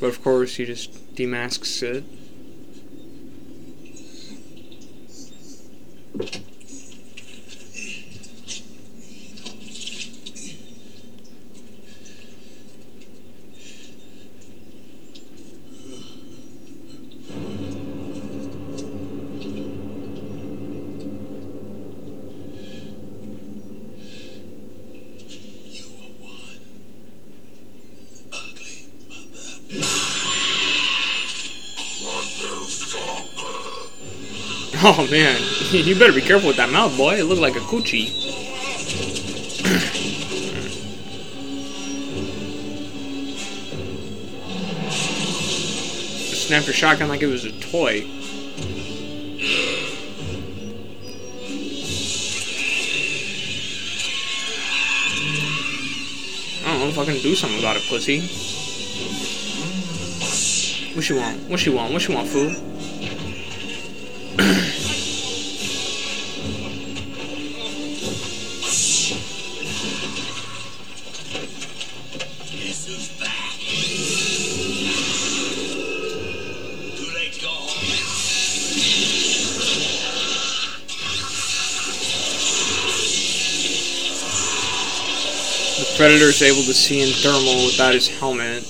But 0.00 0.08
of 0.08 0.20
course, 0.24 0.56
he 0.56 0.64
just 0.64 1.14
demasks 1.14 1.80
it. 1.80 2.02
Oh 34.84 35.08
man, 35.10 35.40
you 35.72 35.98
better 35.98 36.12
be 36.12 36.20
careful 36.20 36.46
with 36.46 36.56
that 36.58 36.70
mouth, 36.70 36.96
boy. 36.96 37.16
It 37.16 37.24
looked 37.24 37.40
like 37.40 37.56
a 37.56 37.58
coochie. 37.58 38.10
Snapped 46.32 46.66
your 46.66 46.74
shotgun 46.74 47.08
like 47.08 47.22
it 47.22 47.26
was 47.26 47.44
a 47.44 47.50
toy. 47.58 48.06
I 56.64 56.70
don't 56.70 56.78
know 56.78 56.86
if 56.86 56.98
I 56.98 57.04
can 57.04 57.20
do 57.20 57.34
something 57.34 57.58
about 57.58 57.76
it, 57.76 57.82
pussy. 57.88 58.20
What 60.94 61.08
you 61.08 61.16
want? 61.16 61.50
What 61.50 61.66
you 61.66 61.72
want? 61.72 61.92
What 61.92 62.06
you 62.06 62.14
want, 62.14 62.28
fool? 62.28 62.77
Predator's 85.98 86.42
able 86.42 86.62
to 86.62 86.74
see 86.74 87.00
in 87.00 87.08
thermal 87.08 87.66
without 87.66 87.92
his 87.92 88.06
helmet. 88.06 88.62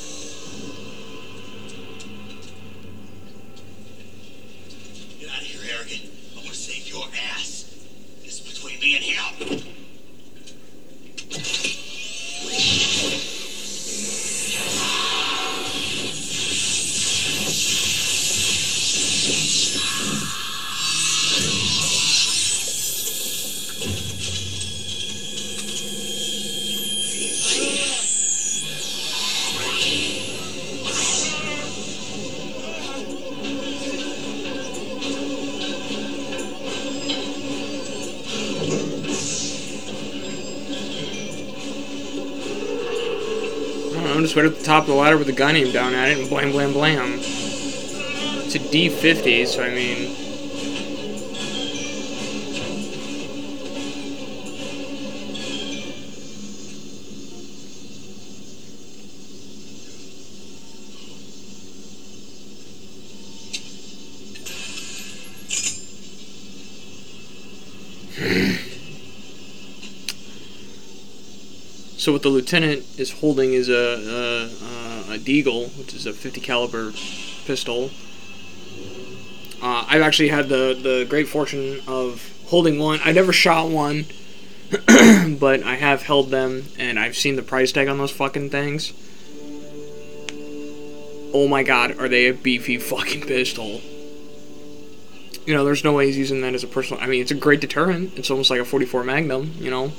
Top 44.79 44.87
of 44.87 44.95
the 44.95 45.01
ladder 45.01 45.19
with 45.19 45.29
a 45.29 45.33
gun 45.33 45.57
aimed 45.57 45.73
down 45.73 45.93
at 45.93 46.09
it 46.09 46.19
and 46.21 46.29
blam 46.29 46.53
blam 46.53 46.73
blam. 46.73 47.15
It's 47.15 48.55
a 48.55 48.61
D50, 48.61 49.45
so 49.49 49.65
I 49.65 49.71
mean. 49.71 50.15
So 72.09 72.13
what 72.13 72.23
the 72.23 72.31
lieutenant 72.31 72.87
is 72.97 73.11
holding 73.11 73.53
is 73.53 73.69
a 73.69 73.75
a, 73.75 74.68
Deagle, 75.19 75.77
which 75.79 75.95
is 75.95 76.07
a 76.07 76.13
50 76.13 76.41
caliber 76.41 76.93
pistol. 77.45 77.91
Uh, 79.61 79.85
I've 79.89 80.03
actually 80.03 80.29
had 80.29 80.49
the 80.49 80.79
the 80.81 81.07
great 81.09 81.29
fortune 81.29 81.81
of 81.87 82.33
holding 82.47 82.79
one. 82.79 83.01
I 83.05 83.13
never 83.13 83.33
shot 83.33 83.69
one, 83.71 84.07
but 85.39 85.63
I 85.63 85.77
have 85.77 86.03
held 86.03 86.31
them, 86.31 86.65
and 86.79 86.99
I've 86.99 87.17
seen 87.17 87.37
the 87.37 87.43
price 87.43 87.73
tag 87.73 87.89
on 87.89 87.99
those 87.99 88.13
fucking 88.13 88.51
things. 88.51 88.93
Oh 91.35 91.49
my 91.49 91.63
god, 91.63 91.99
are 91.99 92.09
they 92.09 92.27
a 92.27 92.35
beefy 92.35 92.79
fucking 92.79 93.23
pistol? 93.23 93.81
you 95.49 95.55
know, 95.55 95.65
there's 95.65 95.83
no 95.83 95.95
way 95.95 96.05
he's 96.05 96.19
using 96.19 96.43
that 96.43 96.55
as 96.55 96.63
a 96.63 96.67
personal. 96.67 97.03
I 97.03 97.07
mean, 97.07 97.23
it's 97.23 97.31
a 97.31 97.35
great 97.35 97.63
deterrent. 97.63 98.19
It's 98.19 98.31
almost 98.31 98.51
like 98.51 98.61
a 98.61 98.67
44 98.67 99.03
Magnum. 99.03 99.55
You 99.59 99.71
know, 99.71 99.93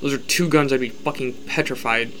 those 0.00 0.12
are 0.12 0.18
two 0.18 0.48
guns 0.48 0.72
I'd 0.72 0.80
be 0.80 0.88
fucking 0.88 1.34
petrified 1.46 2.12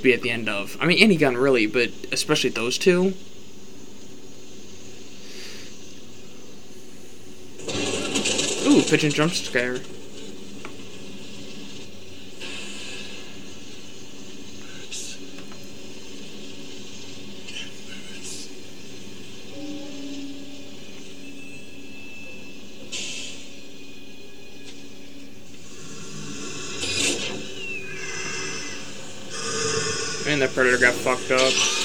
to 0.00 0.04
be 0.04 0.12
at 0.12 0.22
the 0.22 0.30
end 0.30 0.48
of. 0.48 0.76
I 0.80 0.86
mean, 0.86 0.98
any 0.98 1.16
gun 1.16 1.36
really, 1.36 1.66
but 1.66 1.90
especially 2.10 2.50
those 2.50 2.78
two. 2.78 3.14
Ooh, 8.66 8.82
pigeon 8.82 9.10
jump 9.10 9.32
scare. 9.32 9.78
Fucked 31.00 31.30
up. 31.30 31.79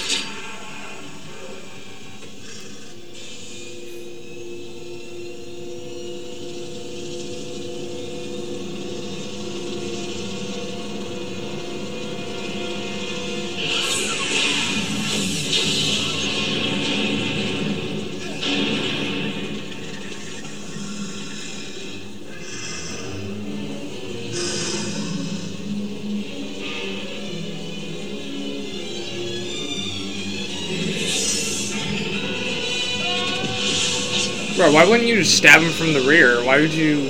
Why 34.76 34.84
wouldn't 34.84 35.08
you 35.08 35.16
just 35.16 35.38
stab 35.38 35.62
him 35.62 35.72
from 35.72 35.94
the 35.94 36.02
rear? 36.02 36.44
Why 36.44 36.60
would 36.60 36.74
you 36.74 37.10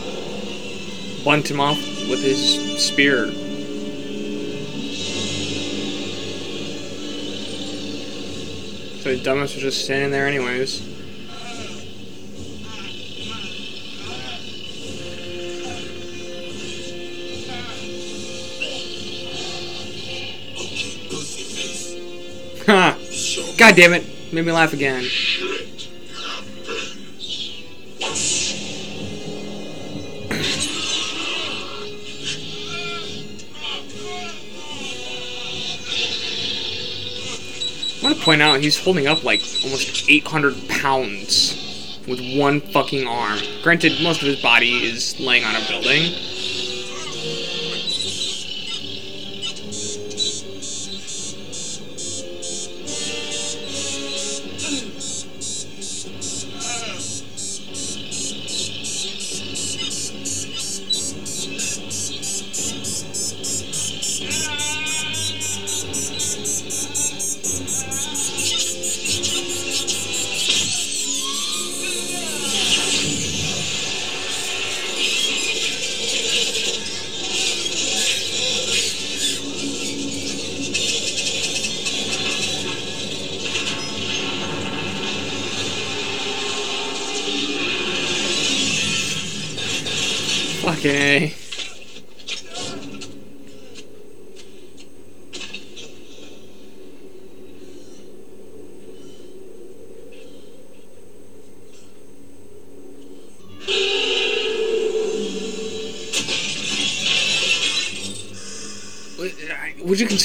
bunt 1.24 1.50
him 1.50 1.60
off 1.60 1.80
with 2.08 2.22
his 2.22 2.40
spear? 2.78 3.32
So 9.02 9.16
the 9.16 9.20
dumbass 9.20 9.56
was 9.56 9.64
just 9.64 9.84
standing 9.84 10.12
there 10.12 10.28
anyways. 10.28 10.82
God 22.68 23.76
damn 23.76 23.94
it! 23.94 24.06
Made 24.32 24.46
me 24.46 24.52
laugh 24.52 24.74
again. 24.74 25.04
Point 38.26 38.42
out 38.42 38.60
he's 38.60 38.84
holding 38.84 39.06
up 39.06 39.24
like 39.24 39.40
almost 39.64 40.10
800 40.10 40.68
pounds 40.68 42.00
with 42.08 42.20
one 42.36 42.60
fucking 42.60 43.08
arm. 43.08 43.40
Granted, 43.62 44.02
most 44.02 44.22
of 44.22 44.28
his 44.28 44.42
body 44.42 44.84
is 44.84 45.20
laying 45.20 45.44
on 45.44 45.56
a 45.56 45.68
building. 45.70 46.12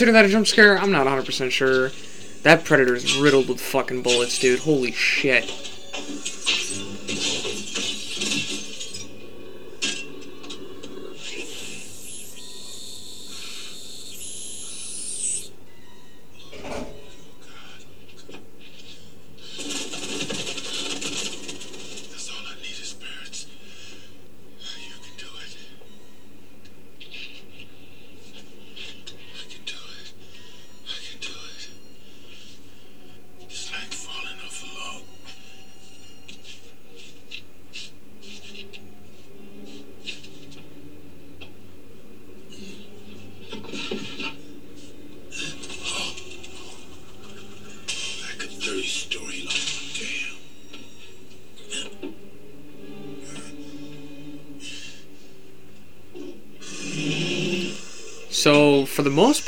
Consider 0.01 0.12
that 0.12 0.24
a 0.24 0.28
jump 0.28 0.47
scare? 0.47 0.78
I'm 0.78 0.90
not 0.90 1.06
100% 1.06 1.51
sure. 1.51 1.90
That 2.43 2.64
predator 2.64 2.94
is 2.94 3.18
riddled 3.18 3.51
with 3.51 3.60
fucking 3.60 4.01
bullets, 4.01 4.39
dude. 4.39 4.60
Holy 4.60 4.93
shit. 4.93 5.60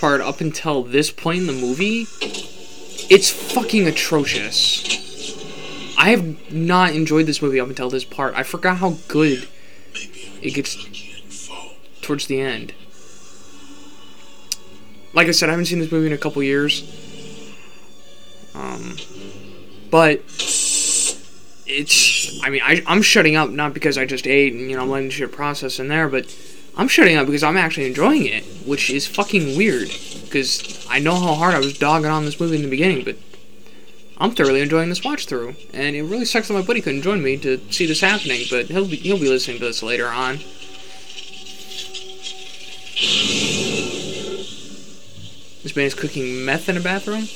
Part, 0.03 0.21
up 0.21 0.41
until 0.41 0.83
this 0.83 1.13
point 1.13 1.39
in 1.39 1.47
the 1.47 1.53
movie, 1.53 2.09
it's 3.09 3.31
fucking 3.31 3.87
atrocious. 3.87 4.83
I 5.97 6.11
have 6.11 6.53
not 6.53 6.93
enjoyed 6.93 7.27
this 7.27 7.41
movie 7.41 7.61
up 7.61 7.69
until 7.69 7.89
this 7.89 8.05
part. 8.05 8.35
I 8.35 8.43
forgot 8.43 8.79
how 8.79 8.97
good 9.07 9.47
it 10.43 10.55
gets 10.55 10.77
towards 12.01 12.27
the 12.27 12.41
end. 12.41 12.75
Like 15.15 15.29
I 15.29 15.31
said, 15.31 15.49
I 15.49 15.53
haven't 15.53 15.67
seen 15.67 15.79
this 15.79 15.93
movie 15.93 16.09
in 16.09 16.13
a 16.13 16.19
couple 16.19 16.43
years. 16.43 16.83
Um, 18.57 18.97
but 19.89 20.17
it's. 21.65 22.43
I 22.43 22.51
mean, 22.51 22.63
I, 22.65 22.83
I'm 22.89 23.03
shutting 23.03 23.37
up 23.37 23.51
not 23.51 23.73
because 23.73 23.97
I 23.97 24.05
just 24.05 24.27
ate 24.27 24.53
and 24.53 24.69
you 24.69 24.77
know 24.77 24.83
I'm 24.83 24.91
letting 24.91 25.11
shit 25.11 25.31
process 25.31 25.79
in 25.79 25.87
there, 25.87 26.09
but 26.09 26.27
I'm 26.77 26.89
shutting 26.89 27.17
up 27.17 27.27
because 27.27 27.45
I'm 27.45 27.57
actually 27.57 27.87
enjoying 27.87 28.27
it, 28.27 28.45
which 28.67 28.91
is 28.91 29.07
fucking 29.07 29.57
weird. 29.57 29.89
Because 30.25 30.87
I 30.89 30.99
know 30.99 31.15
how 31.15 31.35
hard 31.35 31.55
I 31.55 31.59
was 31.59 31.79
dogging 31.79 32.11
on 32.11 32.25
this 32.25 32.41
movie 32.41 32.57
in 32.57 32.63
the 32.63 32.69
beginning, 32.69 33.05
but 33.05 33.17
I'm 34.19 34.33
thoroughly 34.33 34.61
enjoying 34.61 34.89
this 34.89 35.05
watch 35.05 35.27
through, 35.27 35.57
and 35.73 35.97
it 35.97 36.03
really 36.03 36.25
sucks 36.25 36.49
that 36.49 36.55
my 36.55 36.63
buddy 36.63 36.81
couldn't 36.81 37.03
join 37.03 37.23
me 37.23 37.37
to 37.39 37.61
see 37.71 37.87
this 37.87 38.01
happening. 38.01 38.45
But 38.51 38.67
he'll 38.67 38.89
be 38.89 38.97
he'll 38.97 39.19
be 39.19 39.29
listening 39.29 39.59
to 39.59 39.65
this 39.65 39.83
later 39.83 40.09
on. 40.09 40.39
This 45.63 45.77
man 45.77 45.87
is 45.87 45.95
cooking 45.95 46.45
meth 46.45 46.69
in 46.69 46.77
a 46.77 46.81
bathroom. 46.81 47.29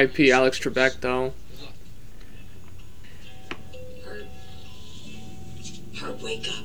R.I.P. 0.00 0.32
Alex 0.32 0.58
Trebek 0.58 1.02
though. 1.02 1.34
Herb, 6.00 6.22
wake 6.22 6.48
up. 6.48 6.64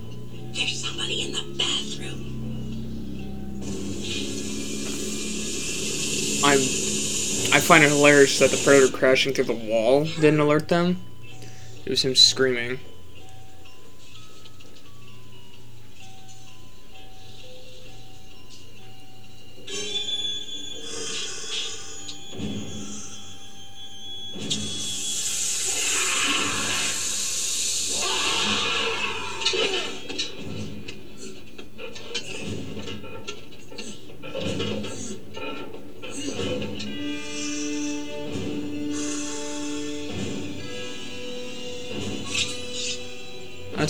There's 0.53 0.81
somebody 0.81 1.23
in 1.23 1.33
the 1.33 1.43
bathroom. 1.57 2.31
I'm. 6.45 6.59
I 7.53 7.59
find 7.59 7.83
it 7.83 7.89
hilarious 7.89 8.39
that 8.39 8.51
the 8.51 8.61
predator 8.63 8.95
crashing 8.95 9.33
through 9.33 9.43
the 9.43 9.53
wall 9.53 10.05
didn't 10.05 10.39
alert 10.39 10.69
them. 10.69 11.01
It 11.85 11.89
was 11.89 12.05
him 12.05 12.15
screaming. 12.15 12.79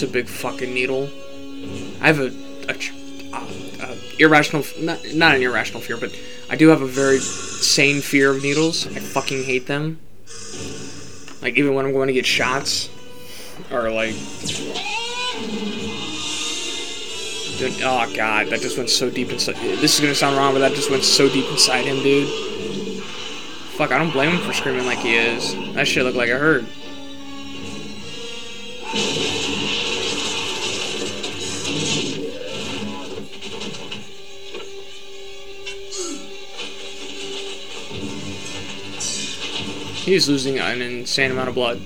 A 0.05 0.07
big 0.07 0.27
fucking 0.27 0.73
needle. 0.73 1.09
I 2.01 2.07
have 2.07 2.19
a, 2.19 2.31
a, 2.69 2.73
tr- 2.73 2.93
uh, 3.33 3.47
uh, 3.81 3.95
irrational, 4.19 4.63
not, 4.79 4.99
not 5.13 5.35
an 5.35 5.41
irrational 5.41 5.81
fear, 5.81 5.97
but 5.97 6.17
I 6.49 6.55
do 6.55 6.69
have 6.69 6.81
a 6.81 6.87
very 6.87 7.19
sane 7.19 8.01
fear 8.01 8.31
of 8.31 8.41
needles. 8.41 8.87
I 8.87 8.99
fucking 8.99 9.43
hate 9.43 9.67
them. 9.67 9.99
Like 11.41 11.57
even 11.57 11.73
when 11.73 11.85
I'm 11.85 11.91
going 11.91 12.07
to 12.07 12.13
get 12.13 12.25
shots, 12.25 12.89
or 13.71 13.89
like, 13.91 14.15
Dude, 17.57 17.71
oh 17.83 18.11
god, 18.13 18.47
that 18.47 18.59
just 18.59 18.77
went 18.77 18.89
so 18.89 19.09
deep 19.09 19.29
inside. 19.29 19.55
This 19.55 19.95
is 19.95 20.01
gonna 20.01 20.13
sound 20.13 20.35
wrong, 20.35 20.53
but 20.53 20.59
that 20.59 20.73
just 20.73 20.91
went 20.91 21.03
so 21.05 21.29
deep 21.29 21.49
inside 21.49 21.85
him, 21.85 22.03
dude. 22.03 22.27
Fuck, 23.77 23.91
I 23.91 23.97
don't 23.97 24.11
blame 24.11 24.31
him 24.31 24.41
for 24.41 24.51
screaming 24.51 24.85
like 24.85 24.97
he 24.97 25.15
is. 25.15 25.55
That 25.73 25.87
shit 25.87 26.03
looked 26.03 26.17
like 26.17 26.27
it 26.27 26.37
hurt. 26.37 26.65
He's 40.15 40.29
losing 40.29 40.59
an 40.59 40.81
insane 40.81 41.31
amount 41.31 41.49
of 41.49 41.55
blood. 41.55 41.81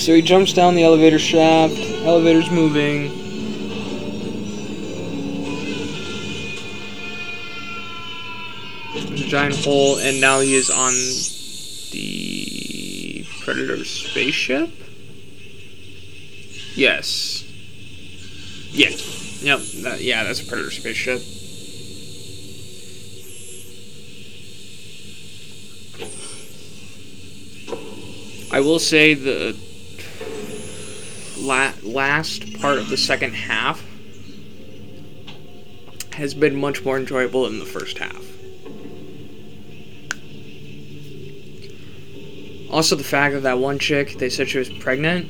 So 0.00 0.14
he 0.14 0.22
jumps 0.22 0.54
down 0.54 0.76
the 0.76 0.82
elevator 0.82 1.18
shaft. 1.18 1.76
Elevator's 1.76 2.50
moving. 2.50 3.10
There's 8.94 9.20
a 9.20 9.26
giant 9.26 9.56
hole, 9.56 9.98
and 9.98 10.18
now 10.18 10.40
he 10.40 10.54
is 10.54 10.70
on 10.70 10.94
the 11.92 13.26
Predator 13.42 13.84
spaceship. 13.84 14.70
Yes. 16.74 17.44
Yeah. 18.70 18.88
Yep. 18.88 19.60
That, 19.82 20.00
yeah, 20.00 20.24
that's 20.24 20.40
a 20.40 20.46
Predator 20.46 20.70
spaceship. 20.70 21.20
I 28.50 28.60
will 28.60 28.78
say 28.78 29.12
the 29.12 29.56
la- 31.40 31.72
last 31.82 32.58
part 32.60 32.78
of 32.78 32.88
the 32.88 32.96
second 32.96 33.34
half 33.34 33.84
has 36.12 36.34
been 36.34 36.56
much 36.56 36.84
more 36.84 36.98
enjoyable 36.98 37.44
than 37.44 37.58
the 37.58 37.64
first 37.64 37.98
half. 37.98 38.24
Also, 42.70 42.94
the 42.94 43.04
fact 43.04 43.34
that 43.34 43.42
that 43.42 43.58
one 43.58 43.78
chick 43.78 44.18
they 44.18 44.30
said 44.30 44.48
she 44.48 44.58
was 44.58 44.68
pregnant, 44.68 45.28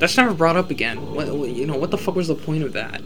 that's 0.00 0.16
never 0.16 0.34
brought 0.34 0.56
up 0.56 0.70
again. 0.70 1.14
What, 1.14 1.28
you 1.28 1.66
know, 1.66 1.76
what 1.76 1.90
the 1.90 1.98
fuck 1.98 2.16
was 2.16 2.28
the 2.28 2.34
point 2.34 2.64
of 2.64 2.72
that? 2.72 3.02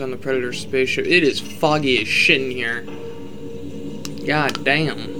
On 0.00 0.10
the 0.10 0.16
Predator 0.16 0.54
spaceship. 0.54 1.04
It 1.06 1.22
is 1.22 1.40
foggy 1.40 2.00
as 2.00 2.08
shit 2.08 2.40
in 2.40 2.50
here. 2.50 2.86
God 4.26 4.64
damn. 4.64 5.19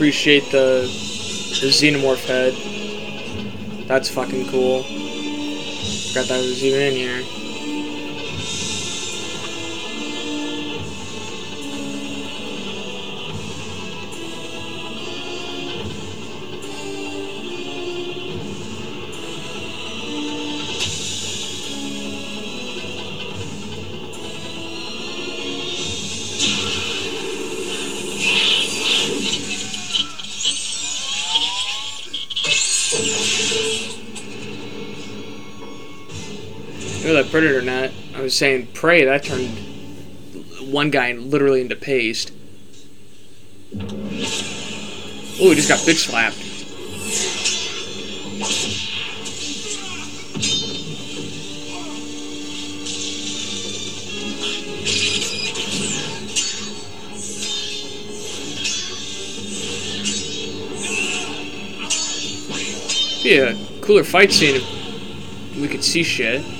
Appreciate 0.00 0.50
the 0.50 0.80
the 1.60 1.68
xenomorph 1.68 2.24
head. 2.24 2.54
That's 3.86 4.08
fucking 4.08 4.46
cool. 4.48 4.82
Forgot 4.82 6.26
that 6.28 6.38
was 6.38 6.64
even 6.64 6.80
in 6.80 6.94
here. 6.94 7.39
Was 38.30 38.38
saying 38.38 38.68
pray, 38.74 39.04
that 39.06 39.24
turned 39.24 39.58
one 40.72 40.88
guy 40.88 41.10
literally 41.14 41.62
into 41.62 41.74
paste. 41.74 42.30
Oh, 45.42 45.48
he 45.48 45.56
just 45.56 45.68
got 45.68 45.80
bitch 45.80 46.06
slapped. 46.06 46.36
Be 63.24 63.38
a 63.38 63.56
cooler 63.80 64.04
fight 64.04 64.30
scene 64.30 64.54
if 64.54 65.60
we 65.60 65.66
could 65.66 65.82
see 65.82 66.04
shit. 66.04 66.59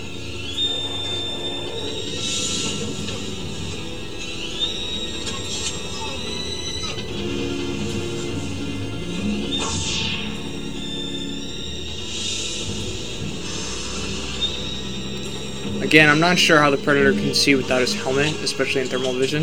Again, 15.90 16.08
I'm 16.08 16.20
not 16.20 16.38
sure 16.38 16.60
how 16.60 16.70
the 16.70 16.76
Predator 16.76 17.12
can 17.12 17.34
see 17.34 17.56
without 17.56 17.80
his 17.80 17.92
helmet, 17.92 18.32
especially 18.44 18.82
in 18.82 18.86
thermal 18.86 19.12
vision. 19.12 19.42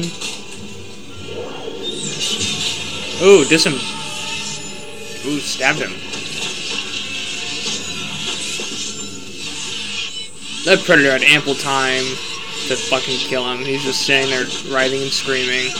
Ooh, 3.21 3.43
dis 3.43 3.65
him. 3.65 3.73
Ooh, 5.29 5.41
stabbed 5.41 5.79
him. 5.79 5.91
That 10.63 10.85
Predator 10.85 11.11
had 11.11 11.23
ample 11.23 11.55
time 11.55 12.05
to 12.69 12.77
fucking 12.77 13.17
kill 13.17 13.45
him. 13.51 13.65
He's 13.65 13.83
just 13.83 14.03
standing 14.03 14.29
there 14.29 14.45
writhing 14.73 15.01
and 15.01 15.11
screaming. 15.11 15.73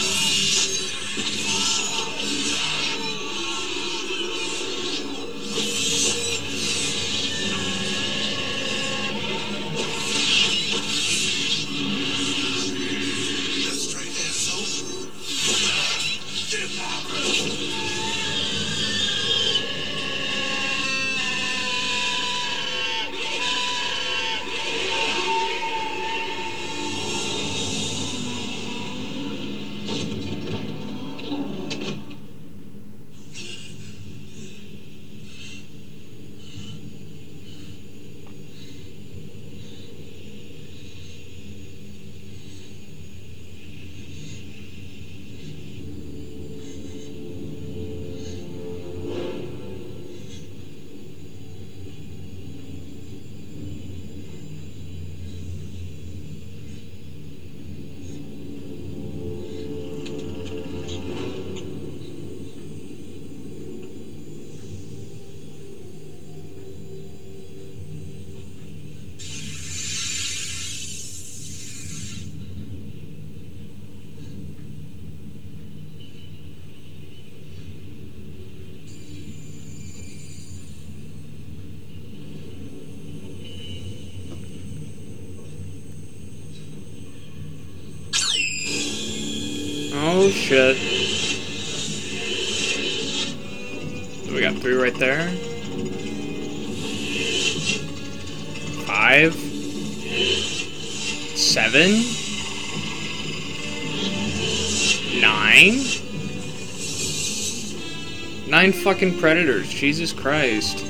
Fucking 108.97 109.19
predators. 109.19 109.69
Jesus 109.69 110.11
Christ. 110.11 110.86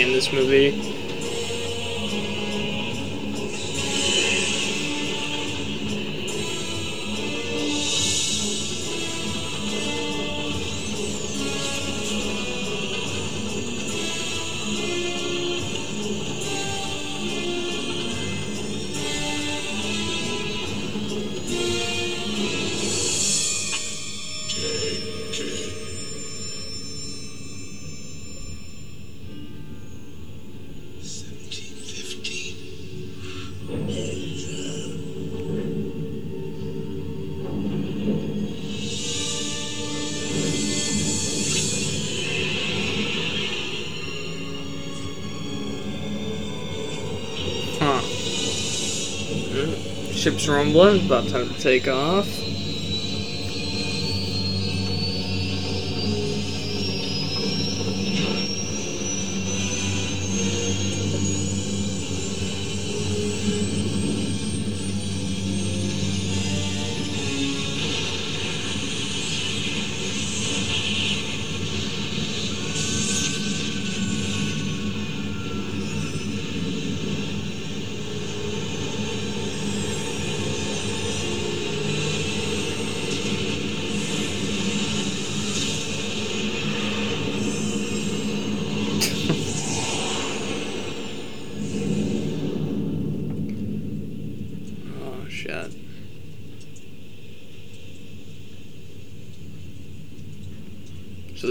In 0.00 0.12
this 0.12 0.32
movie. 0.32 0.93
Ship's 50.24 50.48
rumbling. 50.48 51.04
About 51.04 51.28
time 51.28 51.52
to 51.52 51.60
take 51.60 51.86
off. 51.86 52.43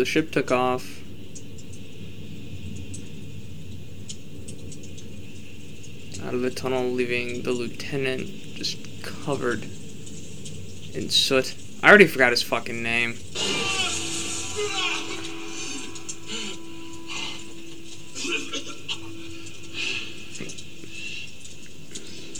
The 0.03 0.09
ship 0.09 0.31
took 0.31 0.51
off. 0.51 0.99
Out 6.21 6.33
of 6.33 6.41
the 6.41 6.51
tunnel, 6.51 6.91
leaving 6.91 7.43
the 7.43 7.53
lieutenant 7.53 8.27
just 8.55 9.01
covered 9.01 9.63
in 10.93 11.09
soot. 11.09 11.55
I 11.81 11.87
already 11.87 12.07
forgot 12.07 12.31
his 12.31 12.43
fucking 12.43 12.83
name. 12.83 13.11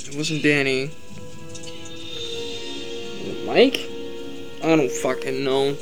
It 0.05 0.17
wasn't 0.17 0.43
Danny. 0.43 0.91
Mike? 3.45 3.89
I 4.61 4.75
don't 4.75 4.91
fucking 4.91 5.45
know. 5.45 5.77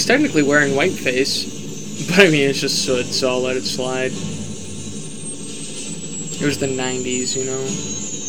He's 0.00 0.06
technically 0.06 0.42
wearing 0.42 0.72
whiteface, 0.72 2.08
but 2.08 2.20
I 2.20 2.30
mean, 2.30 2.48
it's 2.48 2.58
just 2.58 2.86
soot, 2.86 3.04
so 3.04 3.28
I'll 3.28 3.42
let 3.42 3.58
it 3.58 3.66
slide. 3.66 4.12
It 6.40 6.46
was 6.46 6.58
the 6.58 6.68
90s, 6.68 7.36
you 7.36 7.44
know? 7.44 8.19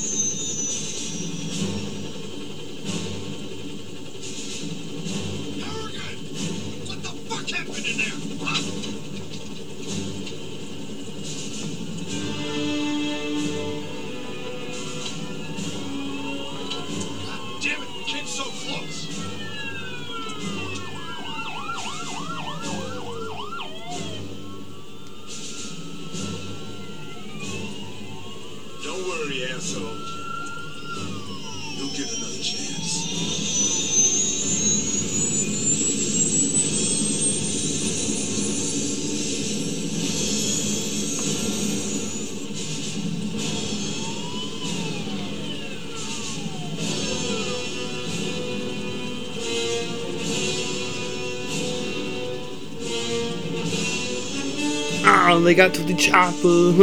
They 55.39 55.55
got 55.55 55.73
to 55.75 55.83
the 55.83 55.93
chopper. 55.93 56.73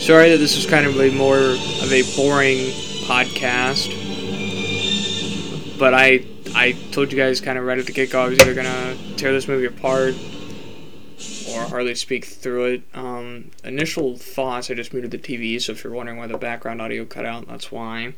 Sorry 0.00 0.30
that 0.30 0.36
this 0.36 0.54
was 0.56 0.66
kind 0.66 0.84
of 0.84 1.00
a 1.00 1.10
more 1.12 1.38
of 1.38 1.92
a 1.92 2.02
boring 2.14 2.58
podcast, 3.06 3.88
but 5.78 5.94
I 5.94 6.24
I 6.54 6.72
told 6.92 7.10
you 7.10 7.18
guys 7.18 7.40
kind 7.40 7.58
of 7.58 7.64
right 7.64 7.78
at 7.78 7.86
the 7.86 7.92
get-go 7.92 8.20
I 8.20 8.28
was 8.28 8.38
either 8.40 8.54
gonna 8.54 8.96
tear 9.16 9.32
this 9.32 9.48
movie 9.48 9.66
apart 9.66 10.14
or 11.50 11.62
hardly 11.62 11.94
speak 11.94 12.26
through 12.26 12.64
it. 12.66 12.82
Um, 12.92 13.50
initial 13.64 14.16
thoughts, 14.16 14.70
I 14.70 14.74
just 14.74 14.92
muted 14.92 15.10
the 15.10 15.18
TV, 15.18 15.60
so 15.60 15.72
if 15.72 15.82
you're 15.82 15.92
wondering 15.92 16.18
why 16.18 16.26
the 16.26 16.36
background 16.36 16.82
audio 16.82 17.04
cut 17.04 17.24
out, 17.24 17.48
that's 17.48 17.72
why. 17.72 18.14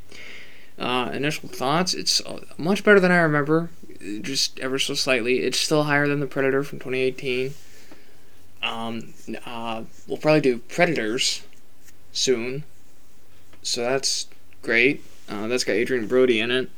Uh, 0.79 1.11
initial 1.13 1.49
thoughts, 1.49 1.95
it's 1.95 2.21
uh, 2.23 2.41
much 2.59 2.85
better 2.85 3.01
than 3.01 3.11
I 3.11 3.17
remember, 3.19 3.71
just 4.23 4.59
ever 4.61 4.79
so 4.79 4.95
slightly. 4.95 5.41
It's 5.41 5.59
still 5.59 5.85
higher 5.85 6.09
than 6.09 6.21
The 6.21 6.27
Predator 6.27 6.63
from 6.63 6.79
2018. 6.79 7.55
Um, 8.63 9.15
uh, 9.45 9.85
we'll 10.07 10.19
probably 10.19 10.41
do 10.41 10.59
Predators 10.59 11.43
soon, 12.13 12.65
so 13.63 13.83
that's 13.83 14.27
great. 14.63 15.05
Uh, 15.29 15.47
that's 15.47 15.65
got 15.65 15.75
Adrien 15.75 16.07
Brody 16.07 16.41
in 16.41 16.51
it, 16.51 16.71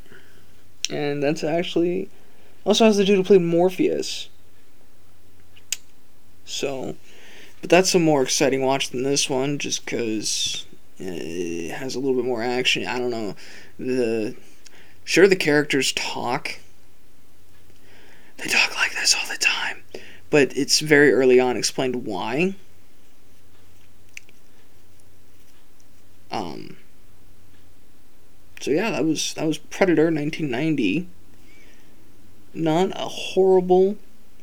and 0.90 1.22
that's 1.22 1.44
actually 1.44 2.08
also 2.64 2.84
has 2.84 2.96
the 2.96 3.04
dude 3.04 3.16
who 3.16 3.24
played 3.24 3.42
Morpheus. 3.42 4.28
So, 6.44 6.96
but 7.60 7.70
that's 7.70 7.94
a 7.94 7.98
more 7.98 8.22
exciting 8.22 8.62
watch 8.62 8.90
than 8.90 9.02
this 9.02 9.30
one, 9.30 9.58
just 9.58 9.84
because 9.84 10.66
it 10.98 11.70
has 11.72 11.94
a 11.94 12.00
little 12.00 12.16
bit 12.16 12.24
more 12.24 12.42
action. 12.42 12.86
I 12.86 12.98
don't 12.98 13.10
know 13.10 13.34
the 13.78 14.34
sure 15.04 15.28
the 15.28 15.36
characters 15.36 15.92
talk. 15.92 16.58
They 18.38 18.46
talk 18.46 18.74
like 18.76 18.92
this 18.92 19.14
all 19.14 19.26
the 19.30 19.38
time, 19.38 19.82
but 20.30 20.56
it's 20.56 20.80
very 20.80 21.12
early 21.12 21.40
on 21.40 21.56
explained 21.56 22.06
why. 22.06 22.54
Um. 26.30 26.76
So 28.60 28.70
yeah, 28.70 28.90
that 28.90 29.04
was 29.04 29.34
that 29.34 29.46
was 29.46 29.58
Predator 29.58 30.04
1990. 30.04 31.08
Not 32.54 32.90
a 32.94 33.08
horrible 33.08 33.96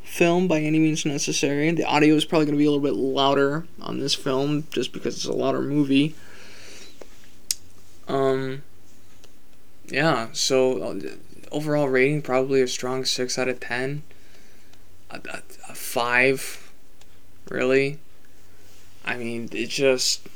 film 0.03 0.47
by 0.47 0.59
any 0.59 0.79
means 0.79 1.05
necessary. 1.05 1.71
The 1.71 1.85
audio 1.85 2.15
is 2.15 2.25
probably 2.25 2.45
going 2.45 2.55
to 2.55 2.59
be 2.59 2.65
a 2.65 2.71
little 2.71 2.83
bit 2.83 2.93
louder 2.93 3.65
on 3.81 3.99
this 3.99 4.13
film 4.13 4.67
just 4.71 4.93
because 4.93 5.15
it's 5.15 5.25
a 5.25 5.33
louder 5.33 5.61
movie. 5.61 6.15
Um 8.07 8.63
yeah, 9.87 10.29
so 10.33 10.81
uh, 10.81 10.99
overall 11.55 11.87
rating 11.87 12.21
probably 12.21 12.61
a 12.61 12.67
strong 12.67 13.05
6 13.05 13.39
out 13.39 13.47
of 13.47 13.61
10. 13.61 14.03
A, 15.09 15.15
a, 15.15 15.41
a 15.69 15.73
5 15.73 16.71
really. 17.49 17.99
I 19.05 19.15
mean, 19.15 19.49
it 19.53 19.69
just 19.69 20.27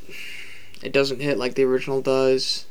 it 0.82 0.94
doesn't 0.94 1.20
hit 1.20 1.38
like 1.38 1.56
the 1.56 1.64
original 1.64 2.02
does. 2.02 2.66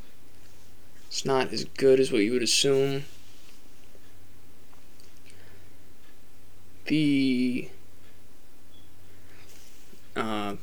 It's 1.08 1.24
not 1.24 1.52
as 1.52 1.64
good 1.64 2.00
as 2.00 2.10
what 2.10 2.22
you 2.22 2.32
would 2.32 2.42
assume. 2.42 3.04
The 6.86 7.68
uh, 10.16 10.56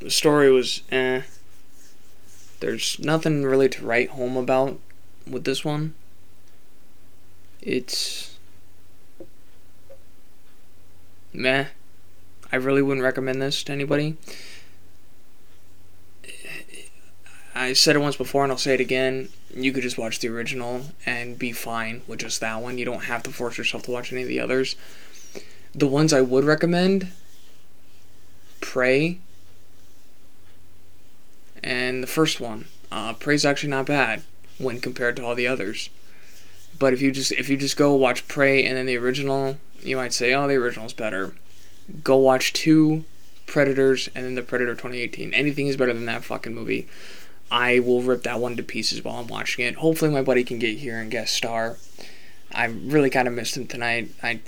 the 0.00 0.10
story 0.10 0.50
was 0.50 0.82
eh. 0.90 1.22
There's 2.60 2.98
nothing 2.98 3.44
really 3.44 3.68
to 3.70 3.86
write 3.86 4.10
home 4.10 4.36
about 4.36 4.78
with 5.26 5.44
this 5.44 5.64
one. 5.64 5.94
It's 7.62 8.36
meh. 11.32 11.66
I 12.50 12.56
really 12.56 12.82
wouldn't 12.82 13.04
recommend 13.04 13.40
this 13.40 13.62
to 13.64 13.72
anybody. 13.72 14.16
I 17.54 17.72
said 17.74 17.96
it 17.96 18.00
once 18.00 18.16
before 18.16 18.42
and 18.42 18.50
I'll 18.50 18.58
say 18.58 18.74
it 18.74 18.80
again. 18.80 19.28
You 19.54 19.72
could 19.72 19.82
just 19.82 19.98
watch 19.98 20.18
the 20.18 20.28
original 20.28 20.86
and 21.06 21.38
be 21.38 21.52
fine 21.52 22.02
with 22.06 22.20
just 22.20 22.40
that 22.40 22.60
one. 22.60 22.78
You 22.78 22.84
don't 22.84 23.04
have 23.04 23.22
to 23.24 23.30
force 23.30 23.58
yourself 23.58 23.84
to 23.84 23.90
watch 23.90 24.12
any 24.12 24.22
of 24.22 24.28
the 24.28 24.40
others. 24.40 24.74
The 25.74 25.86
ones 25.86 26.12
I 26.12 26.20
would 26.20 26.44
recommend 26.44 27.08
Prey 28.60 29.18
and 31.62 32.02
the 32.02 32.08
first 32.08 32.40
one. 32.40 32.66
Uh, 32.90 33.14
Prey's 33.14 33.44
actually 33.44 33.70
not 33.70 33.86
bad. 33.86 34.22
when 34.58 34.80
compared 34.80 35.16
to 35.16 35.24
all 35.24 35.34
the 35.34 35.46
others. 35.46 35.88
But 36.82 36.92
if 36.92 37.00
you 37.00 37.12
just 37.12 37.30
if 37.30 37.48
you 37.48 37.56
just 37.56 37.76
go 37.76 37.94
watch 37.94 38.26
Prey 38.26 38.64
and 38.64 38.76
then 38.76 38.86
the 38.86 38.96
original, 38.96 39.56
you 39.84 39.94
might 39.94 40.12
say, 40.12 40.34
"Oh, 40.34 40.48
the 40.48 40.56
original's 40.56 40.92
better." 40.92 41.32
Go 42.02 42.16
watch 42.16 42.52
two 42.52 43.04
Predators 43.46 44.08
and 44.16 44.24
then 44.24 44.34
the 44.34 44.42
Predator 44.42 44.72
2018. 44.72 45.32
Anything 45.32 45.68
is 45.68 45.76
better 45.76 45.92
than 45.92 46.06
that 46.06 46.24
fucking 46.24 46.52
movie. 46.52 46.88
I 47.52 47.78
will 47.78 48.02
rip 48.02 48.24
that 48.24 48.40
one 48.40 48.56
to 48.56 48.64
pieces 48.64 49.04
while 49.04 49.20
I'm 49.20 49.28
watching 49.28 49.64
it. 49.64 49.76
Hopefully, 49.76 50.10
my 50.10 50.22
buddy 50.22 50.42
can 50.42 50.58
get 50.58 50.78
here 50.78 50.98
and 50.98 51.08
guest 51.08 51.34
star. 51.34 51.76
I 52.50 52.64
really 52.64 53.10
kind 53.10 53.28
of 53.28 53.34
missed 53.34 53.56
him 53.56 53.68
tonight. 53.68 54.10
I, 54.20 54.40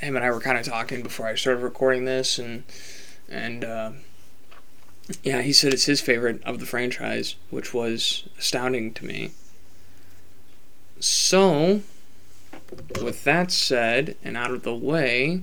him 0.00 0.16
and 0.16 0.24
I 0.24 0.30
were 0.30 0.40
kind 0.40 0.56
of 0.56 0.64
talking 0.64 1.02
before 1.02 1.26
I 1.26 1.34
started 1.34 1.62
recording 1.62 2.06
this, 2.06 2.38
and 2.38 2.64
and 3.28 3.62
uh, 3.62 3.90
yeah, 5.22 5.42
he 5.42 5.52
said 5.52 5.74
it's 5.74 5.84
his 5.84 6.00
favorite 6.00 6.42
of 6.44 6.60
the 6.60 6.66
franchise, 6.66 7.34
which 7.50 7.74
was 7.74 8.26
astounding 8.38 8.94
to 8.94 9.04
me. 9.04 9.32
So, 11.04 11.82
with 13.02 13.24
that 13.24 13.52
said 13.52 14.16
and 14.24 14.38
out 14.38 14.52
of 14.52 14.62
the 14.62 14.74
way, 14.74 15.42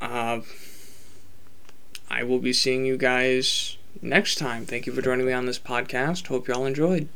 uh, 0.00 0.40
I 2.10 2.24
will 2.24 2.40
be 2.40 2.52
seeing 2.52 2.84
you 2.84 2.96
guys 2.96 3.76
next 4.02 4.34
time. 4.38 4.66
Thank 4.66 4.86
you 4.86 4.92
for 4.92 5.00
joining 5.00 5.26
me 5.26 5.32
on 5.32 5.46
this 5.46 5.60
podcast. 5.60 6.26
Hope 6.26 6.48
you 6.48 6.54
all 6.54 6.66
enjoyed. 6.66 7.08